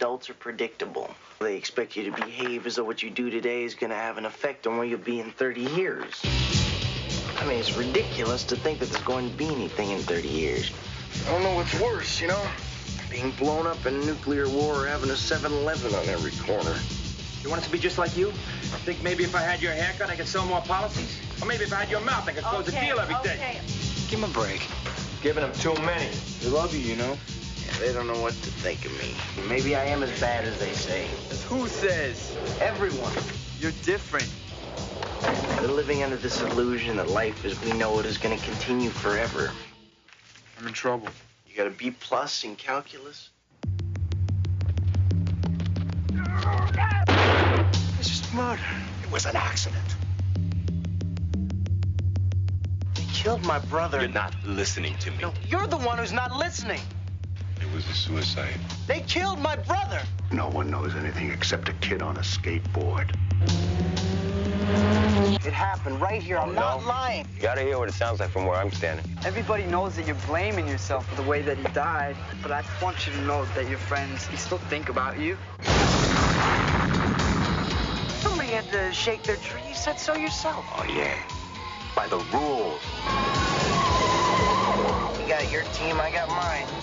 [0.00, 1.14] adults are predictable.
[1.40, 4.16] They expect you to behave as though what you do today is going to have
[4.16, 6.22] an effect on where you'll be in 30 years.
[7.36, 10.72] I mean, it's ridiculous to think that there's going to be anything in 30 years.
[11.26, 12.42] I don't know what's worse, you know?
[13.10, 16.74] Being blown up in nuclear war or having a 7 Eleven on every corner.
[17.42, 18.28] You want it to be just like you?
[18.28, 21.20] I Think maybe if I had your haircut, I could sell more policies?
[21.42, 23.34] Or maybe if I had your mouth, I could close a deal every day?
[23.34, 23.60] okay.
[24.08, 24.66] Give him a break.
[25.20, 26.08] Giving him too many.
[26.40, 27.18] They love you, you know?
[27.80, 29.14] They don't know what to think of me.
[29.48, 31.06] Maybe I am as bad as they say.
[31.48, 32.36] Who says?
[32.60, 33.14] Everyone.
[33.58, 34.28] You're different.
[35.58, 38.90] They're living under this illusion that life as we know it is going to continue
[38.90, 39.50] forever.
[40.58, 41.08] I'm in trouble.
[41.48, 43.30] You got a B plus in calculus?
[47.98, 48.60] It's just murder.
[49.02, 49.96] It was an accident.
[52.94, 54.00] They killed my brother.
[54.00, 55.16] You're not listening to me.
[55.22, 56.80] No, you're the one who's not listening.
[57.70, 58.58] It was a suicide.
[58.88, 60.00] They killed my brother.
[60.32, 63.14] No one knows anything except a kid on a skateboard.
[65.46, 66.38] It happened right here.
[66.38, 67.28] I'm not lying.
[67.36, 69.06] You gotta hear what it sounds like from where I'm standing.
[69.24, 73.06] Everybody knows that you're blaming yourself for the way that he died, but I want
[73.06, 75.38] you to know that your friends, they still think about you.
[78.18, 79.62] Somebody had to shake their tree.
[79.68, 80.64] You said so yourself.
[80.74, 81.16] Oh, yeah.
[81.94, 82.82] By the rules.
[85.20, 86.79] You got your team, I got mine.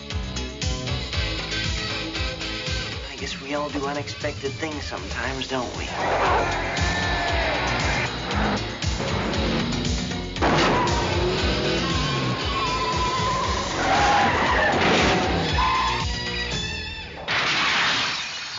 [3.18, 5.88] I guess we all do unexpected things sometimes, don't we?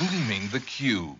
[0.00, 1.18] Gleaming the Cube.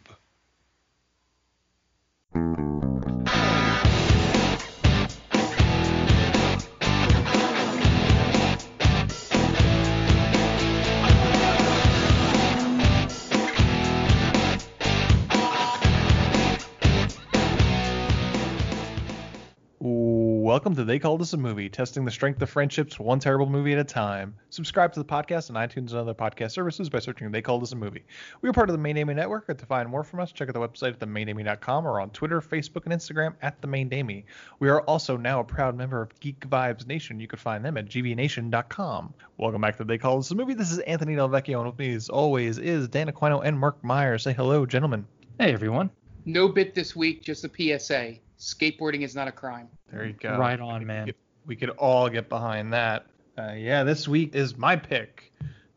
[20.59, 23.75] Welcome to They Called This a Movie, testing the strength of friendships one terrible movie
[23.75, 24.35] at a time.
[24.51, 27.71] Subscribe to the podcast on iTunes and other podcast services by searching They Called This
[27.71, 28.03] a Movie.
[28.43, 29.47] We are part of the Main Damie Network.
[29.57, 32.87] To find more from us, check out the website at themaindamie.com or on Twitter, Facebook,
[32.87, 34.27] and Instagram at The Main Damie.
[34.59, 37.21] We are also now a proud member of Geek Vibes Nation.
[37.21, 39.15] You can find them at gvnation.com.
[39.37, 40.55] Welcome back to They Called This a Movie.
[40.55, 43.85] This is Anthony Del Vecchio, and with me, as always, is Dan Aquino and Mark
[43.85, 44.19] Meyer.
[44.19, 45.07] Say hello, gentlemen.
[45.39, 45.91] Hey everyone.
[46.25, 48.17] No bit this week, just a PSA.
[48.39, 49.69] Skateboarding is not a crime.
[49.91, 50.37] There you go.
[50.39, 51.13] Right on, man.
[51.47, 53.07] we could all get behind that.
[53.39, 55.33] Uh, yeah, this week is my pick.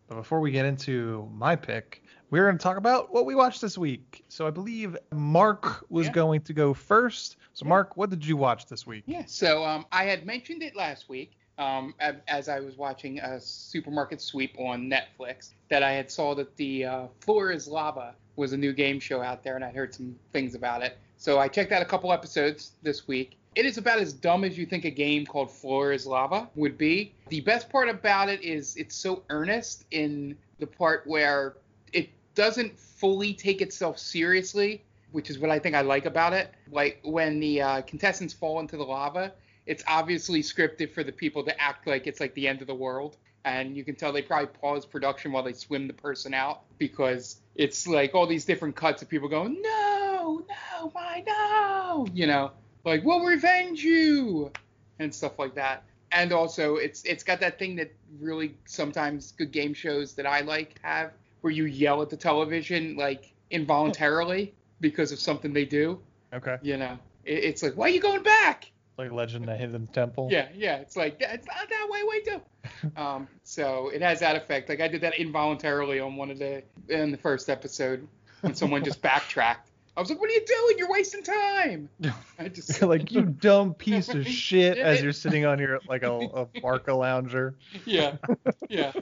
[0.07, 3.61] But before we get into my pick, we're going to talk about what we watched
[3.61, 4.23] this week.
[4.29, 6.11] So I believe Mark was Yeah.
[6.13, 7.37] going to go first.
[7.53, 9.03] So Mark, what did you watch this week?
[9.05, 9.23] Yeah.
[9.25, 11.93] So um, I had mentioned it last week um,
[12.27, 16.85] as I was watching a supermarket sweep on Netflix that I had saw that the
[16.85, 20.15] uh, Floor is Lava was a new game show out there, and I'd heard some
[20.31, 20.97] things about it.
[21.21, 23.37] So I checked out a couple episodes this week.
[23.53, 26.79] It is about as dumb as you think a game called Floor is Lava would
[26.79, 27.13] be.
[27.29, 31.57] The best part about it is it's so earnest in the part where
[31.93, 36.55] it doesn't fully take itself seriously, which is what I think I like about it.
[36.71, 39.31] Like when the uh, contestants fall into the lava,
[39.67, 42.73] it's obviously scripted for the people to act like it's like the end of the
[42.73, 43.17] world.
[43.45, 47.41] And you can tell they probably pause production while they swim the person out because
[47.53, 49.90] it's like all these different cuts of people going, no,
[50.23, 52.07] no, why no?
[52.13, 52.51] You know,
[52.83, 54.51] like we'll revenge you
[54.99, 55.83] and stuff like that.
[56.11, 60.41] And also, it's it's got that thing that really sometimes good game shows that I
[60.41, 61.11] like have,
[61.41, 65.99] where you yell at the television like involuntarily because of something they do.
[66.33, 66.57] Okay.
[66.61, 68.71] You know, it, it's like, why are you going back?
[68.97, 70.27] Like Legend of the Hidden Temple.
[70.31, 70.75] Yeah, yeah.
[70.77, 72.91] It's like that's not that way, way too.
[73.01, 74.69] um, so it has that effect.
[74.69, 78.07] Like I did that involuntarily on one of the in the first episode
[78.41, 79.70] when someone just backtracked.
[79.97, 80.77] I was like, "What are you doing?
[80.77, 81.89] You're wasting time."
[82.39, 86.11] I just like you dumb piece of shit as you're sitting on your like a,
[86.11, 87.55] a Barca lounger.
[87.85, 88.15] yeah,
[88.69, 88.93] yeah,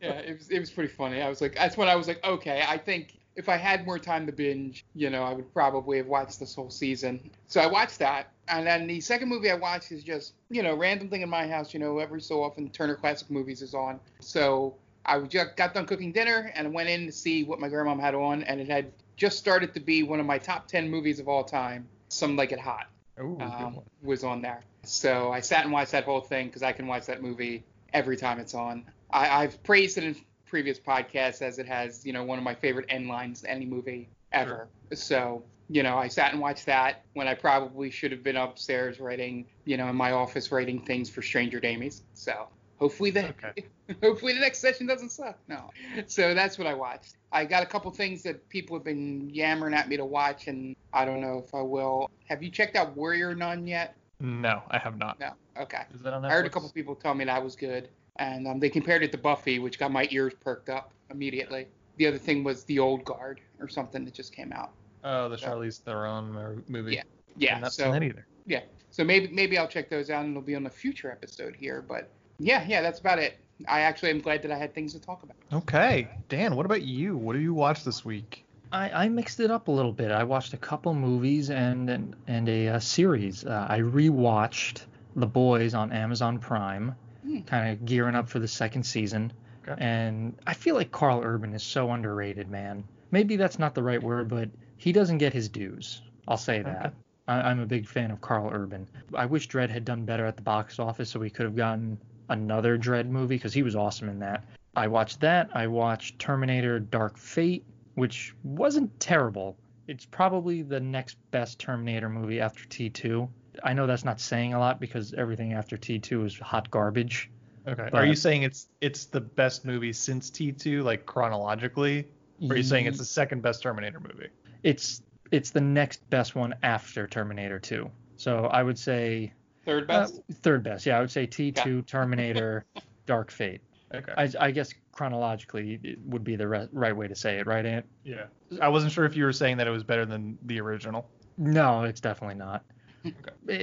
[0.00, 0.12] yeah.
[0.12, 1.20] It was it was pretty funny.
[1.20, 3.98] I was like, that's when I was like, okay, I think if I had more
[3.98, 7.30] time to binge, you know, I would probably have watched this whole season.
[7.48, 10.74] So I watched that, and then the second movie I watched is just, you know,
[10.74, 11.74] random thing in my house.
[11.74, 14.00] You know, every so often Turner Classic Movies is on.
[14.20, 14.74] So
[15.04, 18.14] I just got done cooking dinner and went in to see what my grandmom had
[18.14, 21.28] on, and it had just started to be one of my top ten movies of
[21.28, 21.88] all time.
[22.08, 22.86] Some Like It Hot
[23.20, 24.60] Ooh, um, was on there.
[24.82, 28.16] So I sat and watched that whole thing because I can watch that movie every
[28.16, 28.84] time it's on.
[29.10, 30.16] I, I've praised it in
[30.46, 33.64] previous podcasts as it has, you know, one of my favorite end lines to any
[33.64, 34.68] movie ever.
[34.92, 39.00] So, you know, I sat and watched that when I probably should have been upstairs
[39.00, 42.02] writing, you know, in my office writing things for Stranger Damies.
[42.12, 42.48] So
[42.78, 43.64] Hopefully the Okay.
[44.02, 45.38] hopefully the next session doesn't suck.
[45.48, 45.70] No.
[46.06, 47.16] So that's what I watched.
[47.32, 50.74] I got a couple things that people have been yammering at me to watch, and
[50.92, 52.10] I don't know if I will.
[52.28, 53.96] Have you checked out Warrior Nun yet?
[54.20, 55.18] No, I have not.
[55.20, 55.30] No.
[55.60, 55.82] Okay.
[55.94, 56.26] Is that on Netflix?
[56.26, 59.12] I heard a couple people tell me that was good, and um, they compared it
[59.12, 61.68] to Buffy, which got my ears perked up immediately.
[61.96, 64.70] The other thing was The Old Guard or something that just came out.
[65.04, 66.94] Oh, the Charlize Theron mo- movie.
[66.94, 67.02] Yeah.
[67.36, 67.56] Yeah.
[67.56, 68.26] I've not so seen that either.
[68.46, 68.60] yeah.
[68.90, 71.82] So maybe maybe I'll check those out and it'll be on a future episode here.
[71.86, 73.38] But yeah, yeah, that's about it.
[73.68, 75.36] I actually am glad that I had things to talk about.
[75.52, 77.16] Okay, Dan, what about you?
[77.16, 78.44] What have you watch this week?
[78.72, 80.10] I, I mixed it up a little bit.
[80.10, 83.44] I watched a couple movies and and, and a, uh series.
[83.44, 84.82] Uh, I rewatched
[85.16, 87.40] The Boys on Amazon Prime, Hmm.
[87.42, 89.32] kind of gearing up for the second season.
[89.66, 89.80] Okay.
[89.82, 92.84] And I feel like Karl Urban is so underrated, man.
[93.12, 96.02] Maybe that's not the right word, but he doesn't get his dues.
[96.28, 96.86] I'll say that.
[96.86, 96.94] Okay.
[97.28, 98.86] I, I'm a big fan of Karl Urban.
[99.14, 101.96] I wish Dredd had done better at the box office so we could have gotten
[102.28, 104.44] another Dredd movie because he was awesome in that.
[104.76, 105.50] I watched that.
[105.54, 109.56] I watched Terminator Dark Fate, which wasn't terrible.
[109.86, 113.28] It's probably the next best Terminator movie after T2.
[113.62, 117.30] I know that's not saying a lot because everything after T2 is hot garbage.
[117.68, 117.88] Okay.
[117.90, 122.08] But- Are you saying it's it's the best movie since T2, like chronologically?
[122.42, 124.28] Or are you saying it's the second best Terminator movie?
[124.64, 127.90] it's it's the next best one after Terminator 2.
[128.16, 129.32] So I would say
[129.64, 130.20] Third uh, best.
[130.42, 130.86] third best.
[130.86, 132.64] Yeah, I would say T2, Terminator,
[133.06, 133.60] Dark Fate.
[133.94, 134.12] Okay.
[134.16, 137.64] I, I guess chronologically it would be the re- right way to say it, right,
[137.64, 137.86] Ant?
[138.04, 138.24] yeah.
[138.60, 141.08] I wasn't sure if you were saying that it was better than the original.
[141.38, 142.62] No, it's definitely not.
[143.06, 143.14] Okay.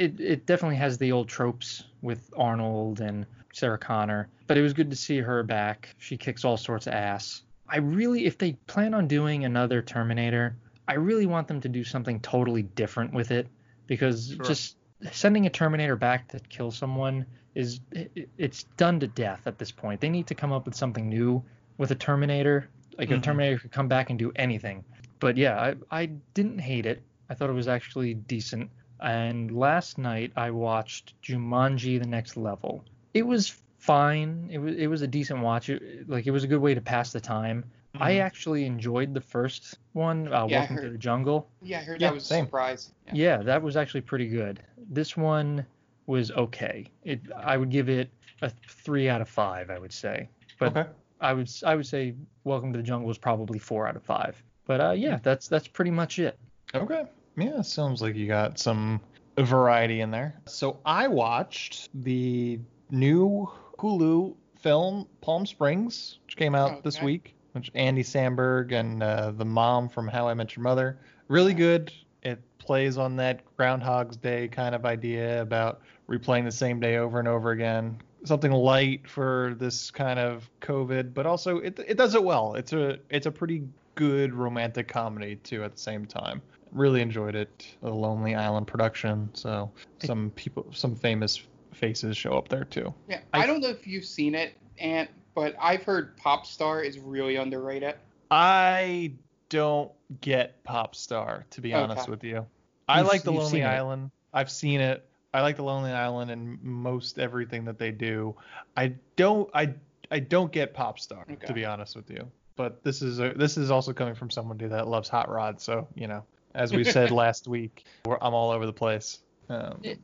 [0.03, 4.71] It it definitely has the old tropes with Arnold and Sarah Connor, but it was
[4.71, 5.95] good to see her back.
[5.97, 7.41] She kicks all sorts of ass.
[7.67, 10.55] I really, if they plan on doing another Terminator,
[10.87, 13.47] I really want them to do something totally different with it
[13.87, 14.45] because Sure.
[14.45, 14.75] just
[15.11, 17.25] sending a Terminator back to kill someone
[17.55, 19.99] is it, it's done to death at this point.
[20.01, 21.43] They need to come up with something new
[21.77, 22.69] with a Terminator.
[22.97, 23.23] Like a Mhm.
[23.23, 24.83] Terminator could come back and do anything.
[25.19, 27.01] But yeah, I, I didn't hate it.
[27.29, 28.69] I thought it was actually decent.
[28.99, 32.83] And last night I watched Jumanji: The Next Level.
[33.13, 34.49] It was fine.
[34.51, 35.69] It was it was a decent watch.
[35.69, 37.65] It, like it was a good way to pass the time.
[37.99, 38.21] I Mhm.
[38.21, 41.49] actually enjoyed the first one, uh, Yeah, I Welcome to the Jungle.
[41.61, 42.43] Yeah, I heard Yeah, that was same.
[42.43, 42.93] a surprise.
[43.07, 43.13] Yeah.
[43.13, 44.61] Yeah, that was actually pretty good.
[44.89, 45.65] This one
[46.07, 46.85] was okay.
[47.03, 48.09] It I would give it
[48.41, 49.69] a three out of five.
[49.69, 50.89] I would say, but okay.
[51.19, 54.41] I would I would say Welcome to the Jungle was probably four out of five.
[54.65, 56.39] But uh, yeah, that's that's pretty much it.
[56.73, 57.05] Okay.
[57.37, 59.01] Yeah, sounds like you got some
[59.37, 60.39] variety in there.
[60.47, 62.59] So I watched the
[62.89, 63.49] new
[63.79, 67.05] Hulu film Palm Springs, which came out this Okay.
[67.05, 70.97] week, which Andy Samberg and uh, the mom from How I Met Your Mother.
[71.27, 71.91] Really good.
[72.23, 77.19] It plays on that Groundhog's Day kind of idea about replaying the same day over
[77.19, 77.97] and over again.
[78.23, 82.53] Something light for this kind of COVID, but also it, it does it well.
[82.53, 83.63] It's a it's a pretty
[83.95, 86.41] good romantic comedy too at the same time.
[86.71, 87.67] Really enjoyed it.
[87.81, 89.71] A Lonely Island production, so
[90.03, 91.41] some people, some famous
[91.73, 92.93] faces show up there too.
[93.09, 96.81] Yeah, I- I, don't know if you've seen it, Ant, but I've heard Pop Star
[96.83, 97.95] is really underrated.
[98.29, 99.13] I
[99.49, 99.91] don't
[100.21, 102.45] get Pop Star to be honest with you.
[102.87, 103.65] I You've- like the Lonely seen it.
[103.65, 104.11] Island.
[104.33, 105.05] I've seen it.
[105.33, 108.35] I like the Lonely Island and most everything that they do.
[108.75, 109.49] I don't.
[109.53, 109.73] I
[110.09, 111.47] I don't get Pop Star Okay.
[111.47, 112.29] to be honest with you.
[112.57, 115.87] But this is a, this is also coming from somebody that loves Hot Rod, so
[115.95, 116.23] you know,
[116.53, 119.19] as we said last week, we're, I'm all over the place.
[119.49, 119.99] Um, It-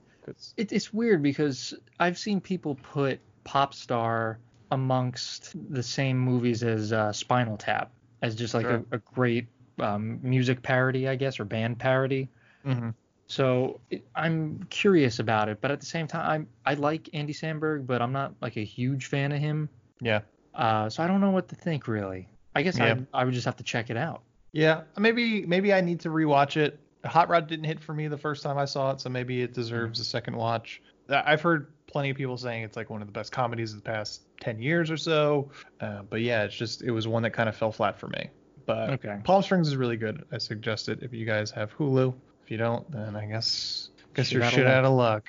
[0.57, 4.39] it's weird because I've seen people put Pop Star
[4.71, 8.83] amongst the same movies as uh, Spinal Tap as just like Sure.
[8.91, 9.47] a, a great
[9.79, 12.29] um, music parody, I guess, or band parody.
[12.65, 12.93] mhm.
[13.29, 17.33] So it, I'm curious about it, but at the same time, I I like Andy
[17.33, 19.67] Samberg, but I'm not like a huge fan of him.
[19.99, 20.21] Yeah.
[20.55, 22.29] Uh, so I don't know what to think really.
[22.55, 22.95] I guess Yeah.
[23.13, 24.21] I I would just have to check it out.
[24.53, 26.79] Yeah, maybe maybe I need to rewatch it.
[27.05, 29.53] Hot Rod didn't hit for me the first time I saw it, so maybe it
[29.53, 30.81] deserves a second watch.
[31.09, 33.89] I've heard plenty of people saying it's like one of the best comedies of the
[33.89, 35.49] past 10 years or so.
[35.79, 38.29] Uh, but yeah, it's just it was one that kind of fell flat for me.
[38.65, 39.17] But Okay.
[39.23, 40.25] Palm Springs is really good.
[40.31, 42.13] I suggest it if you guys have Hulu.
[42.43, 45.27] If you don't, then I guess guess you're shit out of luck.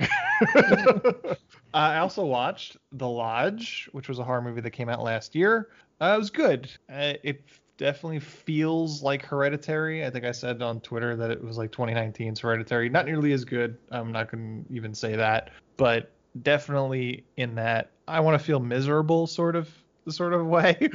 [1.74, 5.68] I also watched The Lodge, which was a horror movie that came out last year.
[6.00, 6.70] Uh, it was good.
[6.90, 7.42] Uh, it
[7.76, 10.04] definitely feels like Hereditary.
[10.04, 12.88] I think I said on Twitter that it was like 2019's Hereditary.
[12.88, 13.76] Not nearly as good.
[13.90, 16.10] I'm not going to even say that, but
[16.42, 19.68] definitely in that I want to feel miserable sort of
[20.08, 20.88] sort of way.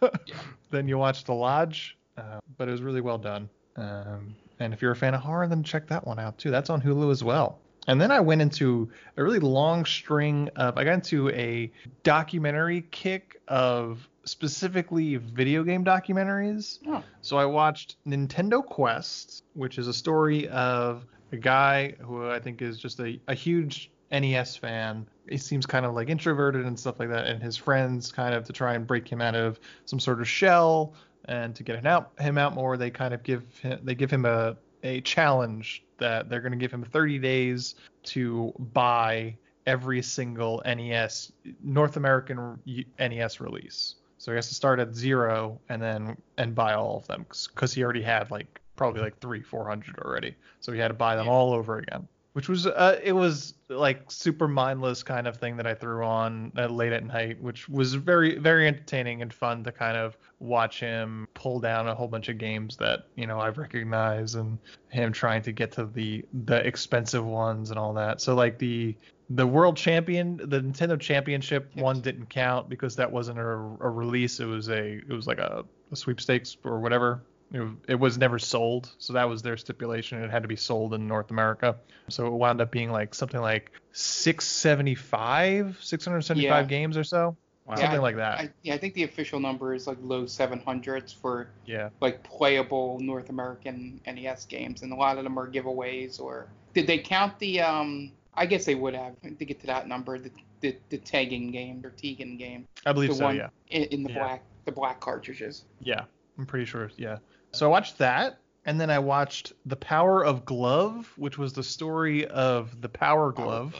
[0.70, 3.48] then you watch The Lodge, uh, but it was really well done.
[3.76, 6.50] Um, and if you're a fan of horror, then check that one out too.
[6.50, 7.58] That's on Hulu as well.
[7.86, 12.82] And then I went into a really long string of, I got into a documentary
[12.90, 16.80] kick of specifically video game documentaries.
[16.86, 17.02] Oh.
[17.22, 22.60] So I watched Nintendo Quest, which is a story of a guy who I think
[22.60, 25.06] is just a, a huge NES fan.
[25.28, 28.44] He seems kind of like introverted and stuff like that, and his friends kind of
[28.44, 30.94] to try and break him out of some sort of shell
[31.26, 34.10] and to get him out him out more, they kind of give him they give
[34.10, 37.74] him a a challenge that they're going to give him 30 days
[38.04, 39.36] to buy
[39.66, 42.58] every single NES North American
[42.98, 43.96] NES release.
[44.16, 47.74] So he has to start at zero and then and buy all of them because
[47.74, 50.34] he already had like probably like three, four hundred already.
[50.60, 52.08] So he had to buy them all over again.
[52.34, 56.52] Which was uh, it was like super mindless kind of thing that I threw on
[56.56, 60.78] uh, late at night, which was very very entertaining and fun to kind of watch
[60.80, 64.58] him pull down a whole bunch of games that you know I recognize and
[64.90, 68.20] him trying to get to the the expensive ones and all that.
[68.20, 68.94] So like the
[69.30, 71.82] the world champion the nintendo championship Yes.
[71.82, 75.38] one didn't count because that wasn't a, a release it was a it was like
[75.38, 80.30] a, a sweepstakes or whatever it, was- never sold so that was their stipulation it
[80.30, 81.76] had to be sold in north america
[82.08, 86.62] so it wound up being like something like 675 675 Yeah.
[86.68, 87.36] games or so
[87.66, 87.74] Wow.
[87.76, 91.14] something I- like that I, yeah, I think the official number is like low 700s
[91.14, 96.18] for yeah like playable North American NES games, and a lot of them are giveaways.
[96.18, 97.60] Or did they count the?
[97.60, 100.18] um I guess they would have to get to that number.
[100.18, 103.82] The the, the Tengen game or Tengen game, i believe the so one yeah in,
[103.84, 104.18] in the Yeah.
[104.18, 105.66] black the black cartridges.
[105.80, 106.04] Yeah,
[106.38, 106.90] I'm pretty sure.
[106.96, 107.18] Yeah.
[107.52, 111.62] So I watched that, and then I watched The Power of Glove, which was the
[111.62, 113.74] story of the Power Glove.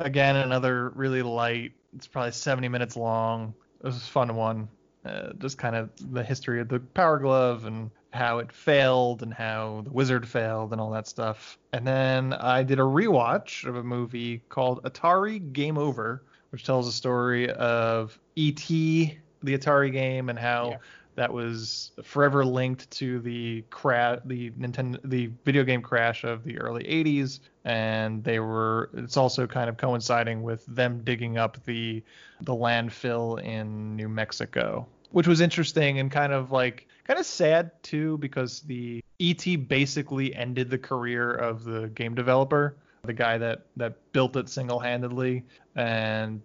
[0.00, 1.72] Again, another really light.
[1.94, 3.54] It's probably 70 minutes long.
[3.80, 4.68] It was a fun one.
[5.04, 9.32] Uh, just kind of the history of the Power Glove and how it failed and
[9.32, 11.58] how the Wizard failed and all that stuff.
[11.72, 16.86] And then I did a rewatch of a movie called Atari Game Over, which tells
[16.86, 20.76] the story of E.T., the Atari game, and how Yeah.
[21.14, 26.58] That was forever linked to the cra- the Nintendo the video game crash of the
[26.58, 32.02] early 80s and they were it's also kind of coinciding with them digging up the
[32.40, 37.70] the landfill in New Mexico which was interesting and kind of like kind of sad
[37.82, 43.66] too because the ET basically ended the career of the game developer the guy that
[43.76, 45.42] that built it single-handedly
[45.74, 46.40] and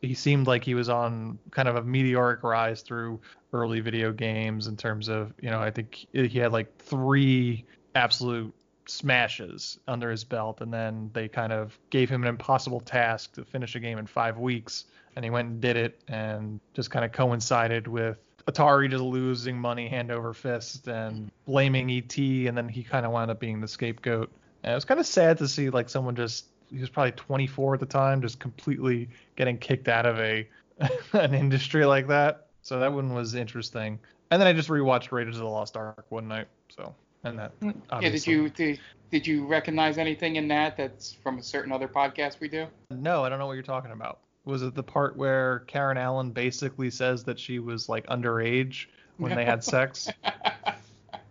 [0.00, 3.20] he seemed like he was on kind of a meteoric rise through
[3.52, 8.54] early video games in terms of you know I think he had like three absolute
[8.86, 13.44] smashes under his belt and then they kind of gave him an impossible task to
[13.44, 17.04] finish a game in 5 weeks and he went and did it and just kind
[17.04, 22.66] of coincided with Atari just losing money hand over fist and blaming ET and then
[22.66, 25.48] he kind of wound up being the scapegoat and it was kind of sad to
[25.48, 29.88] see like someone just he was probably 24 at the time just completely getting kicked
[29.88, 30.48] out of a
[31.12, 33.98] an industry like that so that one was interesting
[34.30, 37.52] and then I just rewatched Raiders of the Lost Ark one night so and that
[37.62, 41.88] Yeah, did you did, did you recognize anything in that that's from a certain other
[41.88, 42.66] podcast we do?
[42.90, 44.20] No, I don't know what you're talking about.
[44.44, 48.86] Was it the part where Karen Allen basically says that she was like underage
[49.16, 50.08] when they had sex?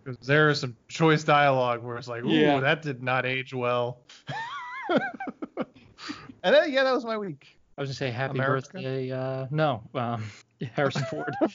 [0.08, 2.60] Because there is some choice dialogue where it's like, ooh, Yeah.
[2.60, 4.04] that did not age well.
[4.88, 5.00] and
[6.42, 7.46] then, yeah, that was my week.
[7.76, 8.68] I was gonna say happy America?
[8.72, 9.10] birthday.
[9.10, 10.24] Uh, no, um,
[10.72, 11.36] Harrison Ford.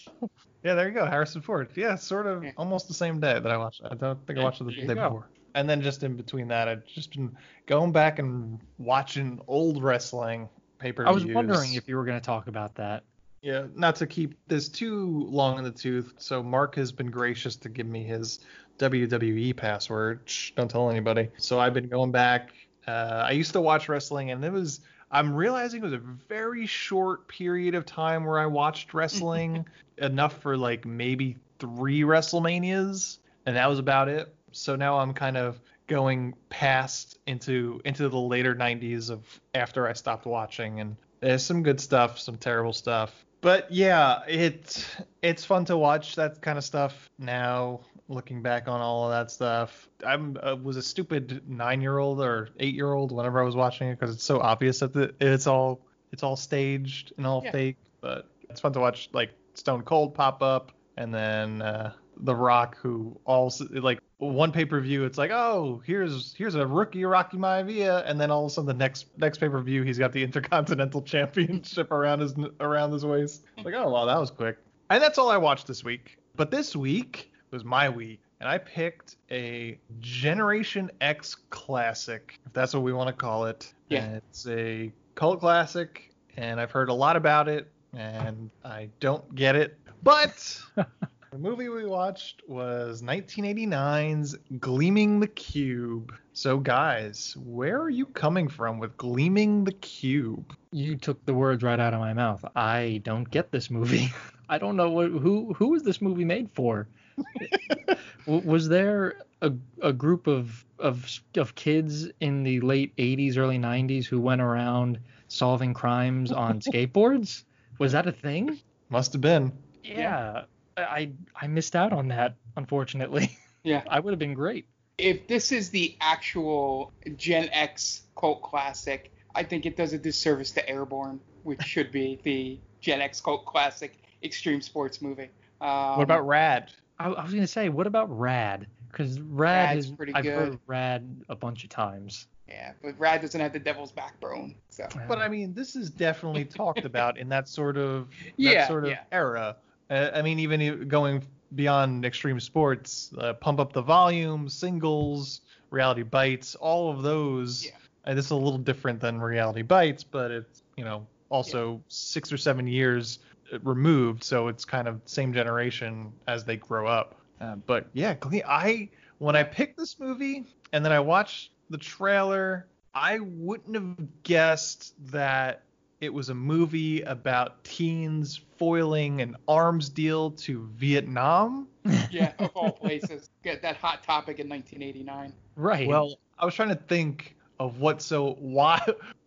[0.64, 1.72] Yeah, there you go, Harrison Ford.
[1.76, 2.52] Yeah, sort of Yeah.
[2.56, 3.82] almost the same day that I watched.
[3.84, 5.10] I don't think I watched it the day go.
[5.10, 5.30] before.
[5.56, 10.48] And then just in between that, I've just been going back and watching old wrestling
[10.80, 13.04] pay per I was wondering if you were gonna talk about that.
[13.44, 16.14] Yeah, not to keep this too long in the tooth.
[16.18, 18.40] So Mark has been gracious to give me his
[18.80, 20.22] WWE password.
[20.24, 21.28] Shh, don't tell anybody.
[21.38, 22.54] So I've been going back.
[22.88, 24.80] Uh, I used to watch wrestling, and it was.
[25.12, 30.42] I'm realizing it was a very short period of time where I watched wrestling, enough
[30.42, 34.34] for like maybe three WrestleManias, and that was about it.
[34.54, 39.92] So now I'm kind of going past into into the later 90s of after I
[39.92, 43.14] stopped watching, and there's some good stuff, some terrible stuff.
[43.44, 44.88] But yeah, it's
[45.22, 47.82] it's fun to watch that kind of stuff now.
[48.08, 53.12] Looking back on all of that stuff, I uh, was a stupid nine-year-old or eight-year-old
[53.12, 55.82] whenever I was watching it because it's so obvious that the, it's all
[56.12, 57.52] it's all staged and all Yeah.
[57.52, 57.78] fake.
[58.02, 62.78] But it's fun to watch like Stone Cold pop up, and then uh, The Rock,
[62.78, 68.20] who also like one pay-per-view, it's like, oh, here's here's a rookie Rocky Maivia, and
[68.20, 72.20] then all of a sudden the next next pay-per-view, he's got the Intercontinental Championship around
[72.20, 73.44] his around his waist.
[73.64, 74.58] Like, oh wow, that was quick.
[74.90, 76.18] And that's all I watched this week.
[76.36, 82.74] But this week was my week, and I picked a Generation X classic, if that's
[82.74, 83.74] what we want to call it.
[83.90, 84.04] Yeah.
[84.04, 89.34] And it's a cult classic, and I've heard a lot about it, and I don't
[89.36, 89.80] get it.
[90.04, 90.60] But
[91.34, 96.14] the movie we watched was 1989's Gleaming the Cube.
[96.34, 100.56] So, guys, where are you coming from with Gleaming the Cube?
[100.72, 102.46] You took the words right out of my mouth.
[102.56, 104.14] I don't get this movie.
[104.50, 106.88] I don't know what who who was this movie made for.
[108.28, 114.06] Was there a, a group of, of of kids in the late 80s, early 90s
[114.06, 117.44] who went around solving crimes on skateboards?
[117.80, 118.60] Was that a thing?
[118.90, 119.52] Must have been.
[119.84, 120.44] Yeah,
[120.78, 123.38] I I missed out on that unfortunately.
[123.66, 123.82] Yeah.
[123.90, 124.68] I would have been great.
[124.98, 130.52] If this is the actual Gen X cult classic, I think it does a disservice
[130.52, 135.30] to Airborne, which should be the Gen X cult classic extreme sports movie.
[135.62, 136.74] Um, What about Rad?
[137.00, 138.68] I, I was gonna say, what about Rad?
[138.92, 140.34] Because Rad Rad's is pretty I've good.
[140.36, 142.28] heard Rad a bunch of times.
[142.50, 144.56] Yeah, but Rad doesn't have the devil's backbone.
[144.70, 148.68] So But I mean, this is definitely talked about in that sort of that Yeah,
[148.68, 149.04] sort of yeah.
[149.12, 149.56] era.
[149.90, 151.24] Uh, I mean, even going
[151.56, 157.66] beyond extreme sports, uh, pump up the volume, singles, reality bites, all of those.
[157.66, 157.72] Yeah.
[158.06, 162.32] And this is a little different than reality bites, but it's you know also six
[162.32, 163.20] or seven years
[163.52, 167.16] uh, removed, so it's kind of same generation as they grow up.
[167.40, 168.16] Uh, but yeah,
[168.48, 174.24] I when I picked this movie and then I watched the trailer, I wouldn't have
[174.24, 175.64] guessed that
[176.04, 181.68] it was a movie about teens foiling an arms deal to Vietnam.
[182.12, 185.34] yeah, of all places, get that hot topic in 1989.
[185.56, 185.88] Right.
[185.88, 188.82] Well, I was trying to think of what so why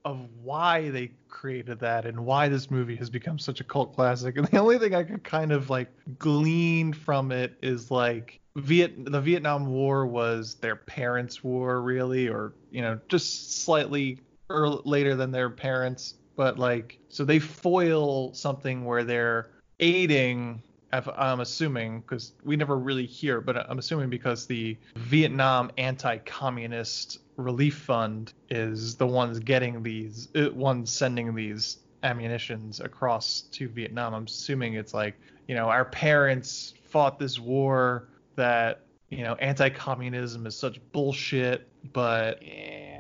[0.05, 4.37] of why they created that and why this movie has become such a cult classic.
[4.37, 9.11] And the only thing I could kind of like glean from it is like Viet
[9.11, 15.15] the Vietnam War was their parents' war really or you know just slightly early, later
[15.15, 19.51] than their parents but like so they foil something where they're
[19.81, 20.63] aiding
[20.93, 27.77] I'm assuming because we never really hear, but I'm assuming because the Vietnam Anti-Communist Relief
[27.77, 34.15] Fund is the ones getting these, uh, ones sending these ammunitions across to Vietnam.
[34.15, 35.17] I'm assuming it's like,
[35.49, 42.43] you know, our parents fought this war that, you know, anti-communism is such bullshit, but.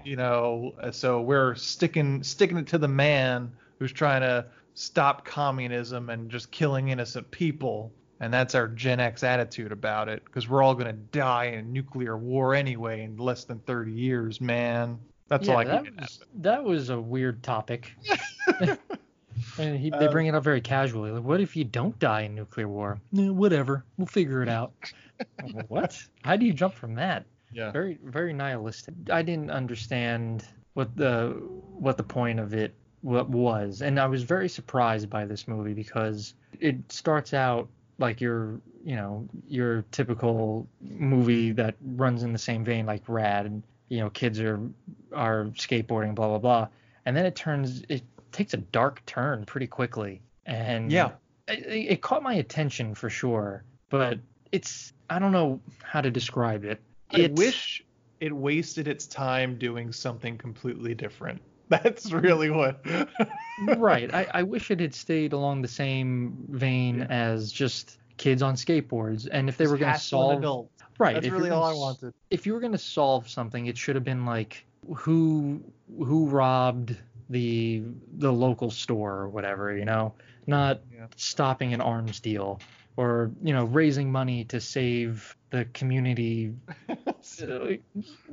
[0.06, 5.24] You know uh, so we're sticking sticking it to the man who's trying to stop
[5.24, 10.48] communism and just killing innocent people and that's our gen x attitude about it because
[10.48, 14.98] we're all going to die in nuclear war anyway in less than 30 years man
[15.28, 17.92] that's yeah, all i that can was, that was a weird topic.
[19.58, 21.10] and he, they Um, bring it up very casually.
[21.10, 23.00] Like, what if you don't die in nuclear war?
[23.16, 24.72] Eh, whatever, we'll figure it out.
[25.68, 26.00] what?
[26.22, 27.26] How do you jump from that?
[27.56, 28.94] Yeah Very, very nihilistic.
[29.10, 31.30] I didn't understand what the
[31.78, 35.72] what the point of it what was, and I was very surprised by this movie
[35.74, 42.38] because it starts out like your you know your typical movie that runs in the
[42.38, 44.60] same vein like Rad, and you know kids are
[45.14, 46.68] are skateboarding, blah blah blah,
[47.06, 51.12] and then it turns it takes a dark turn pretty quickly, and Yeah.
[51.48, 54.18] it, it caught my attention for sure, but
[54.52, 56.80] it's I don't know how to describe it.
[57.12, 57.82] I wish
[58.20, 62.84] it wasted its time doing something completely different that's really what
[63.58, 64.14] right.
[64.14, 69.28] I, I wish it had stayed along the same vein as just kids on skateboards.
[69.30, 70.70] And if they were going to solve, adult.
[70.98, 73.66] right, that's really gonna all i s- wanted If you were going to solve something,
[73.66, 75.62] it should have been like who
[75.98, 76.96] who robbed
[77.30, 77.82] the
[78.18, 80.14] the local store or whatever, you know,
[80.46, 81.06] not Yeah.
[81.16, 82.60] stopping an arms deal
[82.96, 86.52] or you know raising money to save the community
[87.42, 87.68] uh,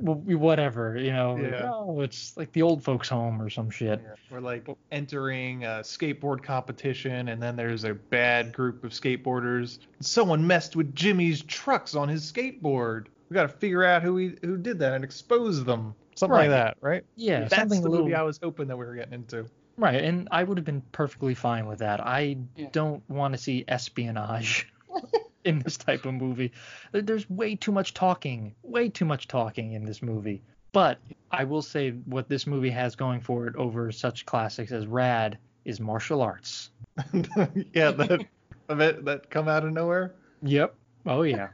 [0.00, 1.70] whatever you know like, Yeah.
[1.72, 4.00] oh it's like the old folks home or some shit
[4.30, 9.78] We're like entering a skateboard competition, and then there's a bad group of skateboarders.
[10.00, 13.06] Someone messed with Jimmy's trucks on his skateboard.
[13.30, 15.94] We got to figure out who he, who did that and expose them.
[16.16, 16.40] Something Right.
[16.48, 17.04] like that, right?
[17.16, 19.46] yeah That's something the a little movie I was hoping that we were getting into.
[19.76, 22.00] Right, and I would have been perfectly fine with that.
[22.00, 22.68] I Yeah.
[22.72, 24.72] don't want to see espionage
[25.44, 26.52] in this type of movie.
[26.92, 30.42] There's way too much talking, way too much talking in this movie.
[30.72, 30.98] But
[31.30, 35.38] I will say what this movie has going for it over such classics as Rad
[35.64, 36.70] is martial arts.
[37.72, 38.26] yeah, that
[38.68, 40.14] that that come out of nowhere.
[40.42, 40.74] Yep.
[41.06, 41.48] Oh yeah.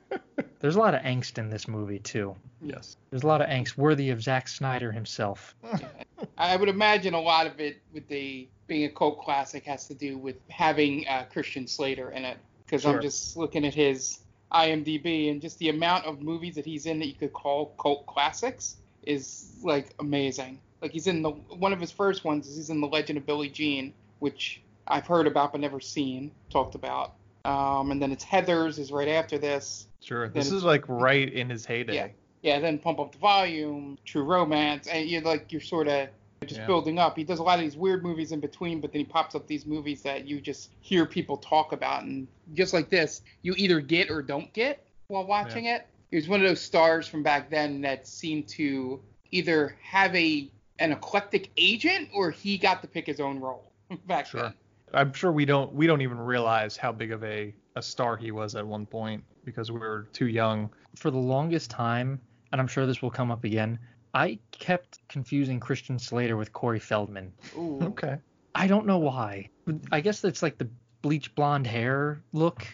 [0.58, 2.34] There's a lot of angst in this movie too.
[2.60, 2.96] Yes.
[3.10, 5.54] There's a lot of angst worthy of Zack Snyder himself.
[6.38, 9.94] I would imagine a lot of it with the being a cult classic has to
[9.94, 12.94] do with having uh, Christian Slater in it because Sure.
[12.96, 14.20] I'm just looking at his
[14.52, 18.06] IMDb, and just the amount of movies that he's in that you could call cult
[18.06, 20.60] classics is like amazing.
[20.82, 23.26] Like he's in the one of his first ones is he's in the Legend of
[23.26, 27.14] Billie Jean, which I've heard about but never seen, talked about.
[27.44, 29.86] Um, and then it's Heather's is right after this.
[30.00, 30.28] Sure.
[30.28, 31.94] Then This is like right in his heyday.
[31.94, 32.08] Yeah.
[32.42, 36.08] Yeah, then Pump Up the Volume, True Romance, and you're like you're sort of
[36.44, 36.66] just Yeah.
[36.66, 37.16] building up.
[37.16, 39.46] He does a lot of these weird movies in between, but then he pops up
[39.46, 43.80] these movies that you just hear people talk about, and just like this, you either
[43.80, 45.86] get or don't get while watching it.
[46.10, 50.50] He was one of those stars from back then that seemed to either have a
[50.78, 53.72] an eclectic agent or he got to pick his own role
[54.06, 54.42] back Sure.
[54.42, 54.54] then.
[54.92, 58.30] I'm sure we don't we don't even realize how big of a, a star he
[58.30, 60.70] was at one point because we were too young.
[60.96, 62.20] For the longest time,
[62.52, 63.78] and I'm sure this will come up again,
[64.16, 67.32] I kept confusing Christian Slater with Corey Feldman.
[67.56, 67.78] Ooh.
[67.82, 68.16] Okay.
[68.54, 69.50] I don't know why.
[69.92, 70.68] I guess it's like the
[71.02, 72.66] bleach blonde hair look.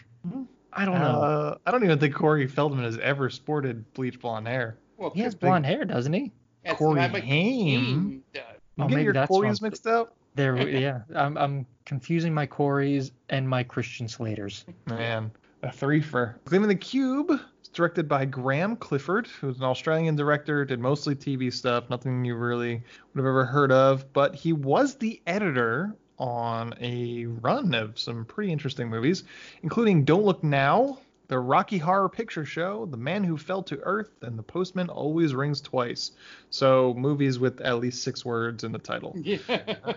[0.71, 1.21] I don't know.
[1.21, 4.77] Uh, I don't even think Corey Feldman has ever sported bleach blonde hair.
[4.97, 6.31] Well, he has blonde hair, doesn't he?
[6.63, 7.83] that's Corey not like Haim.
[7.83, 8.43] Haim does.
[8.77, 9.69] You Oh, get maybe your that's Corey's wrong.
[9.69, 10.15] mixed up?
[10.35, 11.01] There, yeah.
[11.13, 14.65] I'm, I'm confusing my Corys and my Christian Slaters.
[14.87, 15.29] Man,
[15.63, 17.31] a three for Gleaming the Cube.
[17.59, 22.35] It's directed by Graeme Clifford, who's an Australian director, did mostly TV stuff, nothing you
[22.35, 27.97] really would have ever heard of, but he was the editor on a run of
[27.97, 29.23] some pretty interesting movies,
[29.63, 30.99] including Don't Look Now,
[31.29, 35.33] The Rocky Horror Picture Show, The Man Who Fell to Earth, and The Postman Always
[35.33, 36.11] Rings Twice.
[36.49, 39.15] So movies with at least six words in the title.
[39.17, 39.37] Yeah.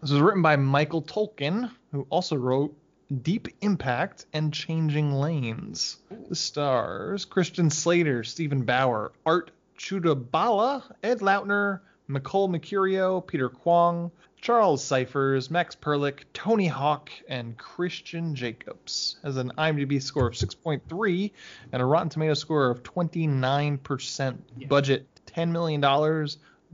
[0.00, 2.76] This was written by Michael Tolkin, who also wrote
[3.22, 5.98] Deep Impact and Changing Lanes.
[6.28, 14.84] The stars Christian Slater, Steven Bauer, Art Chudabala, Ed Lauter, Micole Mercurio, Peter Kwong, Charles
[14.84, 19.16] Cyphers, Max Perlich, Tony Hawk, and Christian Jacobs.
[19.22, 21.32] Has an IMDb score of 6.3
[21.72, 24.68] and a Rotten Tomato score of 29%.
[24.68, 25.80] Budget $10 million.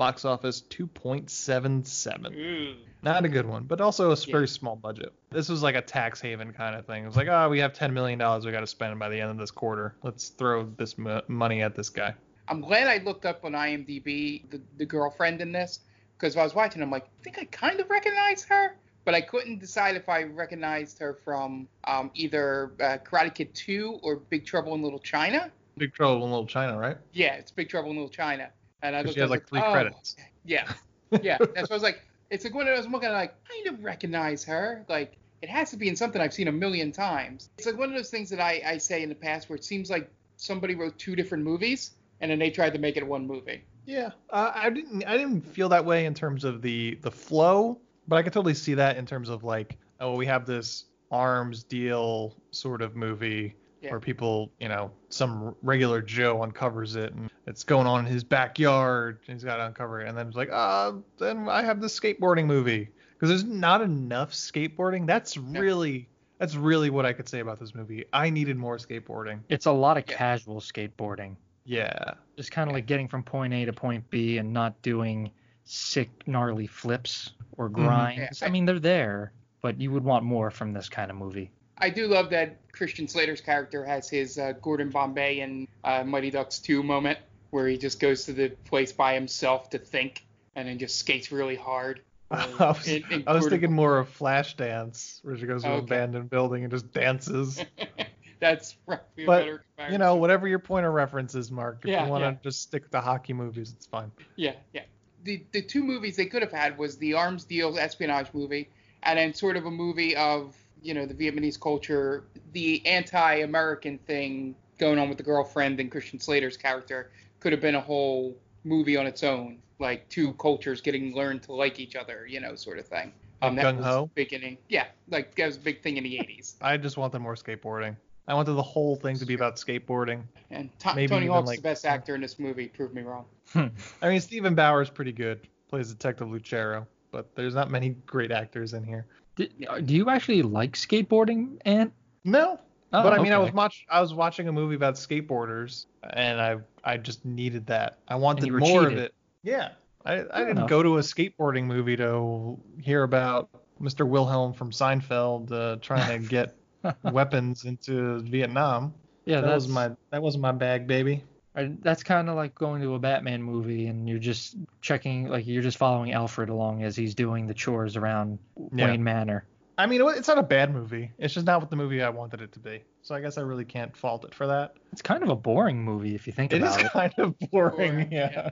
[0.01, 2.33] Box office 2.77.
[2.35, 2.75] Ooh.
[3.03, 4.33] Not a good one, but also a s- Yeah.
[4.33, 5.13] very small budget.
[5.29, 7.05] This was like a tax haven kind of thing.
[7.05, 9.31] It was like, oh, we have $10 million we got to spend by the end
[9.31, 9.95] of this quarter.
[10.03, 12.15] Let's throw this mo- money at this guy.
[12.49, 15.81] I'm glad I looked up on IMDb the, the girlfriend in this
[16.19, 16.81] because I was watching.
[16.81, 20.23] I'm like, I think I kind of recognize her, but I couldn't decide if I
[20.23, 25.51] recognized her from um, either uh, Karate Kid 2 or Big Trouble in Little China.
[25.77, 26.97] Big Trouble in Little China, right?
[27.13, 28.49] Yeah, it's Big Trouble in Little China.
[28.83, 30.17] And I 'Cause looked she has up, like three oh, credits.
[30.45, 30.73] Yeah,
[31.23, 31.39] yeah.
[31.39, 32.03] That's what I was like.
[32.31, 34.85] It's like one of those I'm looking at like kind of recognize her.
[34.89, 37.51] Like it has to be in something I've seen a million times.
[37.59, 39.65] It's like one of those things that I, I say in the past where it
[39.65, 43.27] seems like somebody wrote two different movies and then they tried to make it one
[43.27, 43.65] movie.
[43.87, 45.05] Yeah, uh, I didn't.
[45.05, 48.55] I didn't feel that way in terms of the the flow, but I could totally
[48.55, 53.57] see that in terms of like, oh, we have this arms deal sort of movie
[53.81, 53.93] Yeah.
[53.93, 58.23] where people, you know, some regular Joe uncovers it and it's going on in his
[58.23, 59.21] backyard.
[59.27, 61.87] And he's got to uncover it, and then it's like, ah, then I have the
[61.87, 65.07] skateboarding movie because there's not enough skateboarding.
[65.07, 66.09] That's really.
[66.39, 68.07] That's really what I could say about this movie.
[68.15, 69.41] I needed more skateboarding.
[69.51, 70.17] It's a lot of Yeah.
[70.17, 71.37] casual skateboarding.
[71.65, 72.15] Yeah.
[72.37, 75.31] Just kind of like getting from point A to point B and not doing
[75.65, 78.41] sick, gnarly flips or grinds.
[78.41, 78.49] Yeah.
[78.49, 81.51] I mean, they're there, but you would want more from this kind of movie.
[81.81, 86.31] I do love that Christian Slater's character has his uh, Gordon Bombay and uh, Mighty
[86.31, 87.19] Ducks 2 moment
[87.51, 91.33] where he just goes to the place by himself to think and then just skates
[91.33, 92.01] really hard.
[92.31, 92.89] I was,
[93.27, 96.93] I was thinking more of Flashdance, where she goes to an abandoned building and just
[96.93, 97.65] dances.
[98.41, 101.81] That's probably a but you know, whatever your point of reference is, Mark.
[101.83, 102.37] If Yeah, you want to yeah.
[102.43, 104.13] just stick to hockey movies, it's fine.
[104.37, 104.83] Yeah, yeah.
[105.25, 108.71] The the two movies they could have had was the arms deal espionage movie,
[109.03, 114.55] and then sort of a movie of you know the Vietnamese culture, the anti-American thing
[114.79, 118.97] going on with the girlfriend and Christian Slater's character could have been a whole movie
[118.97, 122.79] on its own, like two cultures getting learned to like each other, you know, sort
[122.79, 123.13] of thing.
[123.43, 124.11] Um, that Gung was Ho?
[124.15, 124.59] beginning.
[124.69, 126.55] Yeah, like that was a big thing in the 80s.
[126.61, 127.97] I just wanted more skateboarding.
[128.29, 130.23] I wanted the whole thing to be about skateboarding.
[130.51, 132.69] And To- Maybe Tony Hawk's like- the best actor in this movie.
[132.69, 133.25] Prove me wrong.
[133.55, 138.75] I mean, Steven Bauer's pretty good, plays Detective Lucero, but there's not many great actors
[138.75, 139.07] in here.
[139.49, 141.93] Do, do you actually like skateboarding, Ant?
[142.25, 142.59] No,
[142.93, 146.41] Oh, but I mean, I was watch I was watching a movie about skateboarders, and
[146.41, 147.99] I I just needed that.
[148.09, 149.15] I wanted more of it.
[149.45, 149.71] Yeah,
[150.05, 150.69] I, I didn't enough.
[150.69, 153.49] go to a skateboarding movie to hear about
[153.81, 154.07] Mr.
[154.07, 156.57] Wilhelm from Seinfeld uh, trying to get
[157.05, 158.93] weapons into Vietnam.
[159.25, 161.23] Yeah, that was my that was my bag, baby.
[161.55, 165.47] I- That's kind of like going to a Batman movie and you're just checking, like
[165.47, 168.39] you're just following Alfred along as he's doing the chores around
[168.75, 168.87] Yeah.
[168.87, 169.45] Wayne Manor.
[169.79, 171.11] I mean, it's not a bad movie.
[171.19, 172.83] It's just not what the movie I wanted it to be.
[173.03, 174.75] So I guess I really can't fault it for that.
[174.93, 176.83] It's kind of a boring movie if you think It is about it.
[176.83, 177.77] It is kind of boring.
[177.77, 178.51] Boring, yeah.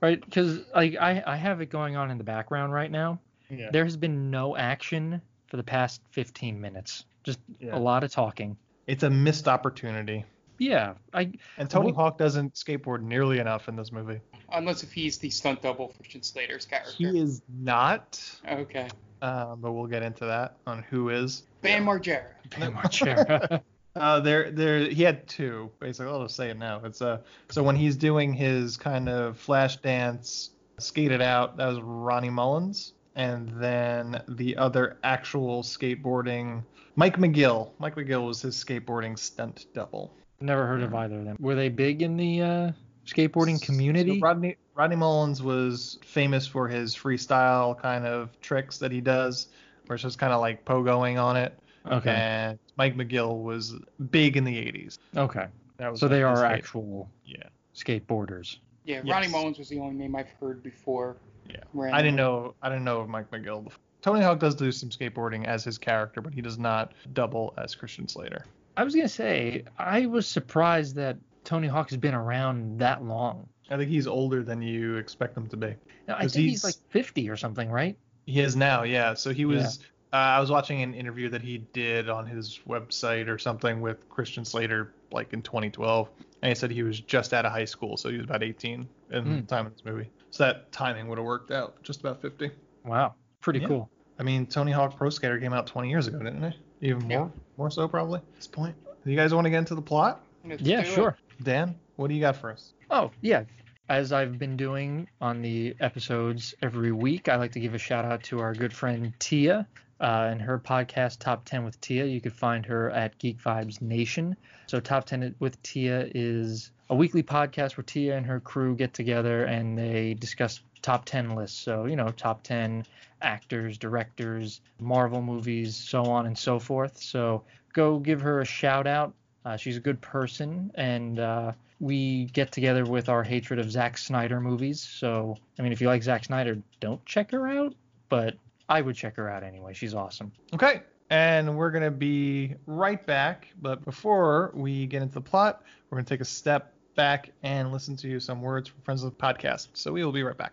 [0.00, 0.20] right?
[0.24, 3.18] Because like I, I have it going on in the background right now.
[3.50, 3.70] Yeah.
[3.72, 7.04] There has been no action for the past 15 minutes.
[7.24, 7.76] Just Yeah.
[7.76, 8.56] a lot of talking.
[8.86, 10.24] It's a missed opportunity.
[10.60, 14.20] Yeah, I And Tony Well- Hawk doesn't skateboard nearly enough in this movie.
[14.52, 16.92] Unless if he's the stunt double for Christian Slater's character.
[16.98, 18.88] He is not, Okay.
[19.22, 21.44] um, but we'll get into that on who is.
[21.62, 22.24] Bam Margera.
[22.58, 23.60] Bam Margera.
[23.96, 25.68] Uh, there, there, he had two.
[25.80, 26.80] Basically, I'll just say it now.
[26.84, 27.18] It's uh,
[27.48, 31.56] so when he's doing his kind of flash dance, skated out.
[31.56, 32.72] That was Ronnie Mullen,
[33.16, 36.62] and then the other actual skateboarding,
[36.94, 37.72] Mike McGill.
[37.80, 40.14] Mike McGill was his skateboarding stunt double.
[40.40, 41.36] Never heard of either of them.
[41.38, 42.72] Were they big in the uh,
[43.06, 44.18] skateboarding community?
[44.18, 49.48] So Rodney Rodney Mullen was famous for his freestyle kind of tricks that he does,
[49.86, 51.58] where it's just kind of like pogoing on it.
[51.90, 52.10] okay.
[52.12, 53.74] And Mike McGill was
[54.10, 54.98] big in the 80s.
[55.16, 55.46] Okay.
[55.76, 57.42] That was So they are skate- actual Yeah.
[57.74, 58.58] skateboarders.
[58.84, 59.12] Yeah, Yes.
[59.12, 61.16] Ronnie Mullen was the only name I've heard before.
[61.50, 61.56] Yeah.
[61.74, 61.92] Randomly.
[61.98, 63.64] I didn't know I didn't know of Mike McGill.
[63.64, 63.78] before.
[64.00, 67.74] Tony Hawk does do some skateboarding as his character, but he does not double as
[67.74, 68.46] Christian Slater.
[68.76, 73.48] I was gonna say I was surprised that Tony Hawk has been around that long.
[73.70, 75.74] I think he's older than you expect him to be.
[76.08, 77.96] Now, I think he's, he's- like 50 or something, right?
[78.26, 79.14] He is now, yeah.
[79.14, 79.80] So he was.
[80.12, 84.08] Uh, I was watching an interview that he did on his website or something with
[84.08, 86.08] Christian Slater, like in 2012,
[86.42, 88.88] and he said he was just out of high school, so he was about 18
[89.12, 89.36] in Hmm.
[89.36, 90.10] the time of this movie.
[90.30, 92.50] So that timing would have worked out, just about 50.
[92.84, 93.68] Wow, pretty Yeah.
[93.68, 93.90] cool.
[94.18, 96.56] I mean, Tony Hawk Pro Skater came out 20 years ago, didn't it?
[96.80, 97.18] Even Yeah.
[97.18, 98.74] more, more so probably at this point.
[99.04, 100.24] Do you guys want to get into the plot?
[100.44, 100.94] Let's Yeah, do it.
[100.94, 101.16] sure.
[101.42, 102.72] Dan, what do you got for us?
[102.90, 103.44] Oh, yeah.
[103.88, 108.04] As I've been doing on the episodes every week, I like to give a shout
[108.04, 109.66] out to our good friend Tia
[110.00, 112.04] uh, and her podcast, Top 10 with Tia.
[112.06, 114.36] You could find her at Geek Vibes Nation.
[114.66, 118.94] So, Top 10 with Tia is a weekly podcast where Tia and her crew get
[118.94, 121.58] together and they discuss top 10 lists.
[121.58, 122.84] So, you know, top 10
[123.22, 126.98] actors, directors, Marvel movies, so on and so forth.
[126.98, 129.14] So, go give her a shout out.
[129.44, 133.96] Uh, she's a good person, and uh, we get together with our hatred of Zack
[133.96, 134.80] Snyder movies.
[134.82, 137.74] So, I mean, if you like Zack Snyder, don't check her out,
[138.10, 138.36] but
[138.68, 139.72] I would check her out anyway.
[139.72, 140.30] She's awesome.
[140.52, 143.48] Okay, and we're gonna be right back.
[143.60, 147.96] But before we get into the plot, we're gonna take a step back and listen
[147.96, 149.68] to some words from friends of the podcast.
[149.72, 150.52] So we will be right back.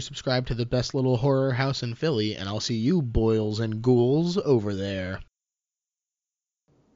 [0.00, 3.82] subscribed to the best little horror house in Philly, and I'll see you boils and
[3.82, 5.20] ghouls over there.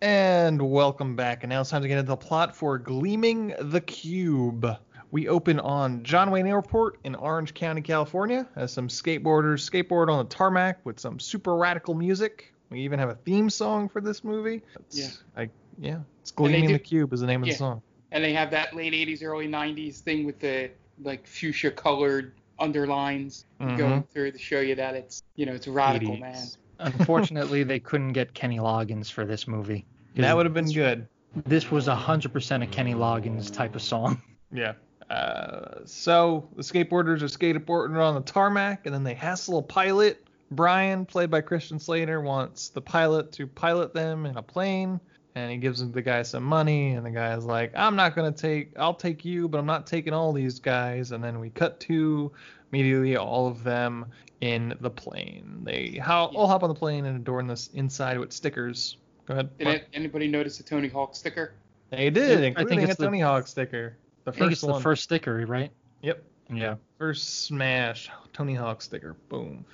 [0.03, 1.43] And welcome back.
[1.43, 4.67] And now it's time to get into the plot for Gleaming the Cube.
[5.11, 10.19] We open on John Wayne Airport in Orange County, California, as some skateboarders skateboard on
[10.19, 12.55] the tarmac with some super radical music.
[12.71, 14.63] We even have a theme song for this movie.
[14.87, 15.09] It's, Yeah.
[15.43, 15.99] I, yeah.
[16.23, 17.83] It's Gleaming do- the Cube is the name of the song.
[18.13, 20.71] And they have that late 80s, early 90s thing with the
[21.03, 23.77] like fuchsia colored underlines Mhm.
[23.79, 26.21] going through to show you that it's you know it's radical, 80s.
[26.21, 26.47] man.
[26.79, 29.85] Unfortunately, they couldn't get Kenny Loggins for this movie.
[30.15, 31.07] 'Cause That would have been good.
[31.47, 34.21] This was 100% a Kenny Loggins type of song.
[34.53, 34.73] Yeah.
[35.09, 40.25] Uh, so the skateboarders are skateboarding on the tarmac, and then they hassle a pilot.
[40.51, 44.99] Brian, played by Christian Slater, wants the pilot to pilot them in a plane,
[45.35, 48.73] and he gives the guy some money, and the guy's like, "I'm not gonna take,
[48.79, 52.33] I'll take you, but I'm not taking all these guys." And then we cut to
[52.73, 54.07] immediately all of them
[54.41, 55.61] in the plane.
[55.65, 58.97] They how, all hop on the plane and adorn this inside with stickers.
[59.27, 59.57] Go ahead.
[59.59, 59.83] Did Mark.
[59.95, 61.55] anybody notice the Tony Hawk sticker?
[61.91, 63.97] They did, I think including it's a the- Tony Hawk sticker.
[64.25, 64.75] The I think first it's one.
[64.75, 65.71] the first sticker, right?
[66.03, 66.23] Yep.
[66.53, 66.75] Yeah.
[66.99, 69.65] First smash, Tony Hawk sticker, boom.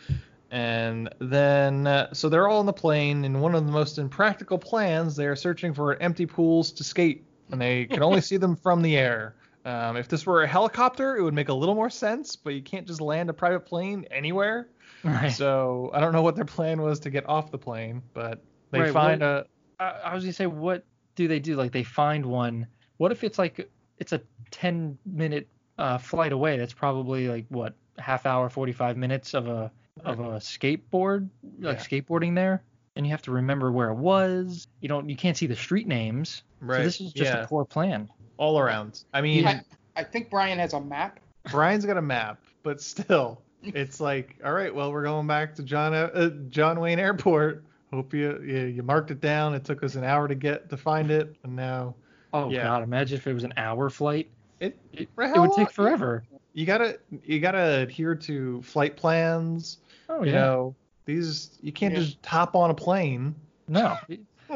[0.50, 4.58] And then, uh, so they're all on the plane, and one of the most impractical
[4.58, 8.54] plans, they are searching for empty pools to skate, and they can only see them
[8.56, 9.34] from the air.
[9.64, 12.62] Um, if this were a helicopter, it would make a little more sense, but you
[12.62, 14.68] can't just land a private plane anywhere.
[15.02, 15.32] Right.
[15.32, 18.80] So I don't know what their plan was to get off the plane, but they
[18.80, 19.46] Right, find what- a.
[19.80, 20.84] I, I was gonna say, what
[21.16, 21.56] do they do?
[21.56, 22.66] Like they find one.
[22.98, 24.20] What if it's like it's a
[24.52, 26.56] 10 minute uh, flight away?
[26.56, 29.70] That's probably like what half hour, 45 minutes of a
[30.04, 31.28] of a skateboard,
[31.58, 31.82] like Yeah.
[32.00, 32.62] skateboarding there,
[32.96, 34.66] and you have to remember where it was.
[34.80, 36.42] You don't, you can't see the street names.
[36.60, 36.78] Right.
[36.78, 37.42] So this is just yeah.
[37.44, 38.08] a poor plan.
[38.38, 39.04] all around.
[39.14, 39.62] I mean, I,
[39.96, 41.20] I think Brian has a map.
[41.50, 45.62] Brian's got a map, but still, it's like, all right, well, we're going back to
[45.62, 47.64] John uh, John Wayne Airport.
[47.92, 49.54] Hope you, you you marked it down.
[49.54, 51.94] It took us an hour to get to find it, and now
[52.32, 52.64] Oh Yeah.
[52.64, 54.28] God, imagine if it was an hour flight.
[54.60, 55.54] it It, it would long?
[55.56, 56.24] take forever.
[56.52, 59.78] you gotta you gotta adhere to flight plans.
[60.08, 60.40] Oh you yeah.
[60.40, 62.00] know, these you can't Yeah.
[62.00, 63.34] just hop on a plane.
[63.68, 63.96] No.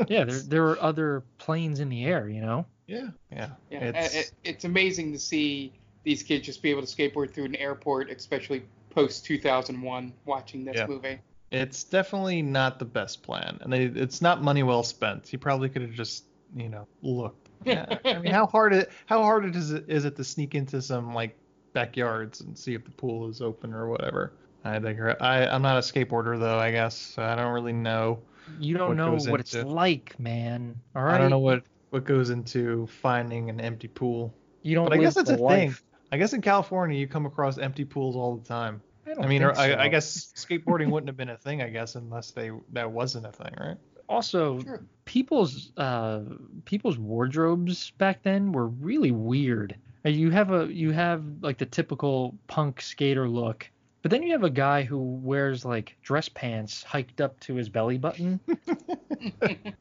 [0.09, 2.29] yeah, there there were other planes in the air.
[2.29, 2.67] You know.
[2.87, 3.51] Yeah, yeah.
[3.71, 7.45] Yeah, It's, it, it's amazing to see these kids just be able to skateboard through
[7.45, 10.87] an airport, especially post 2001, watching this Yeah.
[10.89, 11.19] movie.
[11.53, 15.29] it's definitely not the best plan, and they, it's not money well spent.
[15.29, 16.25] He probably could have just
[16.57, 17.49] you know looked.
[17.65, 17.99] Yeah.
[18.07, 20.81] I mean, how hard it how hard it is it is it to sneak into
[20.81, 21.37] some like
[21.75, 24.33] backyards and see if the pool is open or whatever.
[24.64, 26.59] I think I I'm not a skateboarder though.
[26.59, 28.20] I guess so I don't really know.
[28.59, 30.77] You don't What know goes what it's like, man.
[30.94, 31.14] All right.
[31.14, 34.35] I don't know what what goes into finding an empty pool.
[34.62, 34.88] You don't.
[34.88, 35.75] But I guess live that's a the thing.
[36.12, 38.83] I guess in California you come across empty pools all the time.
[39.07, 41.62] I, don't I mean, think or I, I guess skateboarding wouldn't have been a thing,
[41.62, 43.77] I guess, unless they that wasn't a thing, right?
[44.09, 44.83] also Sure.
[45.05, 46.23] people's uh
[46.64, 49.77] people's wardrobes back then were really weird.
[50.05, 53.70] Uh, You have a you have like the typical punk skater look,
[54.03, 57.69] but then you have a guy who wears like dress pants hiked up to his
[57.69, 58.41] belly button.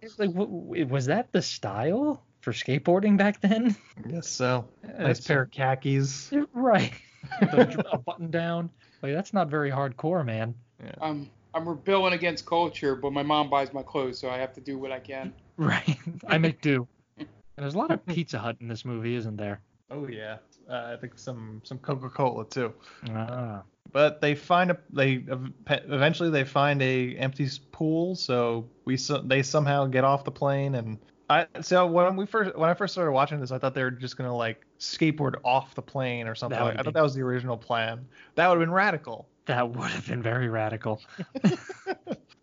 [0.01, 3.75] It's like, w- was that the style for skateboarding back then?
[4.03, 4.65] I guess so.
[4.83, 6.33] Nice That's- pair of khakis.
[6.53, 6.91] Right.
[7.41, 8.69] A, a button down.
[9.01, 10.55] Like that's not very hardcore, man.
[11.01, 14.61] Um, I'm rebelling against culture, but my mom buys my clothes, so I have to
[14.61, 15.33] do what I can.
[15.57, 15.97] Right.
[16.27, 16.87] I make do.
[17.17, 17.27] And
[17.57, 19.59] there's a lot of Pizza Hut in this movie, isn't there?
[19.91, 20.37] Oh yeah,
[20.69, 22.73] uh, I think some some Coca Cola too.
[23.11, 23.63] Ah.
[23.91, 25.25] But they find a they
[25.67, 30.99] eventually they find a empty pool, so we they somehow get off the plane and
[31.29, 33.91] I so when we first when I first started watching this, I thought they were
[33.91, 36.59] just gonna like skateboard off the plane or something.
[36.59, 38.07] Like, would I thought that was the original plan.
[38.35, 39.27] That would have been radical.
[39.45, 41.01] That would have been very radical.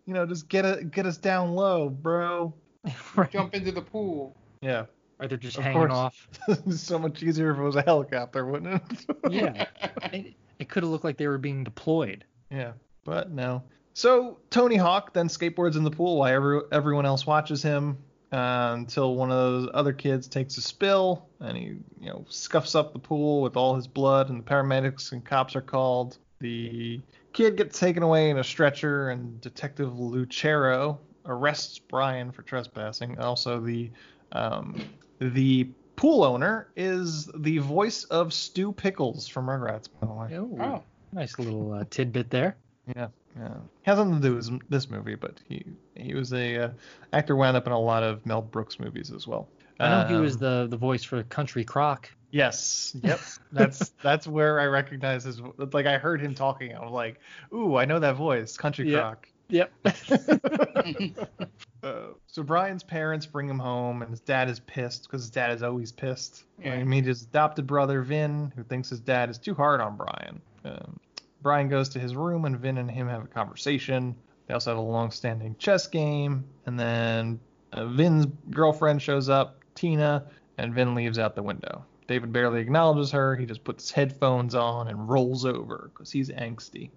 [0.07, 2.53] You know, just get a get us down low, bro.
[3.15, 3.29] right.
[3.29, 4.35] Jump into the pool.
[4.61, 4.85] Yeah.
[5.19, 5.91] Or they're just Of hanging course.
[5.93, 6.27] off.
[6.69, 9.05] so much easier if it was a helicopter, wouldn't it?
[9.31, 9.65] Yeah.
[10.13, 12.23] It, it could have looked like they were being deployed.
[12.51, 13.63] Yeah, but no.
[13.93, 17.97] So Tony Hawk then skateboards in the pool while every, everyone else watches him
[18.31, 21.63] uh, until one of those other kids takes a spill and he,
[21.99, 25.55] you know, scuffs up the pool with all his blood, and the paramedics and cops
[25.55, 26.17] are called.
[26.39, 27.01] The
[27.33, 33.17] kid gets taken away in a stretcher, and Detective Lucero arrests Brian for trespassing.
[33.19, 33.89] Also, the
[34.31, 34.79] um,
[35.19, 40.37] the pool owner is the voice of Stu Pickles from Rugrats, by the way.
[40.37, 42.55] Oh, Oh, nice little uh, tidbit there.
[42.95, 43.49] Yeah, yeah.
[43.83, 45.63] He Has nothing to do with this movie, but he
[45.95, 46.69] he was a uh,
[47.13, 49.47] actor wound up in a lot of Mel Brooks movies as well.
[49.79, 52.09] I know he was Um, the the voice for Country Crock.
[52.31, 52.95] Yes.
[53.03, 53.19] Yep.
[53.51, 55.41] That's that's where I recognize his.
[55.57, 56.75] Like I heard him talking.
[56.75, 57.19] I was like,
[57.53, 58.99] ooh, I know that voice, Country Yeah.
[58.99, 59.27] Crock.
[59.49, 59.71] Yep.
[61.87, 65.51] Uh, so Brian's parents bring him home, and his dad is pissed because his dad
[65.51, 66.43] is always pissed.
[66.63, 66.77] Yeah.
[66.77, 70.41] He meets his adopted brother Vin, who thinks his dad is too hard on Brian.
[70.65, 70.99] Um,
[71.41, 74.15] Brian goes to his room, and Vin and him have a conversation.
[74.47, 77.39] They also have a long-standing chess game, and then
[77.73, 80.25] uh, Vin's girlfriend shows up, Tina,
[80.57, 81.85] and Vin leaves out the window.
[82.07, 83.35] David barely acknowledges her.
[83.35, 86.89] He just puts his headphones on and rolls over because he's angsty.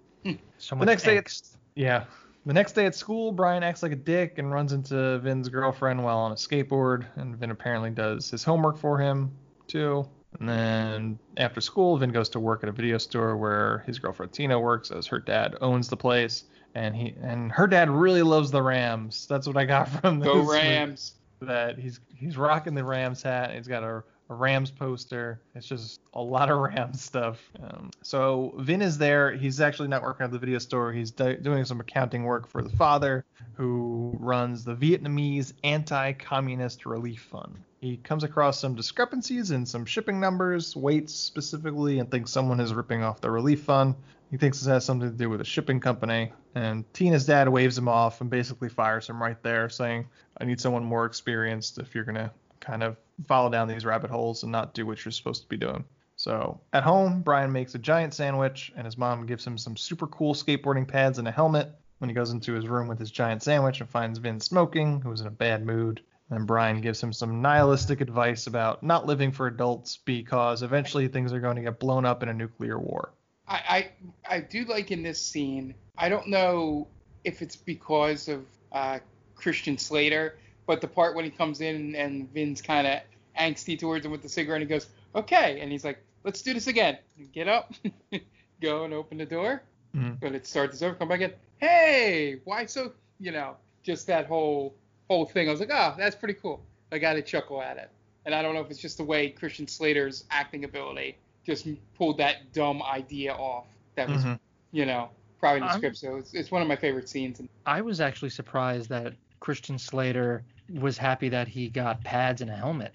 [0.57, 1.57] so The much next day angst.
[1.75, 2.05] Yeah.
[2.45, 6.03] The next day at school, Brian acts like a dick and runs into Vin's girlfriend
[6.03, 9.31] while on a skateboard, and Vin apparently does his homework for him,
[9.67, 10.07] too.
[10.39, 14.31] And then after school, Vin goes to work at a video store where his girlfriend
[14.31, 18.49] Tina works, as her dad owns the place, and he and her dad really loves
[18.49, 19.27] the Rams.
[19.27, 20.27] That's what I got from this.
[20.27, 21.15] go Rams.
[21.41, 23.49] That he's he's rocking the Rams hat.
[23.49, 25.41] and He's got a, a Rams poster.
[25.53, 27.39] It's just a lot of Rams stuff.
[27.61, 29.31] Um, so Vin is there.
[29.33, 30.93] He's actually not working at the video store.
[30.93, 37.21] He's do- doing some accounting work for the father, who runs the Vietnamese Anti-Communist Relief
[37.21, 37.57] Fund.
[37.81, 42.73] He comes across some discrepancies in some shipping numbers, weights specifically, and thinks someone is
[42.73, 43.95] ripping off the relief fund.
[44.29, 47.77] He thinks this has something to do with a shipping company, and Tina's dad waves
[47.77, 50.07] him off and basically fires him right there, saying,
[50.37, 52.95] I need someone more experienced if you're going to kind of
[53.27, 55.83] follow down these rabbit holes and not do what you're supposed to be doing.
[56.15, 60.07] So at home, Brian makes a giant sandwich, and his mom gives him some super
[60.07, 63.43] cool skateboarding pads and a helmet when he goes into his room with his giant
[63.43, 66.01] sandwich and finds Vin smoking, who's in a bad mood.
[66.29, 71.33] And Brian gives him some nihilistic advice about not living for adults because eventually things
[71.33, 73.11] are going to get blown up in a nuclear war.
[73.47, 73.91] I,
[74.27, 75.75] I I do like in this scene.
[75.97, 76.87] I don't know
[77.23, 78.99] if it's because of uh,
[79.35, 82.99] Christian Slater, but the part when he comes in and Vin's kind of
[83.39, 86.53] angsty towards him with the cigarette, and he goes, "Okay," and he's like, "Let's do
[86.53, 86.97] this again."
[87.33, 87.73] Get up,
[88.61, 89.63] go and open the door.
[89.95, 90.19] Mhm.
[90.19, 91.33] But it starts this over, come back in.
[91.57, 92.93] Hey, why so?
[93.19, 94.73] You know, just that whole
[95.09, 95.47] whole thing.
[95.49, 96.61] I was like, oh, that's pretty cool.
[96.91, 97.89] I got to chuckle at it.
[98.25, 101.67] And I don't know if it's just the way Christian Slater's acting ability just
[101.97, 103.65] pulled that dumb idea off.
[103.95, 104.39] That was, Mhm.
[104.71, 105.09] you know,
[105.39, 105.97] probably in the I'm- script.
[105.97, 107.39] So it's, it's one of my favorite scenes.
[107.41, 112.49] And I was actually surprised that Christian Slater was happy that he got pads and
[112.49, 112.93] a helmet.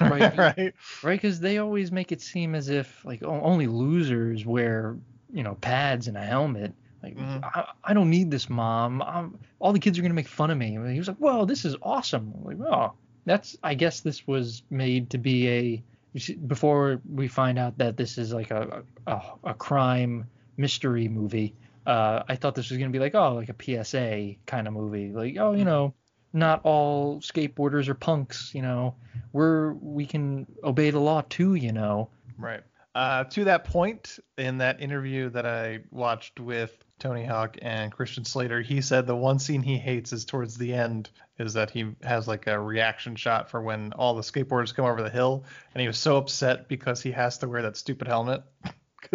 [0.00, 0.36] Right.
[0.36, 0.74] right.
[1.02, 4.96] Right, because they always make it seem as if like only losers wear,
[5.32, 6.72] you know, pads and a helmet.
[7.02, 9.02] Like, I, I don't need this, mom.
[9.02, 10.74] I'm, all the kids are gonna make fun of me.
[10.76, 12.92] And he was like, "Well, this is awesome." I'm like, oh,
[13.26, 13.58] that's.
[13.62, 15.82] I guess this was made to be a.
[16.46, 20.26] Before we find out that this is like a a, a crime
[20.56, 21.54] mystery movie,
[21.86, 25.12] uh, I thought this was gonna be like, oh, like a PSA kind of movie.
[25.12, 25.92] Like, oh, you know,
[26.34, 28.50] not all skateboarders are punks.
[28.54, 28.96] You know,
[29.32, 31.54] we're we can obey the law too.
[31.54, 32.10] You know.
[32.38, 32.62] Right.
[32.94, 38.24] Uh, to that point, in that interview that I watched with Tony Hawk and Christian
[38.24, 41.90] Slater, he said the one scene he hates is towards the end, is that he
[42.04, 45.80] has like a reaction shot for when all the skateboarders come over the hill, and
[45.80, 48.44] he was so upset because he has to wear that stupid helmet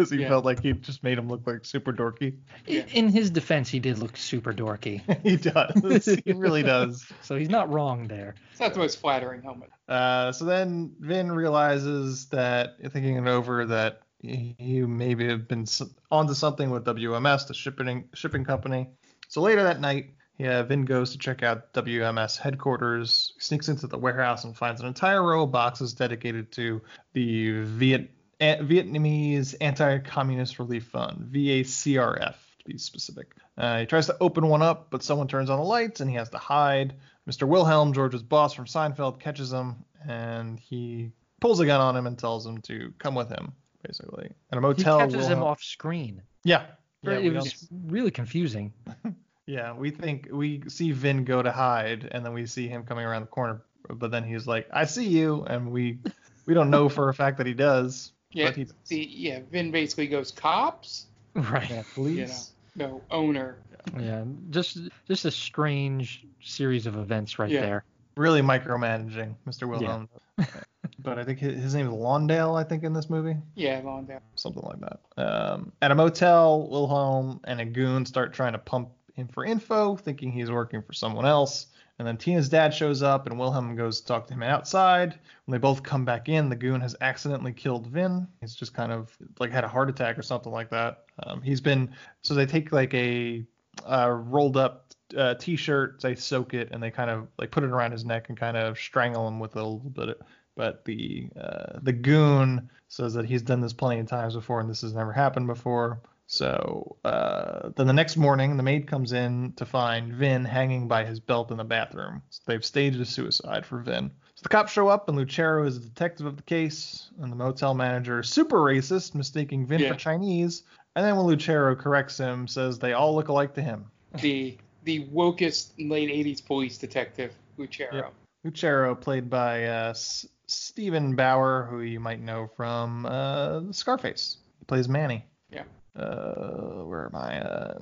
[0.00, 0.28] because he Yeah.
[0.28, 2.36] felt like he just made him look like super dorky.
[2.68, 5.02] I- In his defense, he did look super dorky.
[5.22, 6.18] he does.
[6.24, 7.06] he really does.
[7.22, 8.34] So he's not wrong there.
[8.50, 9.70] it's not the most flattering helmet.
[9.88, 15.62] Uh, so then Vin realizes that, thinking it over, that he he maybe have been
[15.62, 18.88] s- onto something with WMS, the shipping shipping company.
[19.28, 23.98] So later that night, yeah, Vin goes to check out WMS headquarters, sneaks into the
[23.98, 26.80] warehouse and finds an entire row of boxes dedicated to
[27.12, 28.08] the Viet a-
[28.40, 33.34] Vietnamese Anti-Communist Relief Fund, VACRF to be specific.
[33.58, 36.16] Uh, he tries to open one up, but someone turns on the lights and he
[36.16, 36.94] has to hide.
[37.28, 37.46] Mr.
[37.46, 42.18] Wilhelm, George's boss from Seinfeld, catches him and he pulls a gun on him and
[42.18, 43.52] tells him to come with him,
[43.86, 44.30] basically.
[44.50, 46.22] At a motel, he catches him off screen.
[46.44, 46.66] Yeah.
[47.02, 48.72] Yeah, it was really confusing.
[49.50, 53.04] Yeah, we think we see Vin go to hide, and then we see him coming
[53.04, 55.98] around the corner, but then he's like, "I see you," and we
[56.46, 58.12] we don't know for a fact that he does.
[58.32, 59.40] Yeah, But he, the, yeah.
[59.50, 61.06] Vin basically goes cops.
[61.34, 61.68] Right.
[61.70, 62.50] yeah, You know, police.
[62.76, 63.58] no owner.
[63.98, 67.60] Yeah, just just a strange series of events right Yeah.
[67.60, 67.84] there.
[68.16, 69.68] Really micromanaging, Mr.
[69.68, 70.08] Wilhelm.
[70.38, 70.44] Yeah.
[70.98, 73.36] but I think his, his name is Lawndale, I think, in this movie.
[73.54, 74.20] Yeah, long down.
[74.34, 75.00] something like that.
[75.16, 79.96] Um, at a motel, Wilhelm and a goon start trying to pump him for info,
[79.96, 81.66] thinking he's working for someone else.
[82.00, 85.18] And then Tina's dad shows up, and Wilhelm goes to talk to him outside.
[85.44, 88.26] When they both come back in, the goon has accidentally killed Vin.
[88.40, 91.04] He's just kind of like had a heart attack or something like that.
[91.22, 93.44] Um, he's been so they take like a
[93.84, 97.70] uh, rolled up uh, t-shirt, they soak it, and they kind of like put it
[97.70, 100.22] around his neck and kind of strangle him with it a little bit.
[100.56, 104.70] But the uh, the goon says that he's done this plenty of times before and
[104.70, 106.00] this has never happened before.
[106.32, 111.04] So uh, then the next morning, the maid comes in to find Vin hanging by
[111.04, 112.22] his belt in the bathroom.
[112.30, 114.12] So they've staged a suicide for Vin.
[114.36, 117.36] So the cops show up, and Lucero is the detective of the case, and the
[117.36, 119.88] motel manager is super racist, mistaking Vin Yeah.
[119.92, 120.62] for Chinese.
[120.94, 123.90] And then when Lucero corrects him, says they all look alike to him.
[124.20, 127.92] The the wokest late '80s police detective Lucero.
[127.92, 128.14] Yep.
[128.44, 134.36] Lucero, played by uh, S- Steven Bauer, who you might know from uh, Scarface.
[134.60, 135.26] He plays Manny.
[135.50, 135.64] Yeah.
[136.00, 137.40] Uh, where am I?
[137.40, 137.78] Uh,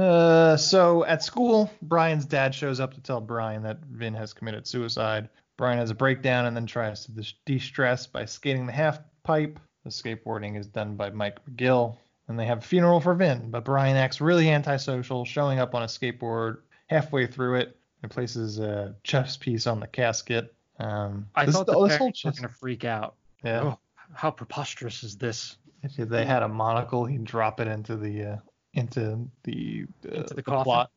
[0.00, 4.66] uh, so at school, Brian's dad shows up to tell Brian that Vin has committed
[4.66, 5.28] suicide.
[5.56, 9.58] Brian has a breakdown and then tries to de-stress by skating the half pipe.
[9.84, 11.96] The skateboarding is done by Mike McGill.
[12.28, 15.84] And they have a funeral for Vin, but Brian acts really antisocial, showing up on
[15.84, 16.58] a skateboard
[16.88, 20.52] halfway through it and places a chess piece on the casket.
[20.78, 23.14] Um, I thought the this parents whole were chess- gonna freak out.
[23.44, 23.62] Yeah.
[23.62, 23.78] Oh,
[24.12, 25.56] how preposterous is this?
[25.82, 28.36] If they had a monocle, he'd drop it into the uh,
[28.74, 30.64] into the uh, Into the the coffin.
[30.64, 30.90] plot.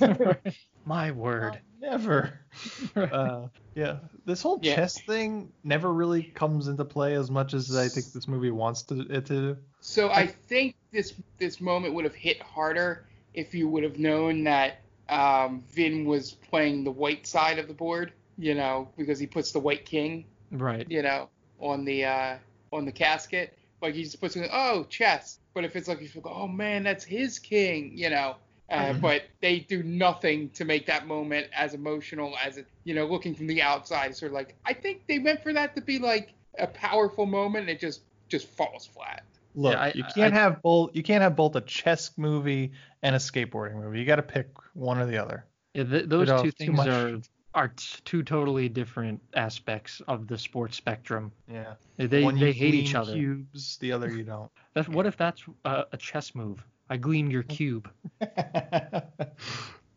[0.84, 1.60] My word.
[1.80, 2.40] Never.
[2.96, 4.74] uh, yeah, this whole Yeah.
[4.74, 8.82] chess thing never really comes into play as much as I think this movie wants
[8.84, 9.56] to, it to.
[9.80, 14.44] So I think this this moment would have hit harder if you would have known
[14.44, 19.26] that um, Vin was playing the white side of the board, you know, because he
[19.26, 20.86] puts the white king, Right.
[20.88, 21.28] you know,
[21.60, 22.36] on the uh,
[22.72, 23.57] on the casket.
[23.80, 25.38] Like he just puts it, oh chess.
[25.54, 28.36] But if it's like he's like, oh man, that's his king, you know.
[28.70, 33.06] Uh, but they do nothing to make that moment as emotional as it, you know,
[33.06, 34.14] looking from the outside.
[34.14, 37.62] Sort of like, I think they meant for that to be like a powerful moment,
[37.62, 39.22] and it just just falls flat.
[39.54, 40.94] Look, Yeah, I- you can't I- have both.
[40.94, 42.72] You can't have both a chess movie
[43.02, 44.00] and a skateboarding movie.
[44.00, 45.46] You got to pick one or the other.
[45.72, 47.20] Yeah, th- those know, two things are
[47.58, 51.32] are t- two totally different aspects of the sports spectrum.
[51.52, 51.74] Yeah.
[51.96, 53.12] They one you they hate each other.
[53.12, 54.50] Cubes, the other you don't.
[54.74, 56.64] That's what if that's uh, a chess move?
[56.88, 57.90] I gleamed your cube.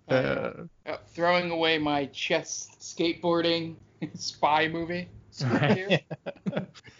[0.10, 0.52] Uh,
[0.86, 3.76] Uh, throwing away my chess skateboarding
[4.16, 5.08] spy movie.
[5.46, 6.04] Right.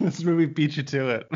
[0.00, 1.26] this movie beat you to it.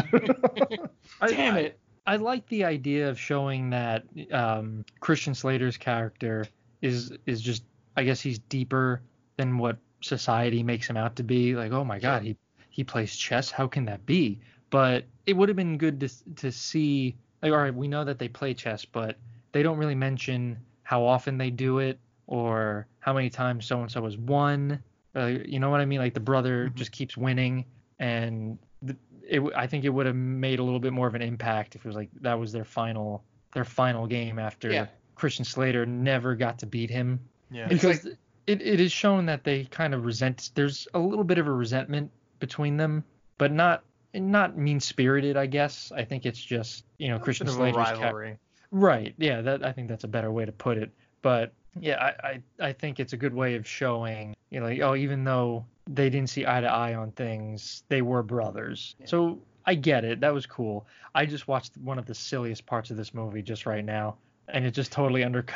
[1.21, 1.79] I- Damn I- it.
[2.07, 6.47] I like the idea of showing that um, Christian Slater's character
[6.81, 7.65] is is just
[7.97, 9.03] I guess he's deeper
[9.37, 11.55] than what society makes him out to be.
[11.55, 12.37] Like, oh my God, he
[12.71, 13.51] he plays chess.
[13.51, 14.41] How can that be?
[14.71, 17.17] But it would have been good to to see.
[17.43, 19.17] Like, all right, we know that they play chess, but
[19.53, 23.91] they don't really mention how often they do it or how many times so and
[23.91, 24.83] so has won.
[25.15, 25.99] Uh, you know what I mean?
[26.01, 27.65] Like the brother just keeps winning,
[27.99, 31.15] and th- it, w- I think it would have made a little bit more of
[31.15, 33.25] an impact if it was like that was their final
[33.55, 34.87] their final game after Yeah.
[35.15, 37.21] Christian Slater never got to beat him
[37.51, 37.67] yeah.
[37.69, 38.07] because
[38.47, 41.53] it, it is shown that they kind of resent there's a little bit of a
[41.53, 43.05] resentment between them
[43.39, 43.83] but not
[44.15, 47.63] not mean spirited I guess I think it's just you know Christian Bit of a
[47.73, 48.39] Slater's ca- rivalry.
[48.71, 49.15] Right.
[49.19, 50.91] Yeah, that I think that's a better way to put it.
[51.23, 54.81] But yeah, I, I, I think it's a good way of showing, you know, like,
[54.81, 58.97] oh, even though they didn't see eye to eye on things, they were brothers.
[59.05, 60.21] So I get it.
[60.21, 60.87] That was cool.
[61.15, 64.17] I just watched one of the silliest parts of this movie just right now,
[64.49, 65.56] and it just totally undercut.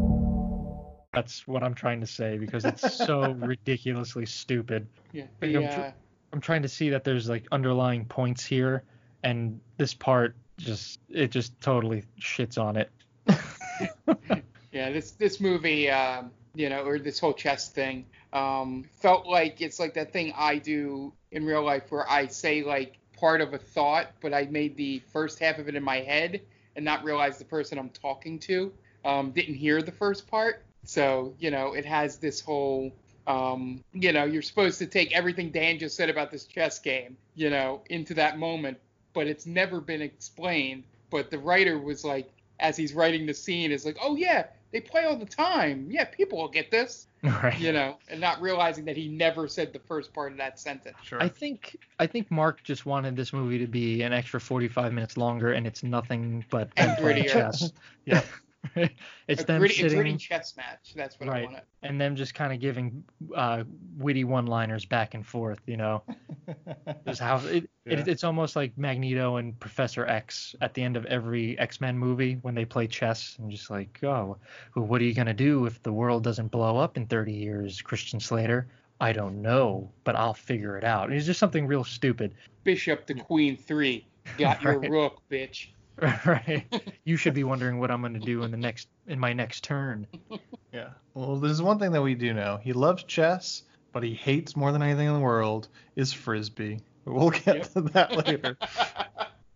[1.13, 4.87] That's what I'm trying to say because it's so ridiculously stupid.
[5.11, 5.25] Yeah.
[5.41, 5.91] The, I'm, tr- uh,
[6.31, 8.83] I'm trying to see that there's like underlying points here,
[9.23, 12.91] and this part just it just totally shits on it.
[14.71, 19.61] yeah, this this movie, um, you know, or this whole chess thing, um, felt like
[19.61, 23.53] it's like that thing I do in real life where I say like part of
[23.53, 26.41] a thought, but I made the first half of it in my head
[26.77, 28.71] and not realize the person I'm talking to
[29.03, 30.63] um, didn't hear the first part.
[30.83, 32.91] So you know, it has this whole
[33.27, 37.17] um, you know, you're supposed to take everything Dan just said about this chess game,
[37.35, 38.77] you know, into that moment,
[39.13, 40.83] but it's never been explained.
[41.09, 44.79] But the writer was like, as he's writing the scene, is like, oh yeah, they
[44.79, 45.87] play all the time.
[45.89, 47.59] Yeah, people will get this, Right.
[47.59, 50.95] you know, and not realizing that he never said the first part of that sentence.
[51.03, 51.21] Sure.
[51.21, 55.17] I think I think Mark just wanted this movie to be an extra 45 minutes
[55.17, 57.71] longer, and it's nothing but them playing chess.
[58.05, 58.23] Yeah.
[59.27, 60.93] it's a them gritty, a gritty chess match.
[60.95, 61.61] That's what I right, wanted.
[61.83, 63.03] and them just kind of giving
[63.35, 63.63] uh,
[63.97, 65.59] witty one-liners back and forth.
[65.65, 66.03] You know,
[67.07, 67.99] just how it, Yeah.
[67.99, 72.35] it, it's almost like Magneto and Professor X at the end of every X-Men movie
[72.43, 74.37] when they play chess, and just like, oh,
[74.75, 77.81] well, what are you gonna do if the world doesn't blow up in 30 years,
[77.81, 78.67] Christian Slater?
[78.99, 81.11] I don't know, but I'll figure it out.
[81.11, 82.35] It's just something real stupid.
[82.63, 84.05] Bishop to queen three.
[84.37, 85.69] Got your rook, bitch.
[86.25, 86.65] right.
[87.03, 89.63] You should be wondering what I'm going to do in the next in my next
[89.63, 90.07] turn.
[90.73, 90.91] Yeah.
[91.13, 92.57] Well, there's one thing that we do know.
[92.63, 96.79] He loves chess, but he hates more than anything in the world is frisbee.
[97.03, 98.57] We'll get to that later.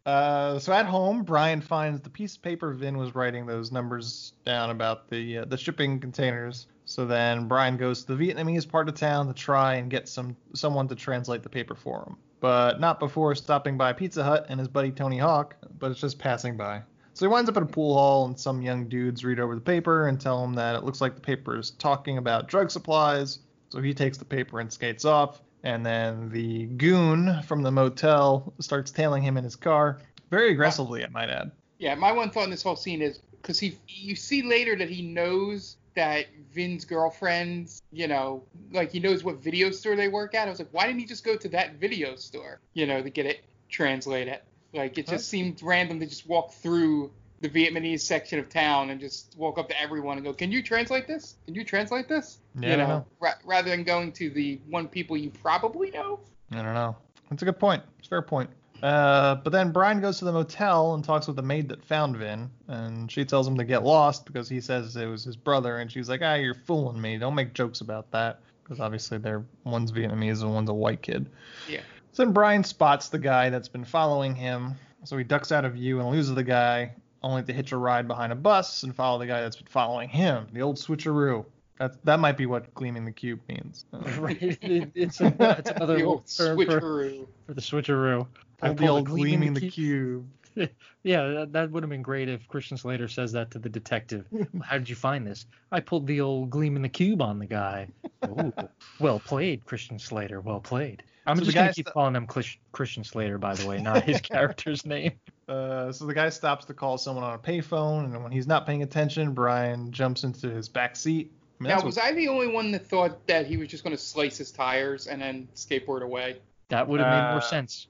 [0.06, 4.34] Uh, so at home, Brian finds the piece of paper Vin was writing those numbers
[4.46, 6.68] down about the uh, the shipping containers.
[6.84, 10.36] So then Brian goes to the Vietnamese part of town to try and get some
[10.54, 14.59] someone to translate the paper for him, but not before stopping by Pizza Hut and
[14.59, 15.55] his buddy Tony Hawk.
[15.79, 16.81] But it's just passing by.
[17.13, 19.61] So he winds up at a pool hall, and some young dudes read over the
[19.61, 23.39] paper and tell him that it looks like the paper is talking about drug supplies.
[23.69, 25.41] So he takes the paper and skates off.
[25.63, 31.03] And then the goon from the motel starts tailing him in his car, very aggressively,
[31.03, 31.51] I might add.
[31.79, 34.89] Yeah, my one thought in this whole scene is because he, you see later that
[34.89, 40.36] he knows that Vin's girlfriend's, you know, like he knows what video store they work
[40.36, 40.48] at.
[40.48, 43.10] I was like, why didn't he just go to that video store, you know, to
[43.10, 44.39] get it translated?
[44.74, 49.00] Like it just seemed random to just walk through the Vietnamese section of town and
[49.00, 51.36] just walk up to everyone and go, "Can you translate this?
[51.46, 53.06] Can you translate this?" Yeah, you know, know.
[53.20, 56.20] Ra- rather than going to the one people you probably know.
[56.52, 56.96] I don't know.
[57.30, 57.84] That's a good point.
[58.00, 58.50] It's a fair point.
[58.86, 62.15] Uh, but then Brian goes to the motel and talks with the maid that found
[62.17, 65.77] Vin, and she tells him to get lost because he says it was his brother,
[65.77, 67.17] and she's like, ah, you're fooling me.
[67.17, 68.41] Don't make jokes about that.
[68.63, 71.27] Because obviously they're one's Vietnamese and one's a white kid.
[71.67, 71.81] Yeah.
[72.11, 75.73] So then Brian spots the guy that's been following him, so he ducks out of
[75.73, 79.17] view and loses the guy, only to hitch a ride behind a bus and follow
[79.17, 81.43] the guy that's been following him, the old switcheroo.
[81.79, 83.86] That that might be what gleaming the cube means.
[83.91, 87.27] Uh, Right, it- it's, a, it's another The old term for, switcheroo.
[87.47, 88.27] for the switcheroo.
[88.62, 90.28] I Pulled the pulled old gleaming the cube.
[91.03, 94.26] yeah, that, that would have been great if Christian Slater says that to the detective.
[94.64, 95.45] How did you find this?
[95.72, 97.89] I pulled the old gleam in the cube on the guy.
[98.26, 98.53] Ooh,
[98.99, 100.39] well played, Christian Slater.
[100.39, 101.03] Well played.
[101.28, 102.28] I'm So just gonna keep st- calling him
[102.72, 105.14] Christian Slater, by the way, not his character's name.
[105.49, 108.66] Uh, so the guy stops to call someone on a payphone, and when he's not
[108.66, 111.32] paying attention, Brian jumps into his back seat.
[111.60, 113.84] I mean, Now, was what- I the only one that thought that he was just
[113.84, 116.38] going to slice his tires and then skateboard away?
[116.70, 117.88] That would have made Uh, more sense.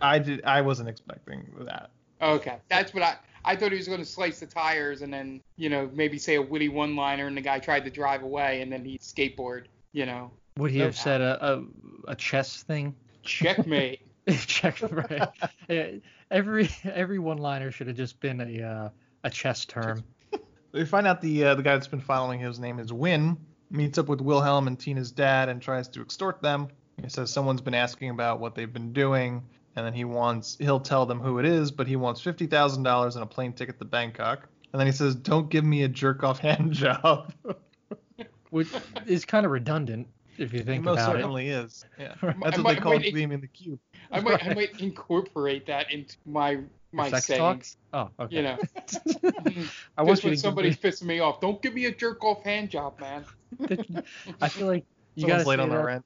[0.00, 0.44] I did.
[0.44, 1.90] I wasn't expecting that.
[2.22, 3.16] Okay, that's what I.
[3.44, 6.34] I thought he was going to slice the tires and then, you know, maybe say
[6.34, 9.64] a witty one-liner, and the guy tried to drive away, and then he skateboard.
[9.92, 10.86] You know, Would he Nope.
[10.88, 11.64] have said a, a,
[12.08, 12.94] a chess thing?
[13.22, 14.00] checkmate.
[14.28, 15.22] Checkmate.
[15.68, 15.86] Yeah,
[16.30, 18.88] every every one-liner should have just been a uh,
[19.24, 20.04] a chess term.
[20.72, 23.36] We find out the uh, the guy that's been following his name is Wynn.
[23.72, 26.68] Meets up with Wilhelm and Tina's dad and tries to extort them.
[27.02, 29.42] He says someone's been asking about what they've been doing,
[29.76, 32.82] and then he wants he'll tell them who it is, but he wants fifty thousand
[32.82, 34.48] dollars and a plane ticket to Bangkok.
[34.72, 37.32] And then he says, "Don't give me a jerk off hand job."
[38.50, 38.68] Which
[39.06, 41.84] is kind of redundant if you think It think most about certainly is.
[41.98, 42.36] Yeah, Right.
[42.42, 43.78] that's I what they call might- gleaming the cube.
[44.10, 46.58] I might, I might incorporate that into my
[46.92, 47.76] my Sex sayings.
[47.92, 48.10] talk?
[48.18, 48.36] Oh, okay.
[48.36, 48.58] You know,
[49.96, 51.92] I just want you when to somebody's give pissing me off, don't give me a
[51.94, 53.24] jerk off hand job, man.
[54.40, 54.84] I feel like
[55.14, 56.04] you Someone's gotta late on the that- rent.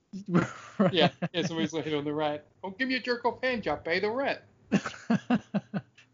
[0.92, 2.42] Yeah, yeah, somebody's late on the rent.
[2.62, 4.40] Don't give me a jerk off hand job, pay the rent.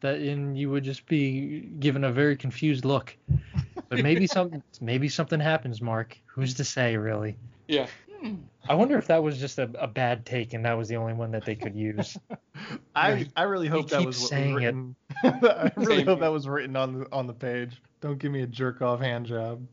[0.01, 3.17] that and you would just be given a very confused look.
[3.89, 6.19] But maybe some maybe something happens, Mark.
[6.27, 7.37] Who's to say, really?
[7.69, 7.87] Yeah.
[8.21, 8.35] Hmm.
[8.69, 11.15] I wonder if that was just a, a bad take and that was the only
[11.15, 12.19] one that they could use.
[12.95, 14.57] I I really hope that keeps was what was saying it.
[14.67, 14.95] written.
[15.25, 16.27] I really Same hope here.
[16.27, 17.81] that was written on the on the page.
[18.03, 19.67] Don't give me a jerk off hand job.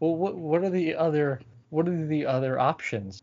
[0.00, 1.40] well, what what are the other
[1.74, 3.20] what are the other options?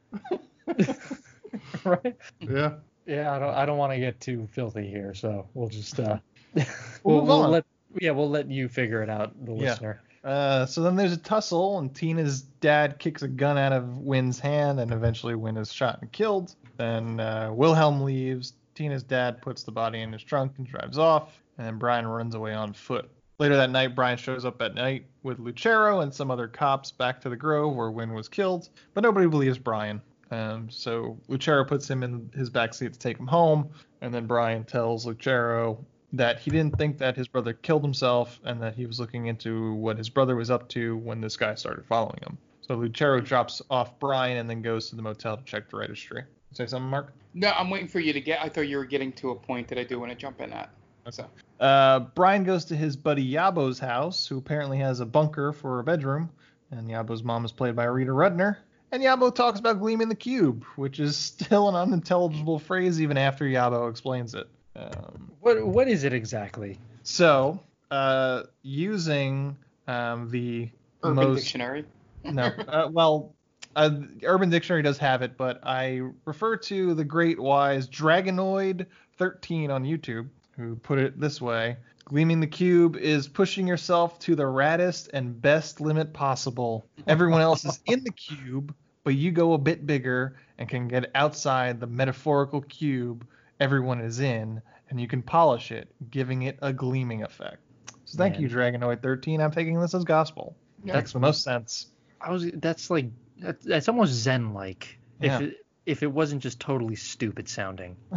[1.86, 2.16] right?
[2.39, 2.74] Yeah.
[3.06, 6.18] Yeah, I don't I don't want to get too filthy here, so we'll just uh
[7.04, 7.66] We'll we'll, let
[7.99, 9.70] yeah we'll let you figure it out, the Yeah.
[9.72, 10.02] listener.
[10.24, 14.39] Uh, so then there's a tussle, and Tina's dad kicks a gun out of Wynn's
[14.39, 16.54] hand, and eventually Wynn is shot and killed.
[16.78, 18.54] Then uh, Wilhelm leaves.
[18.76, 22.36] Tina's dad puts the body in his trunk and drives off, and then Brian runs
[22.36, 23.10] away on foot.
[23.42, 27.20] Later that night, Brian shows up at night with Lucero and some other cops back
[27.22, 30.00] to the Grove where Wynn was killed, but nobody believes Brian.
[30.30, 33.72] Um, so Lucero puts him in his backseat to take him home,
[34.02, 35.84] and then Brian tells Lucero
[36.14, 39.74] that he didn't think that his brother killed himself and that he was looking into
[39.74, 42.38] what his brother was up to when this guy started following him.
[42.62, 46.26] So Lucero drops off Brian and then goes to the motel to check the registry.
[46.52, 47.12] Say something, Mark?
[47.34, 48.39] No, I'm waiting for you to get.
[48.39, 50.54] I thought you were getting to a point that I do want to jump in
[50.54, 50.70] at.
[51.10, 51.26] So
[51.60, 55.84] Uh, Brian goes to his buddy Yabo's house, who apparently has a bunker for a
[55.84, 56.30] bedroom,
[56.72, 58.58] and Yabo's mom is played by Rita Rudner.
[58.91, 63.45] And Yabo talks about gleaming the cube, which is still an unintelligible phrase even after
[63.45, 64.47] Yabo explains it.
[64.76, 66.78] Um, What what is it exactly?
[67.04, 69.56] so, uh, using
[69.88, 70.70] um, the
[71.04, 71.86] Urban most Dictionary.
[72.24, 73.34] no, uh, well,
[73.76, 73.91] uh,
[74.24, 80.30] Urban Dictionary does have it, but I refer to the great wise Dragonoid13 on YouTube,
[80.56, 85.41] who put it this way: Gleaming the cube is pushing yourself to the raddest and
[85.41, 86.86] best limit possible.
[87.08, 88.74] Everyone else is in the cube,
[89.04, 93.26] but you go a bit bigger and can get outside the metaphorical cube
[93.62, 97.60] everyone is in, and you can polish it, giving it a gleaming effect.
[98.06, 98.41] So thank Man.
[98.41, 99.39] you, Dragonoid13.
[99.39, 100.56] I'm taking this as gospel.
[100.84, 100.95] Yeah.
[100.95, 101.88] Makes the most sense.
[102.20, 103.06] I was that's like
[103.38, 104.99] that's, that's almost zen like.
[105.22, 105.36] Yeah.
[105.38, 107.96] If it, if it wasn't just totally stupid sounding.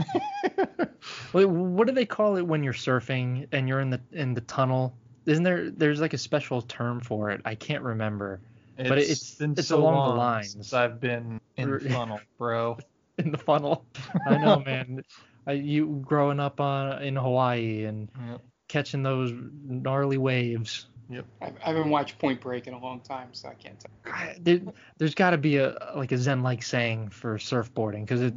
[1.33, 4.97] What do they call it when you're surfing and you're in the in the tunnel?
[5.27, 7.43] Isn't there there's like a special term for it?
[7.45, 8.41] I can't remember.
[8.77, 10.53] But it's- been it's so along the lines.
[10.53, 12.79] since I've been in the funnel, bro.
[13.19, 13.87] In the funnel.
[14.27, 15.05] I know, man.
[15.47, 18.41] I, you growing up on in Hawaii and Yep.
[18.67, 19.33] catching those
[19.65, 20.87] gnarly waves.
[21.11, 21.27] Yep.
[21.43, 23.91] I, I haven't watched Point Break in a long time, so I can't tell.
[24.13, 24.61] I- there,
[24.99, 28.35] there's got to be a like a zen-like saying for surfboarding because it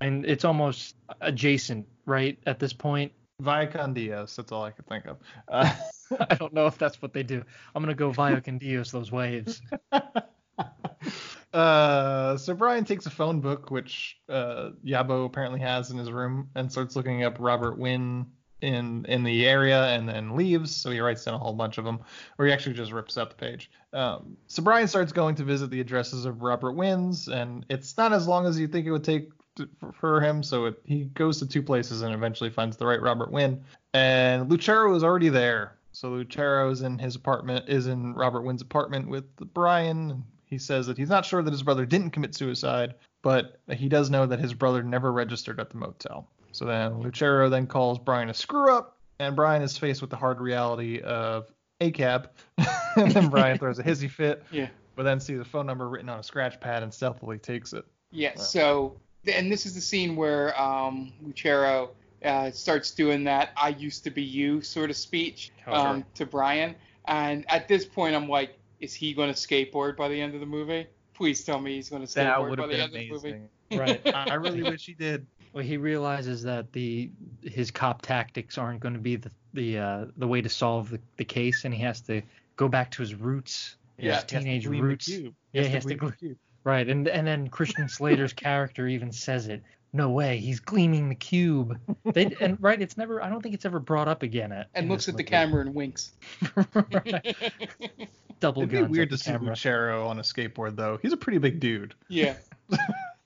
[0.00, 2.38] and it's almost adjacent, right?
[2.46, 5.18] At this point, Via con Dios, that's all I could think of.
[5.48, 5.74] Uh,
[6.20, 7.42] I don't know if that's what they do.
[7.74, 9.60] I'm gonna go via con Dios those waves.
[11.52, 16.48] uh, so Brian takes a phone book, which uh, Yabo apparently has in his room,
[16.54, 18.26] and starts looking up Robert Wynn
[18.60, 20.74] in in the area, and then leaves.
[20.74, 22.00] So he writes down a whole bunch of them,
[22.38, 23.70] or he actually just rips out the page.
[23.92, 28.12] Um, so Brian starts going to visit the addresses of Robert Wynn's, and it's not
[28.12, 30.42] as long as you think it would take to, for him.
[30.42, 33.62] So it, he goes to two places and eventually finds the right Robert Wynn.
[33.92, 35.76] And Lucero is already there.
[35.92, 39.24] So Lucero is in his apartment, is in Robert Wynn's apartment with
[39.54, 40.24] Brian.
[40.44, 44.10] He says that he's not sure that his brother didn't commit suicide, but he does
[44.10, 46.28] know that his brother never registered at the motel.
[46.54, 50.16] So then Lucero then calls Brian a screw up, and Brian is faced with the
[50.16, 51.50] hard reality of
[51.80, 52.30] a cab.
[52.96, 54.68] and then Brian throws a hissy fit, Yeah.
[54.94, 57.84] but then sees a phone number written on a scratch pad and stealthily takes it.
[58.12, 58.36] Yeah.
[58.36, 58.96] So,
[59.26, 61.90] and this is the scene where um, Lucero
[62.24, 66.06] uh, starts doing that "I used to be you" sort of speech Oh, um, sure.
[66.14, 66.76] to Brian,
[67.06, 70.40] and at this point, I'm like, is he going to skateboard by the end of
[70.40, 70.86] the movie?
[71.14, 73.28] Please tell me he's going to skateboard by the been end of the movie.
[73.30, 73.48] amazing.
[73.72, 74.00] Right.
[74.14, 75.26] I really wish he did.
[75.54, 77.10] Well, he realizes that the
[77.42, 81.00] his cop tactics aren't going to be the the uh, the way to solve the,
[81.16, 82.22] the case, and he has to
[82.56, 85.08] go back to his roots, Yeah, his he has to teenage roots.
[85.08, 86.38] Yeah, he has to gleam the cube.
[86.64, 89.62] Right, and and then Christian Slater's character even says it.
[89.92, 91.78] No way, he's gleaming the cube.
[92.04, 93.22] They and right, it's never.
[93.22, 94.50] I don't think it's ever brought up again.
[94.50, 96.14] At, And looks this at the camera and winks.
[98.40, 99.50] Double It'd be guns weird at to the see camera.
[99.50, 100.98] Lucero on a skateboard though.
[101.00, 101.94] He's a pretty big dude.
[102.08, 102.34] Yeah.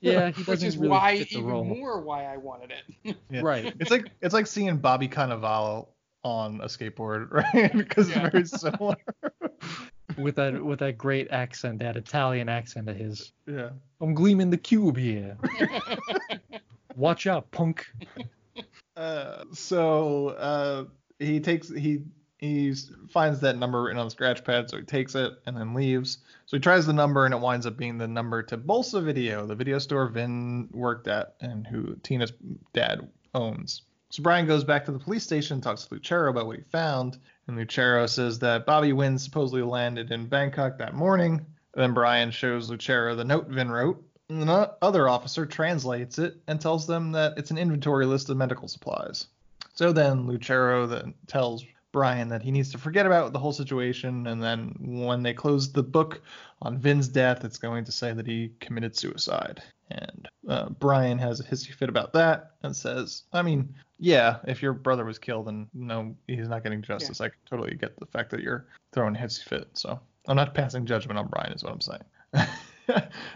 [0.01, 1.63] Yeah, he Which doesn't is really why fit the even role.
[1.65, 3.17] more why I wanted it.
[3.29, 3.41] Yeah.
[3.43, 3.73] Right.
[3.79, 5.87] It's like it's like seeing Bobby Cannavale
[6.23, 7.73] on a skateboard, right?
[7.75, 8.29] because Yeah.
[8.33, 8.95] it's very similar.
[10.17, 13.31] with that with that great accent, that Italian accent of his.
[13.47, 13.69] yeah.
[14.01, 15.37] I'm gleaming the cube here.
[16.95, 17.85] Watch out, punk.
[18.97, 20.85] Uh, so uh,
[21.19, 22.03] he takes he
[22.39, 22.73] he
[23.09, 26.19] finds that number written on the scratch pad, so he takes it and then leaves.
[26.45, 29.45] So he tries the number and it winds up being the number to Bolsa Video,
[29.45, 32.31] the video store Vin worked at and who Tina's
[32.73, 33.81] dad owns.
[34.09, 37.19] So Brian goes back to the police station talks to Lucero about what he found.
[37.47, 41.45] And Lucero says that Bobby Wynn supposedly landed in Bangkok that morning.
[41.73, 44.03] Then Brian shows Lucero the note Vin wrote.
[44.29, 48.37] And the other officer translates it and tells them that it's an inventory list of
[48.37, 49.27] medical supplies.
[49.73, 54.27] So then Lucero then tells Brian that he needs to forget about the whole situation,
[54.27, 56.21] and then when they close the book
[56.61, 59.61] on Vin's death, it's going to say that he committed suicide.
[59.91, 64.61] And uh, Brian has a hissy fit about that and says, I mean, yeah, if
[64.61, 67.21] your brother was killed, and no, he's not getting justice.
[67.21, 69.67] I totally get the fact that you're throwing a hissy fit.
[69.73, 72.03] So I'm not passing judgment on Brian, is what I'm saying.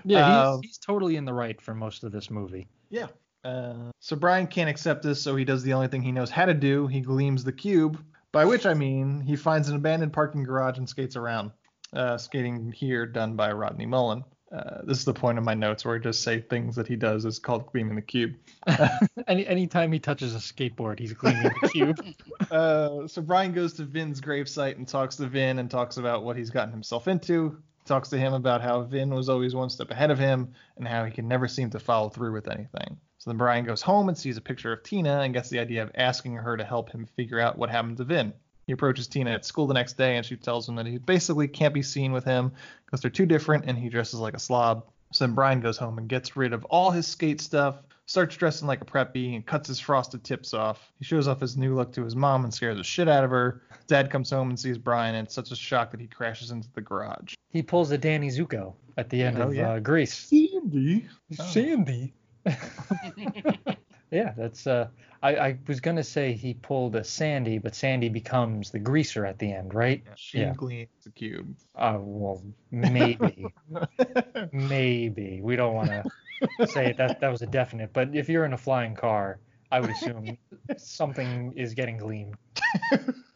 [0.03, 2.67] Yeah, Um, he's, he's totally in the right for most of this movie.
[2.89, 3.07] yeah.
[3.43, 6.45] Uh, so Brian can't accept this, so he does the only thing he knows how
[6.45, 6.87] to do.
[6.87, 8.01] He gleams the cube,
[8.33, 11.51] by which I mean he finds an abandoned parking garage and skates around.
[11.93, 14.23] Uh, skating here done by Rodney Mullen.
[14.51, 16.95] Uh, this is the point of my notes where I just say things that he
[16.95, 18.35] does is called gleaming the cube.
[19.27, 21.97] Any anytime he touches a skateboard, he's gleaming the cube.
[22.51, 26.37] Uh, so Brian goes to Vin's gravesite and talks to Vin and talks about what
[26.37, 27.57] he's gotten himself into.
[27.85, 31.03] Talks to him about how Vin was always one step ahead of him and how
[31.03, 32.99] he can never seem to follow through with anything.
[33.23, 35.81] So then Brian goes home and sees a picture of Tina and gets the idea
[35.81, 38.33] of asking her to help him figure out what happened to Vin.
[38.67, 41.47] He approaches Tina at school the next day and she tells him that he basically
[41.47, 42.51] can't be seen with him
[42.85, 44.83] because they're too different and he dresses like a slob.
[45.13, 48.67] So then Brian goes home and gets rid of all his skate stuff, starts dressing
[48.67, 50.91] like a preppy, and cuts his frosted tips off.
[50.99, 53.29] He shows off his new look to his mom and scares the shit out of
[53.29, 53.61] her.
[53.87, 56.67] Dad comes home and sees Brian, and it's such a shock that he crashes into
[56.73, 57.35] the garage.
[57.51, 59.73] He pulls a Danny Zuko at the end Oh, of yeah.
[59.73, 60.13] uh, Grease.
[60.13, 61.07] Sandy.
[61.39, 61.43] Oh.
[61.45, 62.13] Sandy.
[64.11, 64.67] yeah, that's.
[64.67, 64.87] Uh,
[65.21, 69.39] I, I was gonna say he pulled a Sandy, but Sandy becomes the greaser at
[69.39, 70.03] the end, right?
[70.15, 70.53] She Yeah.
[70.53, 71.55] gleams the cube.
[71.75, 73.53] Uh, well, maybe,
[74.51, 75.39] maybe.
[75.41, 78.57] We don't want to say that that was a definite, but if you're in a
[78.57, 79.39] flying car,
[79.71, 80.37] I would assume
[80.77, 82.35] something is getting gleamed.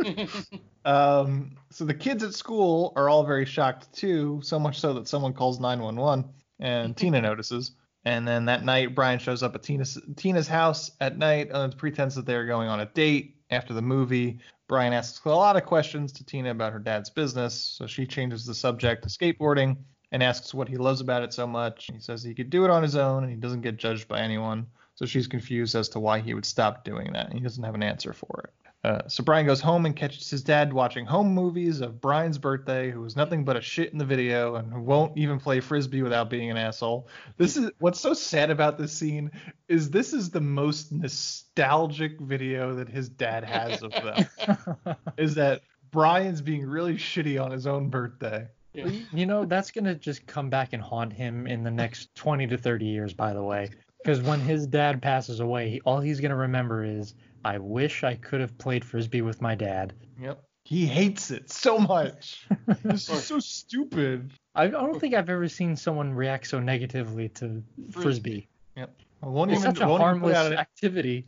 [0.85, 5.05] Um, so the kids at school are all very shocked too, so much so that
[5.09, 6.23] someone calls 911
[6.59, 7.71] and Tina notices.
[8.07, 11.75] And then that night, Brian shows up at Tina's, Tina's house at night under the
[11.75, 14.39] pretense that they're going on a date after the movie.
[14.69, 18.45] Brian asks a lot of questions to Tina about her dad's business, so she changes
[18.45, 19.75] the subject to skateboarding
[20.13, 21.89] and asks what he loves about it so much.
[21.91, 24.21] He says he could do it on his own and he doesn't get judged by
[24.21, 24.67] anyone.
[24.95, 27.25] So she's confused as to why he would stop doing that.
[27.25, 28.66] and He doesn't have an answer for it.
[28.88, 32.89] Uh, so Brian goes home and catches his dad watching home movies of Brian's birthday,
[32.89, 36.03] who was nothing but a shit in the video and who won't even play frisbee
[36.03, 37.09] without being an asshole.
[37.35, 39.29] This is what's so sad about this scene
[39.67, 44.95] is this is the most nostalgic video that his dad has of them.
[45.17, 48.47] is that Brian's being really shitty on his own birthday.
[48.71, 48.89] Yeah.
[49.11, 52.47] You know, that's going to just come back and haunt him in the next 20
[52.47, 53.69] to 30 years, by the way.
[54.01, 57.13] Because when his dad passes away, he, all he's going to remember is,
[57.47, 59.93] I wish I could have played Frisbee with my dad.
[60.21, 60.43] Yep.
[60.65, 62.45] He hates it so much.
[62.83, 64.33] this is so stupid.
[64.53, 68.49] I, I don't think I've ever seen someone react so negatively to Frisbee.
[68.75, 68.93] Yep.
[69.23, 71.25] I won't It's even, such a won't even put harmless out a, activity.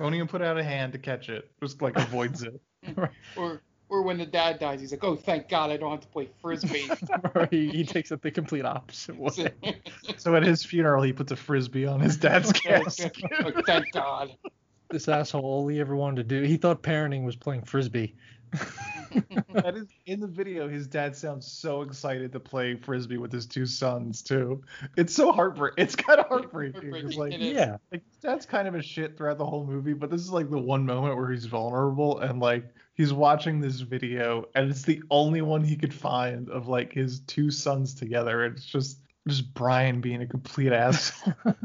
[0.00, 1.48] won't even put out a hand to catch it.
[1.62, 2.60] Just like avoids it.
[3.36, 6.08] Or or when the dad dies, he's like, oh, thank God I don't have to
[6.08, 6.88] play frisbee.
[7.34, 9.52] Or he, he takes it the complete opposite way.
[10.16, 13.16] So at his funeral, he puts a frisbee on his dad's casket.
[13.44, 14.36] Oh, thank God.
[14.90, 18.16] This asshole, all he ever wanted to do, he thought parenting was playing Frisbee.
[19.52, 20.68] that is in the video.
[20.68, 24.62] His dad sounds so excited to play frisbee with his two sons too.
[24.96, 25.82] It's so heartbreaking.
[25.84, 26.94] It's kind of heartbreaking.
[26.94, 27.54] It's like It is.
[27.54, 27.76] Yeah.
[27.92, 30.50] like his dad's kind of a shit throughout the whole movie, but this is like
[30.50, 32.64] the one moment where he's vulnerable and like
[32.94, 37.20] he's watching this video and it's the only one he could find of like his
[37.20, 38.44] two sons together.
[38.44, 41.34] It's just just Brian being a complete asshole.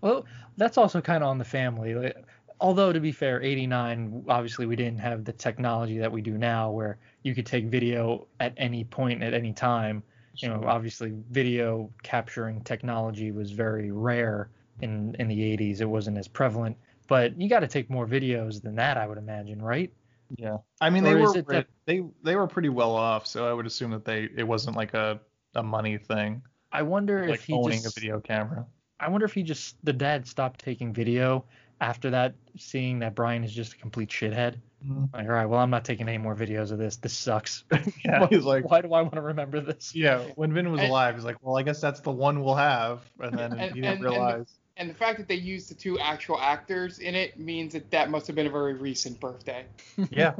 [0.00, 0.26] Well,
[0.56, 1.94] that's also kind of on the family.
[1.94, 2.16] Like,
[2.60, 6.70] although to be fair, 89 obviously we didn't have the technology that we do now
[6.70, 10.02] where you could take video at any point at any time.
[10.36, 14.50] You know, obviously video capturing technology was very rare
[14.80, 15.80] in in the 80s.
[15.80, 16.76] It wasn't as prevalent,
[17.08, 19.92] but you got to take more videos than that, I would imagine, right?
[20.36, 20.58] Yeah.
[20.80, 23.66] I mean, Or they were that- they they were pretty well off, so I would
[23.66, 25.20] assume that they it wasn't like a
[25.54, 28.66] a money thing, I wonder like if he owning just a video camera.
[29.00, 31.44] I wonder if he just the dad stopped taking video
[31.80, 34.56] after that, seeing that Brian is just a complete shithead.
[34.86, 35.12] Mhm.
[35.12, 36.96] Like, all right, well, I'm not taking any more videos of this.
[36.96, 37.64] This sucks.
[38.04, 39.94] Yeah, why, he's like- why do I want to remember this?
[39.94, 42.54] Yeah, when Vin was And- alive, he's like, well, I guess that's the one we'll
[42.54, 44.58] have, and then And- he didn't and- and- realize.
[44.76, 48.10] And the fact that they used the two actual actors in it means that that
[48.10, 49.64] must have been a very recent birthday.
[50.12, 50.34] yeah,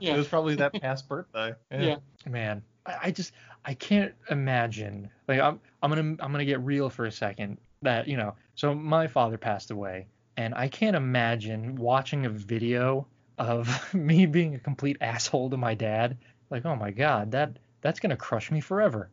[0.00, 0.14] Yeah.
[0.14, 1.54] it was probably that past birthday.
[1.70, 1.96] Yeah.
[2.28, 3.32] Man, I, I just
[3.64, 5.08] I can't imagine.
[5.28, 7.58] Like, I'm I'm gonna I'm gonna get real for a second.
[7.82, 13.06] That you know, so my father passed away, and I can't imagine watching a video
[13.38, 16.18] of me being a complete asshole to my dad.
[16.50, 19.10] Like, oh my god, that that's gonna crush me forever.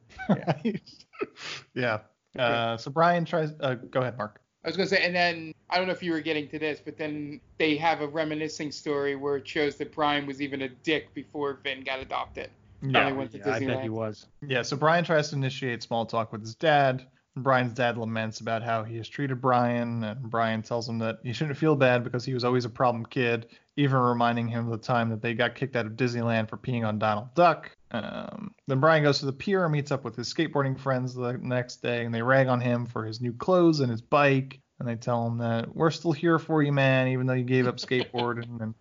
[1.74, 2.00] yeah.
[2.40, 3.52] Uh, so Brian tries.
[3.60, 4.40] Uh, go ahead, Mark.
[4.64, 6.80] I was gonna say, and then I don't know if you were getting to this,
[6.84, 10.70] but then they have a reminiscing story where it shows that Brian was even a
[10.70, 12.50] dick before Vin got adopted.
[12.80, 14.28] When they went to Yeah, I bet he was.
[14.42, 17.06] Yeah, so Brian tries to initiate small talk with his dad.
[17.38, 21.32] Brian's dad laments about how he has treated Brian, and Brian tells him that he
[21.32, 24.86] shouldn't feel bad because he was always a problem kid, even reminding him of the
[24.86, 27.72] time that they got kicked out of Disneyland for peeing on Donald Duck.
[27.92, 31.34] Um, then Brian goes to the pier and meets up with his skateboarding friends the
[31.42, 34.60] next day, and they rag on him for his new clothes and his bike.
[34.80, 37.68] And they tell him that we're still here for you, man, even though you gave
[37.68, 38.62] up skateboarding.
[38.62, 38.74] and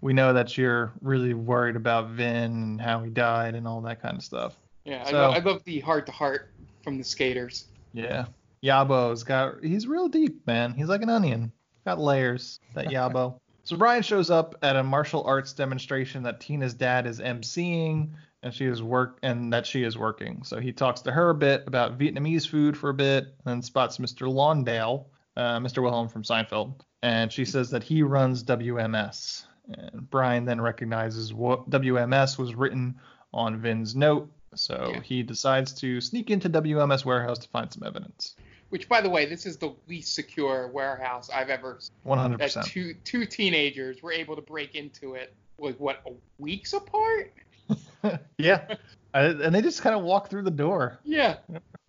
[0.00, 4.00] we know that you're really worried about Vin and how he died and all that
[4.02, 4.56] kind of stuff.
[4.84, 6.50] Yeah, So- I, love, I love the heart to heart
[6.82, 7.66] from the skaters.
[7.92, 8.26] Yeah.
[8.62, 10.74] Yabo's got he's real deep, man.
[10.74, 11.52] He's like an onion.
[11.84, 12.60] Got layers.
[12.74, 13.38] That Yabo.
[13.64, 18.10] so Brian shows up at a martial arts demonstration that Tina's dad is emceeing
[18.42, 20.42] and she is work and that she is working.
[20.44, 23.98] So he talks to her a bit about Vietnamese food for a bit, and spots
[23.98, 24.26] Mr.
[24.32, 25.82] Lawndale, uh, Mr.
[25.82, 29.44] Wilhelm from Seinfeld, and she says that he runs WMS.
[29.68, 32.96] And Brian then recognizes what WMS was written
[33.32, 35.00] on Vin's note, so Yeah.
[35.02, 38.36] he decides to sneak into WMS warehouse to find some evidence.
[38.70, 41.78] Which, by the way, this is the least secure warehouse I've ever.
[42.04, 42.66] One hundred That percent.
[42.66, 46.02] two two teenagers were able to break into it like what
[46.38, 47.32] weeks apart.
[48.36, 48.74] Yeah,
[49.14, 50.98] and they just kind of walk through the door.
[51.04, 51.36] Yeah.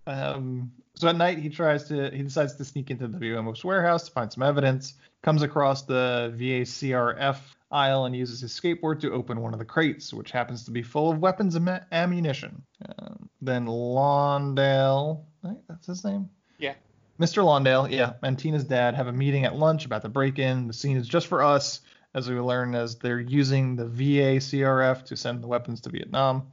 [0.05, 4.03] Um, so at night he tries to he decides to sneak into the WMS warehouse
[4.05, 4.93] to find some evidence.
[5.24, 7.38] Comes across the VACRF
[7.74, 10.82] aisle and uses his skateboard to open one of the crates, which happens to be
[10.82, 12.61] full of weapons and ammunition.
[12.88, 16.30] Um, then Lawndale, right, that's his name.
[16.59, 16.76] Yeah.
[17.19, 17.43] Mr.
[17.43, 20.67] Lawndale, yeah, and Tina's dad have a meeting at lunch about the break-in.
[20.67, 21.82] The scene is just for us,
[22.13, 26.47] as we learn as they're using the VACRF to send the weapons to Vietnam.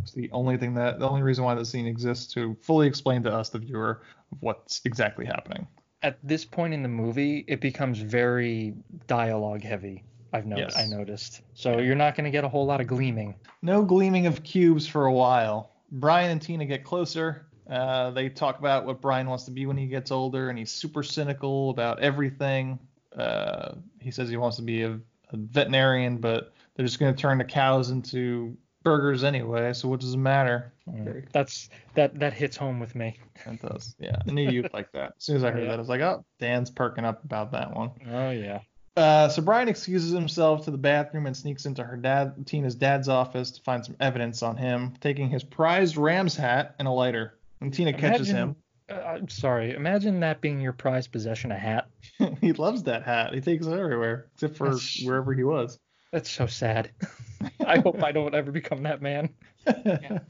[0.00, 3.22] It's the only thing that the only reason why the scene exists to fully explain
[3.24, 4.02] to us, the viewer,
[4.32, 5.66] of what's exactly happening.
[6.02, 8.74] At this point in the movie, it becomes very
[9.06, 10.04] dialogue heavy.
[10.34, 10.76] I've noticed.
[10.76, 10.86] Yes.
[10.86, 11.40] I noticed.
[11.54, 13.34] So you're not going to get a whole lot of gleaming.
[13.62, 15.70] No gleaming of cubes for a while.
[15.92, 17.46] Brian and Tina get closer.
[17.70, 20.70] Uh, they talk about what Brian wants to be when he gets older, and he's
[20.70, 22.78] super cynical about everything.
[23.16, 24.90] Uh, he says he wants to be a,
[25.30, 30.12] a veterinarian, but they're just gonna turn the cows into burgers anyway, so what does
[30.12, 30.72] it matter?
[30.90, 33.16] Mm, That's that that hits home with me.
[33.46, 33.94] It does.
[33.98, 35.14] Yeah, I knew you'd like that.
[35.16, 35.68] As soon as I heard Yeah.
[35.68, 37.92] that, I was like, oh, Dan's perking up about that one.
[38.12, 38.60] Oh yeah.
[38.96, 43.08] Uh, so Brian excuses himself to the bathroom and sneaks into her dad, Tina's dad's
[43.08, 47.36] office to find some evidence on him, taking his prized Rams hat and a lighter.
[47.60, 48.54] And Tina catches him.
[48.88, 49.74] Uh, I'm sorry.
[49.74, 51.88] Imagine that being your prized possession, a hat.
[52.40, 53.34] he loves that hat.
[53.34, 55.78] He takes it everywhere, except for That's- wherever he was.
[56.12, 56.90] That's so sad.
[57.66, 59.30] I hope I don't ever become that man.
[59.66, 60.20] I,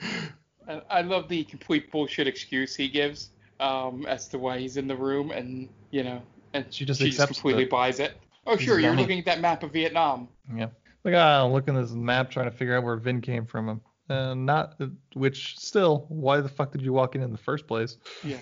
[0.89, 3.29] I love the complete bullshit excuse he gives
[3.61, 6.23] um, as to why he's in the room, and you know,
[6.55, 7.71] and She just she accepts completely it.
[7.71, 8.17] buys it.
[8.47, 10.29] Oh, sure, you're looking at that map of Vietnam.
[10.55, 10.69] Yeah.
[11.05, 13.69] Like, ah, I'm looking at this map trying to figure out where Vin came from.
[13.69, 13.81] him.
[14.09, 14.79] Uh, not,
[15.15, 17.97] which still, why the fuck did you walk in in the first place?
[18.23, 18.39] Yeah.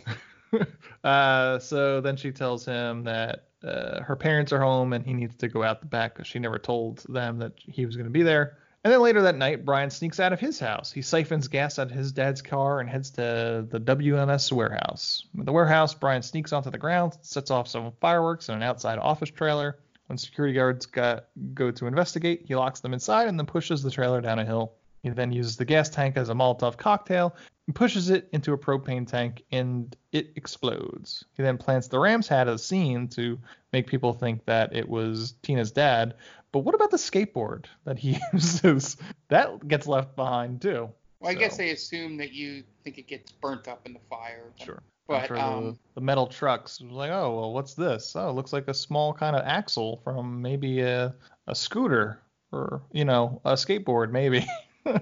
[1.05, 5.37] uh, so then she tells him that uh, her parents are home and he needs
[5.37, 8.11] to go out the back because she never told them that he was going to
[8.11, 8.59] be there.
[8.85, 10.91] And then later that night, Brian sneaks out of his house.
[10.91, 15.25] He siphons gas out of his dad's car and heads to the WMS warehouse.
[15.39, 18.99] At the warehouse, Brian sneaks onto the ground, sets off some fireworks in an outside
[18.99, 19.79] office trailer.
[20.13, 23.91] When security guards got, go to investigate, he locks them inside and then pushes the
[23.91, 24.75] trailer down a hill.
[25.03, 27.35] He then uses the gas tank as a Molotov cocktail
[27.67, 31.25] and pushes it into a propane tank and it explodes.
[31.35, 33.39] He then plants the ram's hat as a scene to
[33.73, 36.17] make people think that it was Tina's dad.
[36.53, 38.99] But what about the skateboard that he uses?
[39.29, 40.91] That gets left behind too.
[41.21, 44.53] Well, I guess they assume that you think it gets burnt up in the fire.
[44.63, 44.83] Sure.
[45.09, 48.15] But sure the, um, the metal trucks like, oh well, what's this?
[48.17, 51.15] Oh, it looks like a small kind of axle from maybe a
[51.49, 52.21] a scooter
[52.53, 54.47] or you know a skateboard maybe.
[54.87, 55.01] yeah.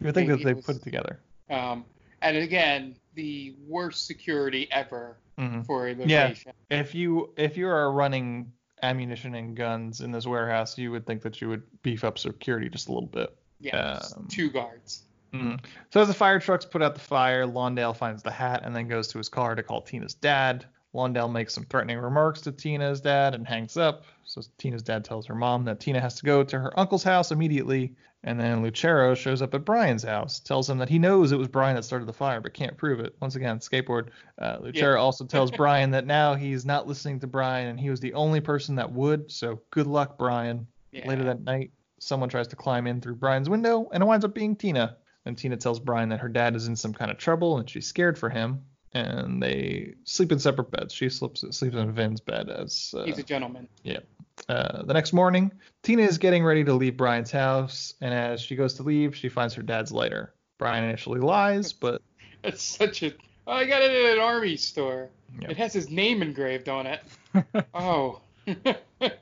[0.00, 1.20] You would think that they was- put it together.
[1.50, 1.84] Um,
[2.22, 5.64] and again, the worst security ever Mhm.
[5.66, 6.52] for a location.
[6.70, 6.80] Yeah.
[6.80, 8.52] If you if you are running
[8.82, 12.68] ammunition and guns in this warehouse, you would think that you would beef up security
[12.68, 13.34] just a little bit.
[13.60, 14.00] Yeah.
[14.16, 15.04] Um, two guards.
[15.32, 15.60] Mhm.
[15.92, 18.88] So as the fire trucks put out the fire, Lawndale finds the hat and then
[18.88, 20.66] goes to his car to call Tina's dad.
[20.94, 24.04] Lawndale makes some threatening remarks to Tina's dad and hangs up.
[24.24, 27.30] So Tina's dad tells her mom that Tina has to go to her uncle's house
[27.32, 27.94] immediately.
[28.24, 31.48] And then Lucero shows up at Brian's house, tells him that he knows it was
[31.48, 33.16] Brian that started the fire, but can't prove it.
[33.20, 34.10] Once again, skateboard.
[34.38, 35.00] Uh, Lucero Yeah.
[35.00, 38.40] also tells Brian that now he's not listening to Brian and he was the only
[38.40, 39.30] person that would.
[39.32, 40.66] So good luck, Brian.
[40.92, 41.08] Yeah.
[41.08, 44.34] Later that night, someone tries to climb in through Brian's window, and it winds up
[44.34, 44.96] being Tina.
[45.24, 47.86] And Tina tells Brian that her dad is in some kind of trouble and she's
[47.86, 48.62] scared for him.
[48.94, 50.92] And they sleep in separate beds.
[50.92, 53.66] She sleeps sleeps in Vin's bed as uh, He's a gentleman.
[53.84, 54.00] yeah.
[54.48, 55.52] Uh, the next morning,
[55.82, 59.28] Tina is getting ready to leave Brian's house, and as she goes to leave, she
[59.28, 60.34] finds her dad's lighter.
[60.58, 62.02] Brian initially lies, but
[62.44, 63.12] It's such a.
[63.46, 65.08] Oh, I got it at an army store.
[65.40, 65.50] Yep.
[65.52, 67.00] It has his name engraved on it.
[67.74, 68.20] oh.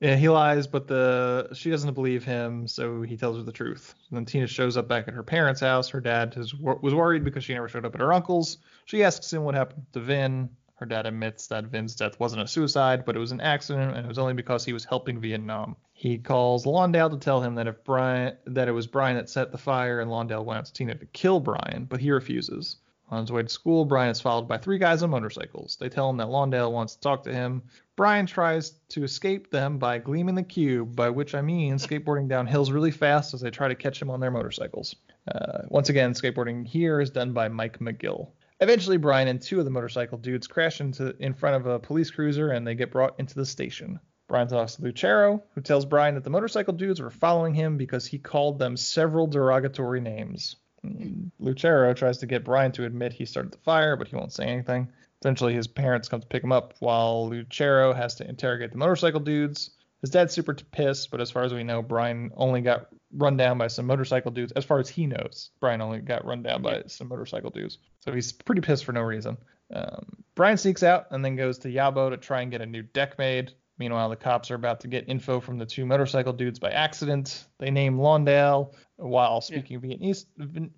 [0.00, 3.94] Yeah, he lies, but the she doesn't believe him, so he tells her the truth.
[4.08, 5.90] And then Tina shows up back at her parents' house.
[5.90, 8.58] Her dad is, was worried because she never showed up at her uncle's.
[8.86, 10.48] She asks him what happened to Vin.
[10.76, 14.06] Her dad admits that Vin's death wasn't a suicide, but it was an accident, and
[14.06, 15.76] it was only because he was helping Vietnam.
[15.92, 19.52] He calls Lawndale to tell him that if Brian that it was Brian that set
[19.52, 22.78] the fire, and Lawndale wants Tina to kill Brian, but he refuses.
[23.10, 25.76] On his way to school, Brian is followed by three guys on motorcycles.
[25.76, 27.62] They tell him that Lawndale wants to talk to him.
[28.00, 32.46] Brian tries to escape them by gleaming the cube, by which I mean skateboarding down
[32.46, 34.96] hills really fast as they try to catch him on their motorcycles.
[35.30, 38.30] Uh, once again, skateboarding here is done by Mike McGill.
[38.60, 42.10] Eventually, Brian and two of the motorcycle dudes crash into in front of a police
[42.10, 44.00] cruiser and they get brought into the station.
[44.28, 48.06] Brian talks to Lucero, who tells Brian that the motorcycle dudes were following him because
[48.06, 50.56] he called them several derogatory names.
[50.86, 54.32] Mm, Lucero tries to get Brian to admit he started the fire, but he won't
[54.32, 54.90] say anything.
[55.22, 59.20] Eventually, his parents come to pick him up while Lucero has to interrogate the motorcycle
[59.20, 59.70] dudes.
[60.00, 63.58] His dad's super pissed, but as far as we know, Brian only got run down
[63.58, 64.52] by some motorcycle dudes.
[64.52, 67.78] As far as he knows, Brian only got run down by some motorcycle dudes.
[68.00, 69.36] So he's pretty pissed for no reason.
[69.72, 72.82] Um, Brian sneaks out and then goes to Yabo to try and get a new
[72.82, 73.52] deck made.
[73.80, 77.46] Meanwhile, the cops are about to get info from the two motorcycle dudes by accident.
[77.58, 80.26] They name Lawndale while speaking Vietnamese,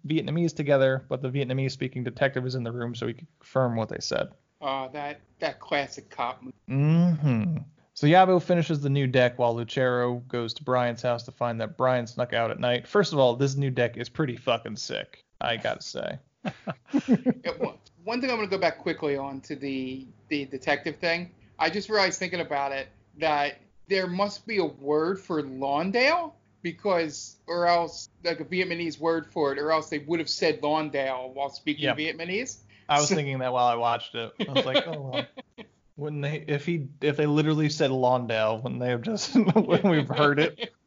[0.06, 3.74] Vietnamese together, but the Vietnamese speaking detective is in the room so he can confirm
[3.74, 4.28] what they said.
[4.60, 6.54] Uh, that that classic cop movie.
[6.68, 7.56] hmm
[7.94, 11.76] So Yabo finishes the new deck while Lucero goes to Brian's house to find that
[11.76, 12.86] Brian snuck out at night.
[12.86, 15.24] First of all, this new deck is pretty fucking sick.
[15.40, 16.18] I gotta say.
[16.44, 21.32] Yeah, one- thing I'm to go back quickly on to the the detective thing.
[21.62, 22.88] I just realized thinking about it
[23.18, 23.58] that
[23.88, 26.32] there must be a word for Lawndale
[26.62, 30.60] because, or else like a Vietnamese word for it, or else they would have said
[30.60, 31.96] Lawndale while speaking Yep.
[31.98, 32.58] Vietnamese.
[32.88, 34.32] I was So- thinking that while I watched it.
[34.48, 35.26] I was like, oh well.
[35.96, 40.08] Wouldn't they if he if they literally said Lawndale, wouldn't they have just when we've
[40.08, 40.72] heard it?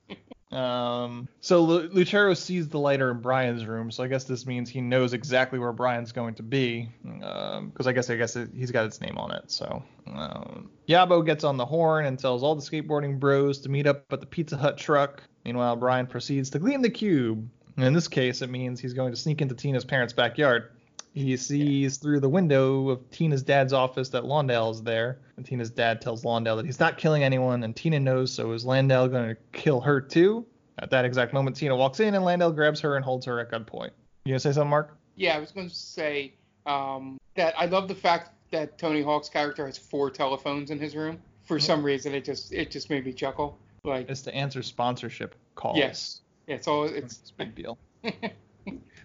[0.55, 4.69] Um, so Lu- Lucero sees the lighter in Brian's room, so I guess this means
[4.69, 8.71] he knows exactly where Brian's going to be, because I guess I guess it, he's
[8.71, 9.51] got its name on it.
[9.51, 13.85] So um, Yabo gets on the horn and tells all the skateboarding bros to meet
[13.85, 15.21] up at the Pizza Hut truck.
[15.43, 17.49] Meanwhile, Brian proceeds to glean the cube.
[17.75, 20.71] And in this case, it means he's going to sneak into Tina's parents' backyard.
[21.15, 25.69] He sees through the window of Tina's dad's office that Lawndale is there, and Tina's
[25.69, 29.29] dad tells Lawndale that he's not killing anyone, and Tina knows, so is Lawndale going
[29.29, 30.45] to kill her too?
[30.77, 33.49] At that exact moment, Tina walks in, and Lawndale grabs her and holds her at
[33.49, 33.91] gunpoint.
[34.25, 34.97] You gonna say something, Mark?
[35.15, 36.33] Yeah, I was going to say
[36.65, 40.97] um, that I love the fact that Tony Hawk's character has four telephones in his
[40.97, 41.19] room.
[41.43, 43.57] For some reason, it just it just made me chuckle.
[43.85, 45.77] Like It's to answer sponsorship calls.
[45.77, 47.19] yes, yeah, it's all it's.
[47.19, 47.77] It's a big deal.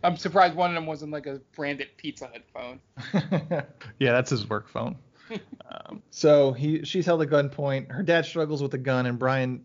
[0.02, 2.80] I'm surprised one of them wasn't like a branded Pizza Hut phone.
[3.98, 4.96] yeah, that's his work phone.
[5.70, 7.90] um, so he she's held at gunpoint.
[7.90, 9.64] Her dad struggles with the gun, and Brian.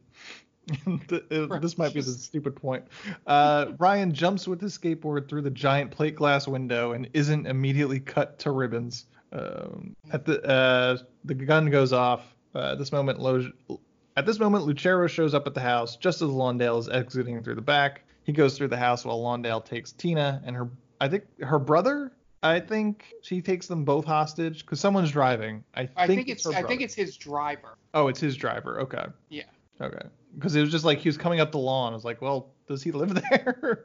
[1.08, 2.86] this might be the stupid point.
[3.28, 8.00] Uh, Brian jumps with his skateboard through the giant plate glass window and isn't immediately
[8.00, 9.06] cut to ribbons.
[9.32, 12.24] Um, at the uh, the gun goes off.
[12.56, 13.52] Uh, at this moment, Lo-
[14.18, 17.56] at this moment, Lucero shows up at the house just as Lawndale is exiting through
[17.56, 18.04] the back.
[18.26, 20.70] He goes through the house while Lawndale takes Tina and her,
[21.00, 22.12] I think her brother.
[22.44, 25.64] I think she takes them both hostage because someone's driving.
[25.76, 27.78] I, I think, think it's I think it's his driver.
[27.94, 28.82] Oh, it's his driver.
[28.82, 29.06] Okay.
[29.30, 29.44] Yeah.
[29.82, 30.08] Okay.
[30.36, 31.94] Because it was just like he was coming up the lawn.
[31.94, 33.84] I was like, well, does he live there?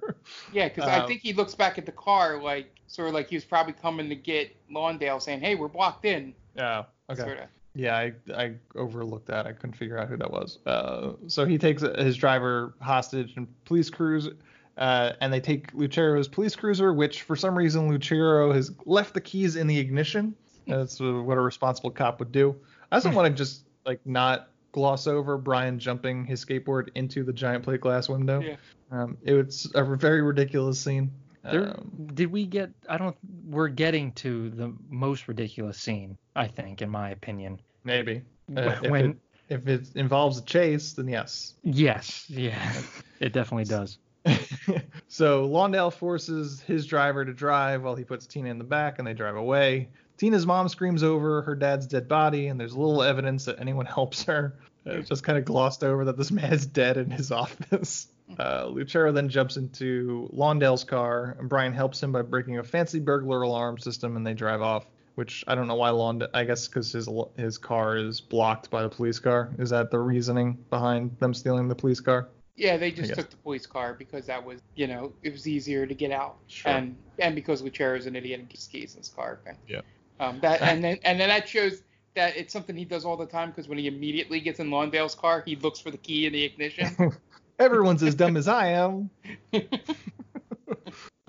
[0.52, 3.28] Yeah, because I Um, think he looks back at the car like sort of like
[3.28, 6.84] he was probably coming to get Lawndale, saying, "Hey, we're blocked in." yeah.
[7.10, 7.22] Okay.
[7.22, 7.48] Sorta.
[7.74, 9.46] Yeah, I, I overlooked that.
[9.46, 10.58] I couldn't figure out who that was.
[10.66, 14.28] Uh, so he takes his driver hostage and police cruise,
[14.76, 19.20] uh, and they take Lucero's police cruiser, which for some reason Lucero has left the
[19.20, 20.34] keys in the ignition.
[20.66, 22.56] That's what a responsible cop would do.
[22.90, 27.32] I also want to just like not gloss over Brian jumping his skateboard into the
[27.32, 28.40] giant plate glass window.
[28.40, 28.56] Yeah.
[28.90, 31.10] Um, it was a very ridiculous scene.
[31.42, 32.70] There, Um, did we get?
[32.88, 33.16] I don't.
[33.46, 37.60] We're getting to the most ridiculous scene, I think, in my opinion.
[37.84, 38.22] maybe.
[38.56, 39.16] Uh, if, when it,
[39.50, 41.54] if it involves a chase, then yes.
[41.62, 42.72] yes, yeah,
[43.20, 43.98] it definitely does.
[45.08, 49.06] so Lawndale forces his driver to drive while he puts Tina in the back and
[49.06, 49.88] they drive away.
[50.16, 54.22] Tina's mom screams over her dad's dead body, and there's little evidence that anyone helps
[54.24, 54.58] her.
[54.86, 58.08] Uh, It's just kind of glossed over that this man is dead in his office.
[58.38, 63.00] Uh, Lucero then jumps into Lawndale's car, and Brian helps him by breaking a fancy
[63.00, 64.86] burglar alarm system, and they drive off.
[65.20, 66.30] Which I don't know why Lawndale.
[66.32, 67.06] I guess because his
[67.36, 69.50] his car is blocked by the police car.
[69.58, 72.30] Is that the reasoning behind them stealing the police car?
[72.56, 75.86] Yeah, they just took the police car because that was, you know, it was easier
[75.86, 76.72] to get out, Sure.
[76.72, 79.40] and and because Lucero's an idiot and keeps keys in his car.
[79.46, 79.58] Okay.
[79.68, 79.82] Yeah.
[80.20, 81.82] Um, that and then and then that shows
[82.14, 85.14] that it's something he does all the time because when he immediately gets in Lawndale's
[85.14, 86.96] car, he looks for the key in the ignition.
[87.58, 89.10] Everyone's as dumb as I am.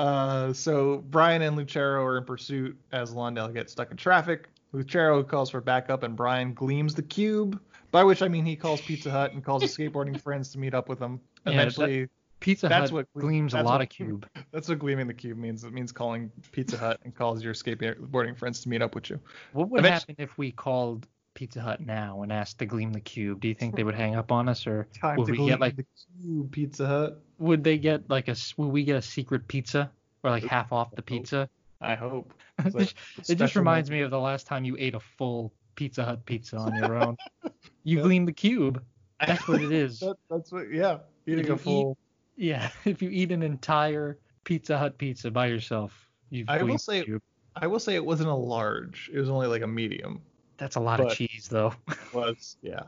[0.02, 4.50] uh, so Brian and Lucero are in pursuit as Lawndale gets stuck in traffic.
[4.74, 7.60] Lucero calls for backup, and Brian gleams the cube.
[7.92, 10.74] By which I mean he calls Pizza Hut and calls his skateboarding friends to meet
[10.74, 11.20] up with him.
[11.46, 12.08] Yeah, Eventually,
[12.40, 14.28] Pizza That's Hut what gleams a that's lot what- of cube.
[14.52, 15.64] that's what gleaming the cube means.
[15.66, 19.20] It means calling Pizza Hut and calls your skateboarding friends to meet up with you.
[19.54, 23.00] What would Eventually- happen if we called Pizza Hut now and asked to gleam the
[23.00, 23.40] cube?
[23.42, 25.50] Do you think they would hang up on us, or Time would to we gleam
[25.50, 25.86] get like the
[26.22, 27.22] cube, Pizza Hut.
[27.40, 29.92] would they get like a s- would we get a secret pizza
[30.24, 31.50] or like half off the pizza?
[31.80, 32.34] I hope.
[32.66, 34.02] it like just- it just reminds moment.
[34.02, 37.18] me of the last time you ate a full Pizza Hut pizza on your own.
[37.84, 38.84] you gleam the cube.
[39.26, 40.00] That's what it is.
[40.02, 40.72] That, that's what.
[40.72, 41.98] Yeah, eating a full.
[42.36, 45.94] Yeah, if you eat an entire Pizza Hut pizza by yourself,
[46.30, 47.22] you've I will gleamed the say- cube.
[47.56, 49.10] I will say it wasn't a large.
[49.14, 50.22] It was only like a medium.
[50.62, 51.74] That's a lot but- of cheese, though.
[52.14, 52.84] Was yeah.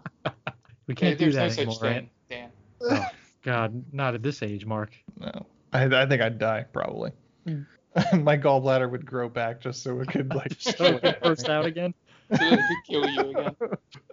[0.86, 2.10] we can't do that no anymore, thing, right?
[2.30, 2.52] Dan.
[2.82, 3.06] Oh,
[3.42, 4.94] God, not at this age, Mark.
[5.20, 7.12] No, I, I think I'd die probably.
[8.14, 10.54] My gallbladder would grow back just so it could like.
[10.60, 11.96] So it burst out again.
[12.30, 13.56] So it could kill you again.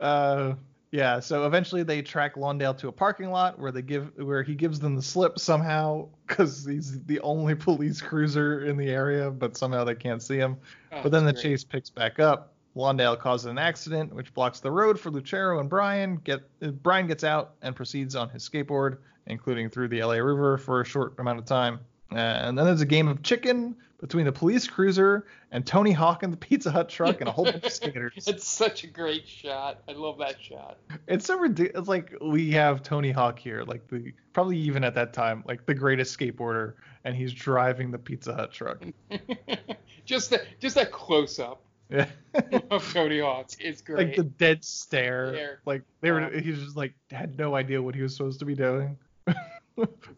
[0.00, 0.54] uh,
[0.90, 1.20] yeah.
[1.20, 4.80] So eventually they track Lawndale to a parking lot where they give where he gives
[4.80, 9.84] them the slip somehow because he's the only police cruiser in the area, but somehow
[9.84, 10.56] they can't see him.
[10.92, 11.42] Oh, but then the great.
[11.42, 12.49] chase picks back up.
[12.76, 16.16] Lawndale causes an accident, which blocks the road for Lucero and Brian.
[16.16, 20.56] Get uh, Brian gets out and proceeds on his skateboard, including through the LA River
[20.56, 21.80] for a short amount of time.
[22.12, 26.22] Uh, and then there's a game of chicken between the police cruiser and Tony Hawk
[26.22, 28.12] in the Pizza Hut truck and a whole bunch of skaters.
[28.26, 29.82] It's such a great shot.
[29.88, 30.78] I love that shot.
[31.06, 31.80] It's so ridiculous.
[31.80, 35.66] It's like we have Tony Hawk here, like the probably even at that time, like
[35.66, 36.74] the greatest skateboarder,
[37.04, 38.82] and he's driving the Pizza Hut truck.
[40.04, 42.06] just that, just that close up Yeah.
[42.70, 44.08] of Tony Hawk is great.
[44.08, 45.32] like the dead stare.
[45.34, 45.60] Stare.
[45.66, 46.40] Like they were, Yeah.
[46.40, 48.96] he just like had no idea what he was supposed to be doing.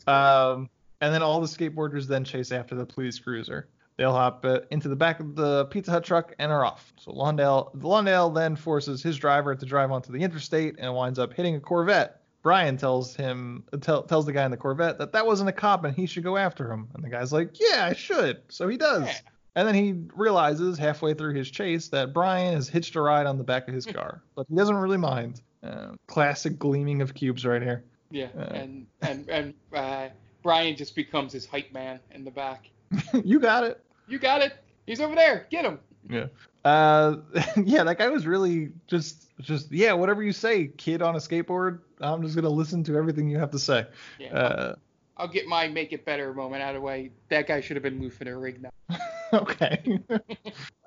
[0.06, 0.68] um,
[1.00, 3.68] and then all the skateboarders then chase after the police cruiser.
[3.96, 6.92] They'll hop uh, into the back of the Pizza Hut truck and are off.
[6.98, 11.34] So Lawndale, Lawndale then forces his driver to drive onto the interstate and winds up
[11.34, 12.20] hitting a Corvette.
[12.42, 15.84] Brian tells him tell, tells the guy in the Corvette that that wasn't a cop
[15.84, 16.88] and he should go after him.
[16.94, 19.08] And the guy's like, "Yeah, I should." So he does.
[19.54, 23.36] And then he realizes halfway through his chase that Brian has hitched a ride on
[23.36, 25.42] the back of his car, but he doesn't really mind.
[25.62, 27.84] Uh, classic gleaming of cubes right here.
[28.10, 28.42] Yeah, Uh.
[28.54, 30.08] and and and uh,
[30.42, 32.68] Brian just becomes his hype man in the back.
[33.24, 33.82] you got it.
[34.08, 34.54] You got it.
[34.86, 35.46] He's over there.
[35.50, 35.78] Get him.
[36.10, 36.26] Yeah.
[36.64, 37.16] Uh,
[37.64, 41.78] yeah, that guy was really just, just yeah, whatever you say, kid on a skateboard.
[42.00, 43.86] I'm just gonna listen to everything you have to say.
[44.18, 44.34] Yeah.
[44.34, 44.74] Uh,
[45.16, 47.10] I'll get my make it better moment out of the way.
[47.28, 48.70] That guy should have been Ferrigno.
[49.42, 49.98] okay.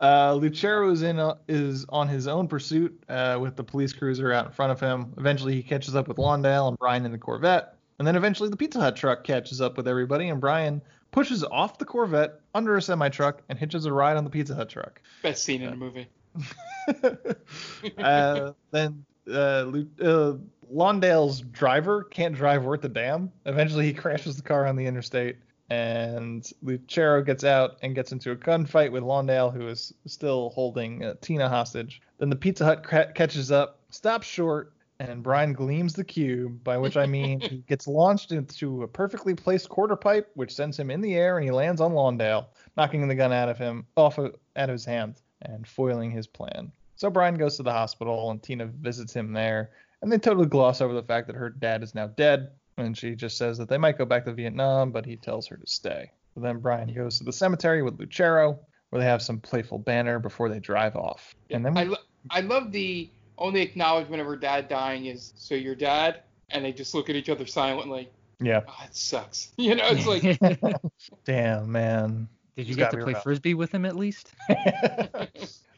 [0.02, 4.32] uh, Lucero is in uh, is on his own pursuit uh, with the police cruiser
[4.32, 5.14] out in front of him.
[5.18, 8.58] Eventually, he catches up with Lawndale and Brian in the Corvette, and then eventually the
[8.58, 10.82] Pizza Hut truck catches up with everybody, and Brian
[11.12, 14.54] pushes off the Corvette under a semi truck and hitches a ride on the Pizza
[14.54, 15.02] Hut truck.
[15.24, 16.08] Best scene in the movie.
[17.98, 20.38] uh, then uh, uh,
[20.74, 23.32] Lawndale's driver can't drive worth a damn.
[23.46, 25.38] Eventually, he crashes the car on the interstate,
[25.70, 31.04] and Lucero gets out and gets into a gunfight with Lawndale, who is still holding
[31.04, 32.02] uh, Tina hostage.
[32.20, 36.98] Then the Pizza Hut catches up, stops short, and Brian gleams the cube, by which
[36.98, 41.02] I mean he gets launched into a perfectly placed quarter pipe, which sends him in
[41.02, 42.46] the air, and he lands on Lawndale,
[42.78, 46.28] knocking the gun out of him, off of, out of his hand, and foiling his
[46.28, 46.72] plan.
[46.96, 49.72] So Brian goes to the hospital, and Tina visits him there,
[50.02, 53.16] and they totally gloss over the fact that her dad is now dead, and she
[53.16, 56.12] just says that they might go back to Vietnam, but he tells her to stay.
[56.34, 60.20] So then Brian goes to the cemetery with Lucero, where they have some playful banter
[60.20, 61.34] before they drive off.
[61.50, 61.98] And then we I, lo-
[62.30, 66.72] I love the only acknowledgement of her dad dying is so your dad, and they
[66.74, 68.10] just look at each other silently.
[68.42, 68.62] Yeah.
[68.68, 69.54] Oh, it sucks.
[69.58, 70.82] You know, it's like
[71.26, 72.28] Damn, man.
[72.58, 73.24] Did you He's get gotta play rough.
[73.24, 74.34] frisbee with him at least?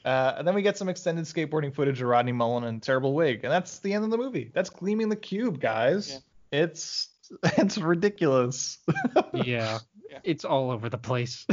[0.06, 3.14] Uh, and then we get some extended skateboarding footage of Rodney Mullen in a terrible
[3.14, 4.50] wig, and that's the end of the movie.
[4.54, 6.22] That's gleaming the cube, guys.
[6.52, 7.10] It's
[7.44, 8.78] it's ridiculous.
[9.34, 9.80] yeah.
[10.24, 11.46] It's all over the place.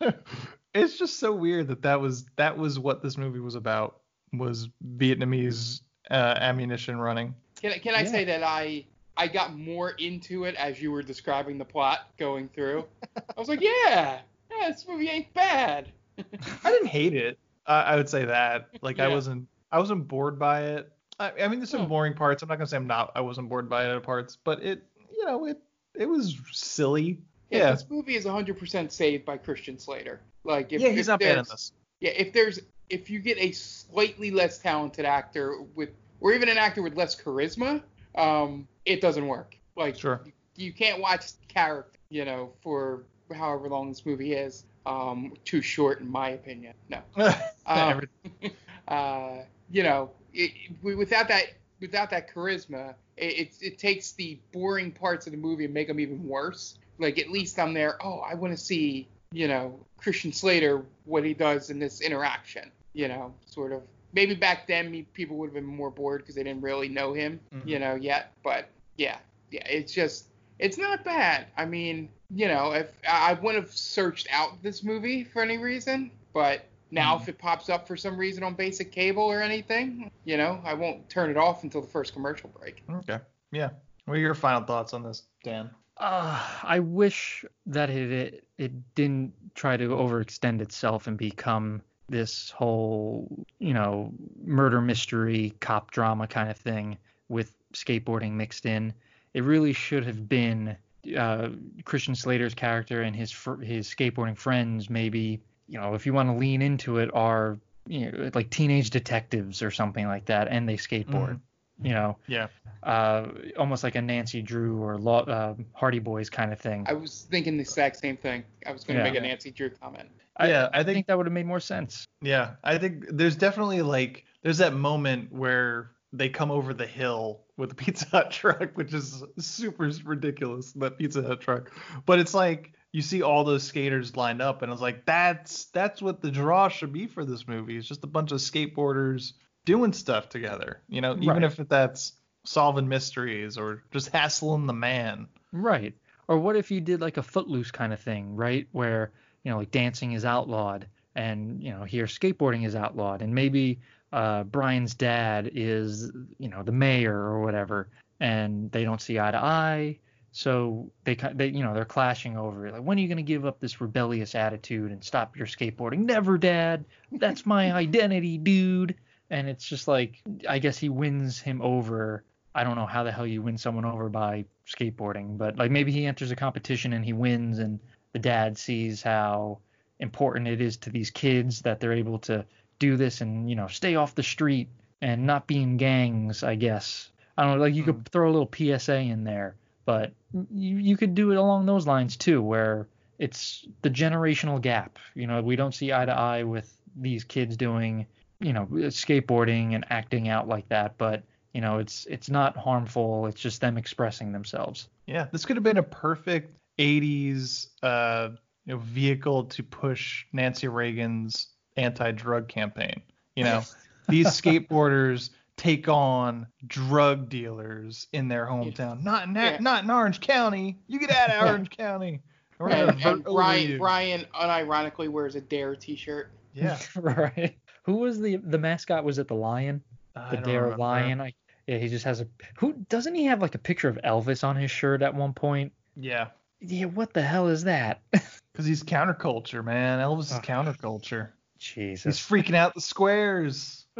[0.74, 4.00] it's just so weird that that was that was what this movie was about
[4.32, 5.80] was Vietnamese
[6.10, 7.34] uh, ammunition running.
[7.60, 8.08] Can I, can I Yeah.
[8.10, 8.86] say that I
[9.16, 12.84] I got more into it as you were describing the plot going through?
[13.16, 15.92] I was like, yeah, yeah, this movie ain't bad.
[16.18, 17.38] I didn't hate it.
[17.66, 18.70] I, I would say that.
[18.80, 20.90] Like I wasn't I wasn't bored by it.
[21.20, 22.42] I, I mean, there's some boring parts.
[22.42, 23.12] I'm not gonna say I'm not.
[23.14, 24.82] I wasn't bored by it at parts, but it
[25.12, 25.60] you know it
[25.94, 27.20] it was silly.
[27.50, 27.70] Yeah, Yeah.
[27.72, 30.20] this movie is 100% saved by Christian Slater.
[30.44, 31.72] Like, if, Yeah, he's if not bad in this.
[32.00, 35.90] Yeah, if there's if you get a slightly less talented actor with,
[36.20, 37.82] or even an actor with less charisma,
[38.14, 39.56] um, it doesn't work.
[39.76, 40.22] Like, Sure.
[40.24, 43.02] you, you can't watch character, you know, for
[43.32, 44.64] however long this movie is.
[44.86, 46.74] Um, too short, in my opinion.
[46.88, 47.02] No.
[47.66, 48.00] Um,
[48.88, 49.38] uh,
[49.70, 50.52] you know, it,
[50.82, 51.44] it- without that
[51.80, 55.88] without that charisma, it, it it takes the boring parts of the movie and make
[55.88, 56.78] them even worse.
[56.98, 57.96] Like at least I'm there.
[58.04, 62.70] Oh, I want to see you know Christian Slater what he does in this interaction.
[62.92, 63.82] You know, sort of.
[64.12, 67.12] Maybe back then me, people would have been more bored because they didn't really know
[67.12, 67.38] him.
[67.54, 67.66] Mhm.
[67.66, 68.32] You know, yet.
[68.42, 69.18] But yeah,
[69.52, 70.26] yeah, it's just
[70.58, 71.46] it's not bad.
[71.56, 76.10] I mean, you know, if I wouldn't have searched out this movie for any reason,
[76.34, 80.36] but now if it pops up for some reason on basic cable or anything, you
[80.36, 82.82] know, I won't turn it off until the first commercial break.
[82.90, 83.18] Okay.
[83.52, 83.70] Yeah.
[84.04, 85.70] What are your final thoughts on this, Dan?
[85.96, 92.50] Uh, I wish that it, it it didn't try to overextend itself and become this
[92.50, 94.12] whole, you know,
[94.42, 96.96] murder mystery cop drama kind of thing
[97.28, 98.92] with skateboarding mixed in.
[99.34, 100.76] It really should have been
[101.16, 101.50] uh,
[101.84, 104.90] Christian Slater's character and his fr- his skateboarding friends.
[104.90, 105.40] Maybe
[105.70, 109.62] you know, if you want to lean into it, are you know, like teenage detectives
[109.62, 111.40] or something like that, and they skateboard.
[111.82, 112.48] You know, Yeah.
[112.82, 113.28] uh,
[113.58, 116.84] almost like a Nancy Drew or Law, uh, Hardy Boys kind of thing.
[116.86, 118.44] I was thinking the exact same thing.
[118.66, 119.10] I was going to Yeah.
[119.10, 120.10] make a Nancy Drew comment.
[120.38, 122.06] Yeah, I think, that would have made more sense.
[122.20, 127.40] Yeah, I think there's definitely like there's that moment where they come over the hill
[127.56, 131.70] with a Pizza Hut truck, which is super ridiculous, that Pizza Hut truck.
[132.04, 136.02] But it's like you see all those skaters lined up, and it's like that's that's
[136.02, 137.76] what the draw should be for this movie.
[137.76, 139.32] It's just a bunch of skateboarders
[139.64, 140.80] doing stuff together.
[140.88, 141.44] You know, even Right.
[141.44, 142.14] if that's
[142.44, 145.28] solving mysteries or just hassling the man.
[145.52, 145.94] Right.
[146.28, 148.66] Or what if you did like a footloose kind of thing, right?
[148.72, 149.12] Where,
[149.44, 153.80] you know, like dancing is outlawed and, you know, here skateboarding is outlawed and maybe
[154.12, 157.88] uh, Brian's dad is, you know, the mayor or whatever
[158.20, 159.98] and they don't see eye to eye
[160.32, 162.72] So they they you know they're clashing over it.
[162.72, 166.00] Like when are you gonna give up this rebellious attitude and stop your skateboarding?
[166.00, 166.84] Never, Dad.
[167.12, 168.94] That's my identity, dude.
[169.30, 172.24] And it's just like I guess he wins him over.
[172.54, 175.92] I don't know how the hell you win someone over by skateboarding, but like maybe
[175.92, 177.80] he enters a competition and he wins, and
[178.12, 179.58] the dad sees how
[179.98, 182.44] important it is to these kids that they're able to
[182.78, 184.68] do this and you know stay off the street
[185.02, 186.42] and not be in gangs.
[186.42, 187.64] I guess I don't know.
[187.64, 188.02] Like you could hmm.
[188.12, 189.56] throw a little PSA in there,
[189.90, 190.12] but
[190.52, 192.86] you you could do it along those lines too, where
[193.18, 195.00] it's the generational gap.
[195.16, 198.06] You know, we don't see eye to eye with these kids doing
[198.38, 203.26] you know skateboarding and acting out like that, but you know it's it's not harmful.
[203.26, 204.86] It's just them expressing themselves.
[205.06, 208.28] Yeah, this could have been a perfect 80s uh,
[208.66, 213.02] you know, vehicle to push Nancy Reagan's anti-drug campaign.
[213.34, 213.64] You know,
[214.08, 215.30] these skateboarders
[215.60, 219.02] take on drug dealers in their hometown.
[219.02, 219.58] Not in that, Yeah.
[219.60, 220.78] not in Orange County.
[220.88, 222.20] You get out of Orange County.
[222.58, 223.78] We're gonna And, and vote over Brian you.
[223.78, 226.30] Brian unironically wears a Dare T-shirt.
[226.54, 226.78] Yeah.
[226.96, 227.56] right.
[227.84, 229.04] Who was the the mascot?
[229.04, 229.82] Was it the lion?
[230.16, 230.78] I The don't Dare remember.
[230.82, 231.20] Lion.
[231.20, 231.34] I,
[231.66, 232.26] yeah, he just has a.
[232.58, 235.72] Who doesn't he have like a picture of Elvis on his shirt at one point?
[235.96, 236.28] Yeah.
[236.60, 238.00] Yeah, what the hell is that?
[238.52, 240.00] Because he's counterculture, man.
[240.00, 240.42] Elvis is Ugh.
[240.42, 241.28] counterculture.
[241.58, 242.18] Jesus.
[242.18, 243.86] He's freaking out the squares.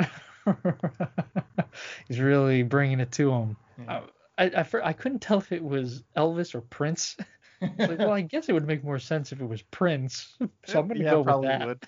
[2.08, 3.56] He's really bringing it to him.
[3.78, 4.00] Yeah.
[4.38, 7.16] I, I, fir- I couldn't tell if it was Elvis or Prince.
[7.62, 10.34] It's like, well, I guess it would make more sense if it was Prince.
[10.66, 11.66] So I'm gonna yeah, go with probably that.
[11.66, 11.86] would.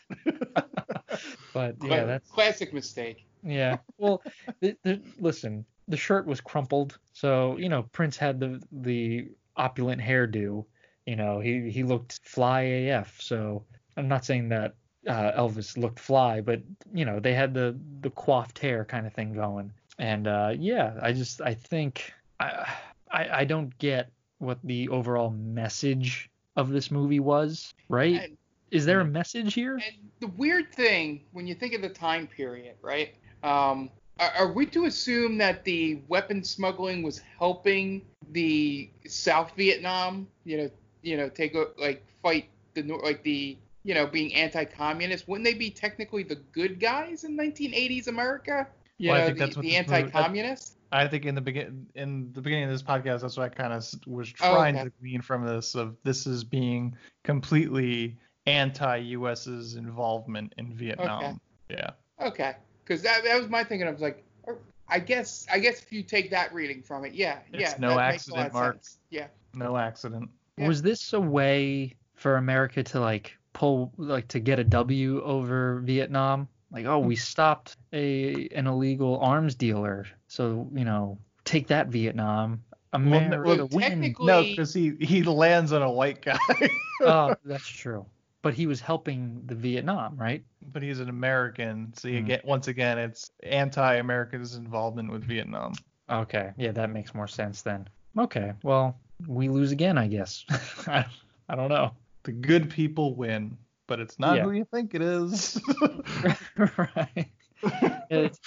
[1.55, 3.24] But Cla- yeah, that's classic mistake.
[3.43, 3.78] yeah.
[3.97, 4.22] Well,
[4.60, 10.02] the, the, listen, the shirt was crumpled, so you know Prince had the the opulent
[10.02, 10.66] hairdo.
[11.06, 13.18] You know, he he looked fly AF.
[13.20, 13.64] So
[13.97, 14.74] I'm not saying that
[15.09, 16.61] uh, Elvis looked fly, but
[16.93, 19.73] you know they had the the coiffed hair kind of thing going.
[19.99, 22.73] And uh, yeah, I just I think I,
[23.11, 27.74] I I don't get what the overall message of this movie was.
[27.89, 28.23] Right?
[28.23, 28.37] And-
[28.70, 29.74] Is there a message here?
[29.74, 33.15] And the weird thing, when you think of the time period, right?
[33.43, 38.01] Um, are, are we to assume that the weapon smuggling was helping
[38.31, 40.70] the South Vietnam, you know,
[41.03, 45.29] you know, take o- like fight the like the you know being anti-communist?
[45.29, 48.67] Wouldn't they be technically the good guys in 1980s America?
[48.99, 50.77] You Well, I know, think the, that's what the anti-communist.
[50.93, 53.73] I think in the begin in the beginning of this podcast, that's what I kind
[53.73, 54.85] of was Oh, trying okay.
[54.85, 56.95] to glean from this of this is being
[57.25, 61.41] completely anti-US's involvement in Vietnam.
[61.69, 61.91] Yeah.
[62.21, 62.55] Okay,
[62.85, 63.89] because that, that was my thinking.
[63.89, 64.57] I was like, oh,
[64.89, 67.97] I guess I guess if you take that reading from it, yeah, It's yeah, no
[67.97, 68.75] that makes a lot accident, Mark.
[68.77, 68.99] sense.
[69.11, 69.27] Yeah.
[69.55, 70.31] No accident.
[70.57, 70.69] Yeah.
[70.69, 75.81] Was this a way for America to like pull like to get a W over
[75.81, 76.49] Vietnam?
[76.70, 82.62] Like, oh, we stopped a an illegal arms dealer, so you know, take that Vietnam.
[82.95, 83.89] America well, win.
[83.91, 86.39] technically- No, because he he lands on a white guy,
[87.03, 88.05] oh, that's true.
[88.43, 90.45] But he was helping the Vietnam, right?
[90.73, 91.93] but he's an American.
[91.97, 92.27] So you Hmm.
[92.27, 95.74] get once again, it's anti-America's involvement with Vietnam.
[96.11, 97.89] Okay, yeah, that makes more sense then.
[98.19, 100.45] Okay, well, we lose again, I guess.
[100.87, 101.05] I,
[101.49, 101.93] I don't know.
[102.24, 104.44] The good people win, but it's not Yeah.
[104.44, 105.61] who you think it is.
[106.57, 107.28] right.
[108.11, 108.39] It's,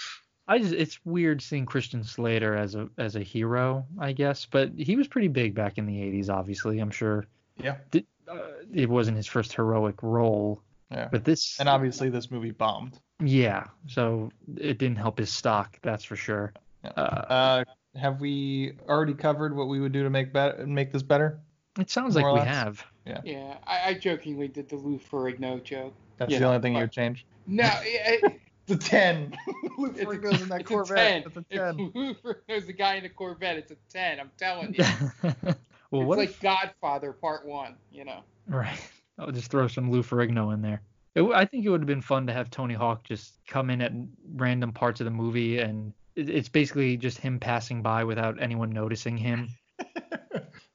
[0.48, 4.72] I just it's weird seeing Christian Slater as a as a hero, I guess, but
[4.78, 6.80] he was pretty big back in the 80s obviously.
[6.80, 7.26] I'm sure
[7.58, 7.78] yeah.
[7.92, 8.40] Did- uh,
[8.74, 10.62] it wasn't his first heroic role,
[10.92, 11.08] Yeah.
[11.12, 13.00] but this And obviously this movie bombed.
[13.20, 16.52] yeah, so it didn't help his stock, that's for sure.
[16.84, 16.90] Yeah.
[16.98, 17.64] Uh, Uh,
[18.00, 21.40] have we already covered what we would do to make better make this better?
[21.80, 22.84] it sounds more like we have.
[23.06, 25.94] Yeah, I, I jokingly did the Lou Ferrigno joke.
[26.18, 27.26] That's Yeah, the only thing you would change.
[27.48, 29.38] No, it, The ten.
[29.78, 30.98] Luke it's, a, Ferrigno's in that it's Corvette.
[30.98, 31.24] a 10.
[31.28, 31.92] It's a If 10.
[31.96, 34.20] Lou Ferrigno's the guy in the Corvette, it's a 10.
[34.20, 34.84] I'm telling you.
[35.24, 35.56] well, it's
[35.92, 38.22] what like if, Godfather Part 1, you know.
[38.48, 38.80] right?
[39.20, 40.82] I'll just throw some Lou Ferrigno in there.
[41.14, 43.70] It, w- I think it would have been fun to have Tony Hawk just come
[43.70, 43.92] in at
[44.34, 48.72] random parts of the movie, and it, it's basically just him passing by without anyone
[48.72, 49.48] noticing him.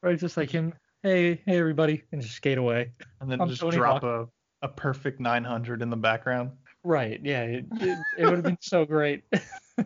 [0.02, 0.73] right, just like him.
[1.02, 2.93] Hey, hey, everybody, and just skate away.
[3.20, 4.28] And then I'm just Tony drop Hawk.
[4.62, 6.51] a, a perfect 900 in the background.
[6.85, 7.18] Right?
[7.24, 9.24] Yeah, it, it, it would have been so great,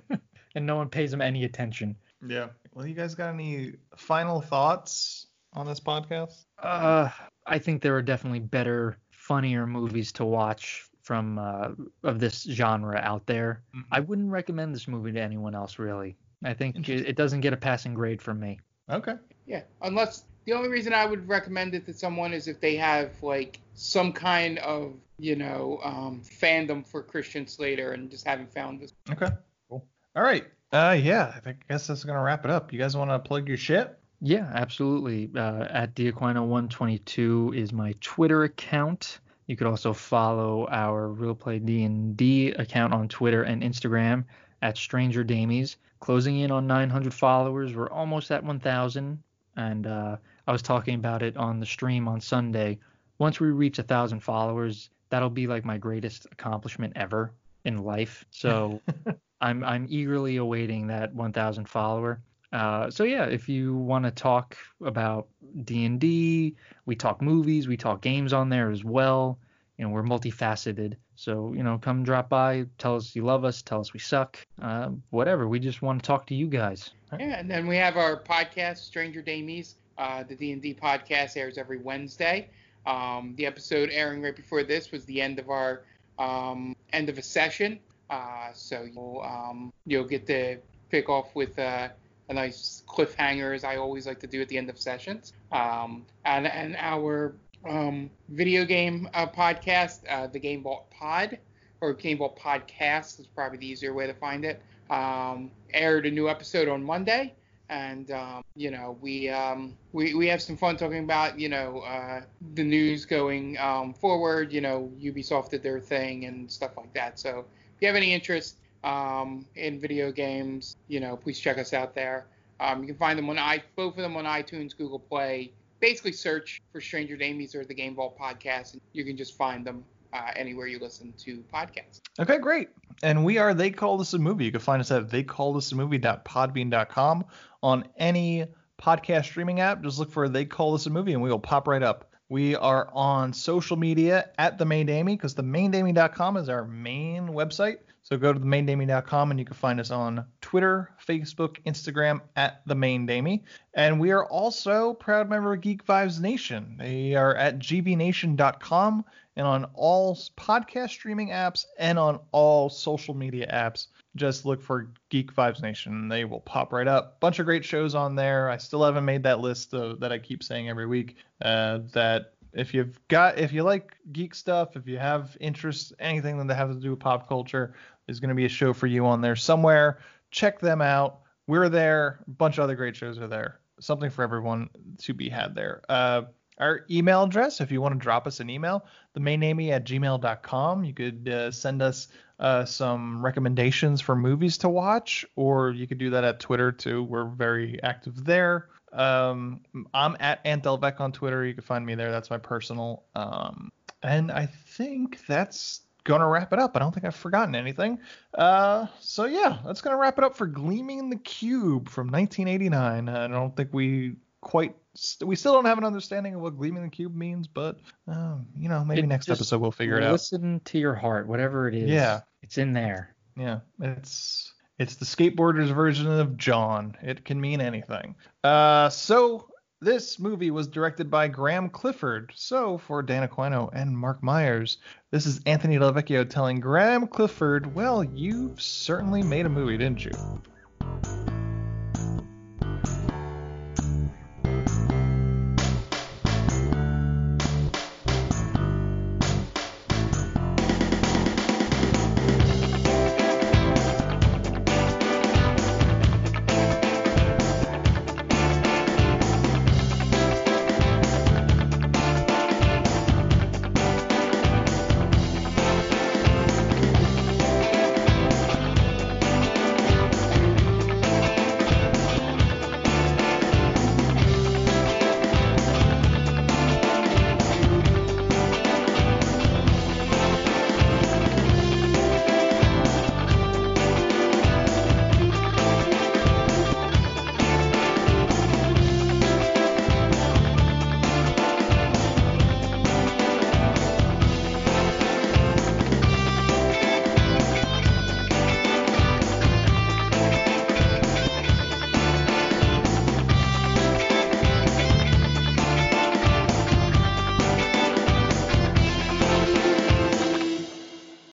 [0.57, 1.95] and no one pays him any attention.
[2.27, 2.49] Yeah.
[2.73, 6.47] Well, you guys got any final thoughts on this podcast?
[6.61, 7.11] Uh,
[7.47, 11.69] I think there are definitely better, funnier movies to watch from uh,
[12.03, 13.62] of this genre out there.
[13.77, 13.82] Mhm.
[13.93, 16.16] I wouldn't recommend this movie to anyone else, really.
[16.43, 18.59] I think it, it doesn't get a passing grade from me.
[18.91, 19.15] Okay.
[19.47, 23.11] Yeah, unless the only reason I would recommend it to someone is if they have
[23.23, 28.81] like some kind of you know um, fandom for Christian Slater and just haven't found
[28.81, 28.93] this.
[29.11, 29.29] Okay.
[29.69, 29.85] Cool.
[30.16, 30.45] All right.
[30.73, 31.33] Uh, yeah.
[31.37, 32.73] I think I guess that's gonna wrap it up.
[32.73, 33.99] You guys want to plug your shit?
[34.21, 35.31] Yeah, absolutely.
[35.35, 39.19] Uh, at Diaquino122 is my Twitter account.
[39.47, 44.25] You could also follow our Real Play D&D account on Twitter and Instagram
[44.62, 45.77] at Stranger Damies.
[46.01, 47.75] Closing in on 900 followers.
[47.75, 49.23] We're almost at 1,000.
[49.57, 50.16] And uh,
[50.47, 52.79] I was talking about it on the stream on Sunday.
[53.19, 57.33] Once we reach a 1,000 followers, that'll be like my greatest accomplishment ever
[57.65, 58.25] in life.
[58.31, 58.81] So
[59.41, 62.21] I'm I'm eagerly awaiting that 1,000 follower.
[62.53, 65.27] Uh, so yeah, if you want to talk about
[65.65, 66.55] D&D,
[66.87, 69.39] we talk movies, we talk games on there as well.
[69.77, 70.95] You know, we're multifaceted.
[71.16, 74.39] So you know, come drop by, tell us you love us, tell us we suck,
[74.62, 75.49] uh, whatever.
[75.49, 76.91] We just want to talk to you guys.
[77.19, 79.75] Yeah, and then we have our podcast, Stranger Damies.
[79.97, 82.49] Uh, the D&D podcast airs every Wednesday.
[82.87, 85.83] Um, the episode airing right before this was the end of our
[86.19, 87.79] um, end of a session.
[88.11, 90.59] Uh, so you'll um, you'll get to
[90.91, 91.89] pick off with uh,
[92.29, 95.33] a nice cliffhanger, as I always like to do at the end of sessions.
[95.53, 97.35] Um, and and our
[97.66, 101.39] um, video game uh, podcast, uh, the Game Vault Pod
[101.81, 104.61] or Game Vault Podcast is probably the easier way to find it.
[104.91, 107.33] Um, aired a new episode on Monday
[107.69, 111.81] and um, you know we um, we we have some fun talking about you know
[111.81, 112.23] uh,
[112.55, 114.53] the news going um, forward.
[114.53, 117.19] You know Ubisoft did their thing and stuff like that.
[117.19, 117.41] So
[117.74, 121.95] if you have any interest um, in video games, you know please check us out
[121.95, 122.27] there.
[122.61, 125.53] Um, you can find them on i both of them on iTunes, Google Play.
[125.81, 129.66] Basically, search for Stranger Damies or the Game Vault podcast, and you can just find
[129.66, 129.85] them
[130.15, 132.01] uh, anywhere you listen to podcasts.
[132.19, 132.70] Okay, great.
[133.03, 134.45] And we are They Call This a Movie.
[134.45, 137.24] You can find us at theycallthisamovie.podbean.com
[137.62, 138.47] on any
[138.81, 139.82] podcast streaming app.
[139.82, 142.11] Just look for They Call This a Movie and we will pop right up.
[142.28, 147.28] We are on social media at the Main Damie because the maindamie.com is our main
[147.28, 147.78] website.
[148.03, 152.61] So go to the maindamie.com and you can find us on Twitter, Facebook, Instagram at
[152.66, 153.45] the Main Damie.
[153.74, 156.77] And we are also proud member of Geek Vibes Nation.
[156.78, 159.05] They are at gvnation.com
[159.36, 163.89] and on all podcast streaming apps and on all social media apps.
[164.16, 166.09] Just look for Geek Vibes Nation.
[166.09, 167.19] They will pop right up.
[167.19, 168.48] Bunch of great shows on there.
[168.48, 171.16] I still haven't made that list that I keep saying every week.
[171.43, 176.47] Uh, that if you've got if you like geek stuff, if you have interest anything
[176.47, 177.74] that has to do with pop culture,
[178.06, 179.98] there's going to be a show for you on there somewhere.
[180.31, 181.20] Check them out.
[181.47, 182.20] We're there.
[182.27, 183.61] A bunch of other great shows are there.
[183.81, 185.82] Something for everyone to be had there.
[185.89, 186.23] Uh,
[186.59, 190.85] our email address, if you want to drop us an email, the maindamie at gmail.com.
[190.85, 192.09] You could uh, send us
[192.39, 197.02] uh, some recommendations for movies to watch, or you could do that at Twitter too.
[197.02, 198.68] We're very active there.
[198.93, 199.60] Um,
[199.93, 201.44] I'm at Antelvec on Twitter.
[201.44, 202.12] You can find me there.
[202.12, 203.05] That's my personal.
[203.16, 203.72] Um,
[204.02, 206.76] and I think that's gonna wrap it up.
[206.76, 207.98] I don't think I've forgotten anything.
[208.35, 213.09] Uh, so yeah, that's gonna wrap it up for Gleaming the Cube from 1989.
[213.09, 214.76] I don't think we quite
[215.25, 218.69] we still don't have an understanding of what gleaming the cube means, but um, you
[218.69, 220.12] know, maybe It next episode we'll figure it out.
[220.12, 221.91] Listen to your heart, whatever it is.
[221.91, 222.21] Yeah.
[222.43, 223.15] It's in there.
[223.37, 226.97] Yeah, it's it's the skateboarder's version of John.
[227.03, 228.15] It can mean anything.
[228.45, 229.49] Uh, so
[229.81, 232.33] this movie was directed by Graeme Clifford.
[232.35, 234.79] So for Dan Aquino and Mark Myers,
[235.11, 240.05] this is Anthony Del Vecchio telling Graeme Clifford, "Well, you've certainly made a movie, didn't
[240.05, 240.12] you?"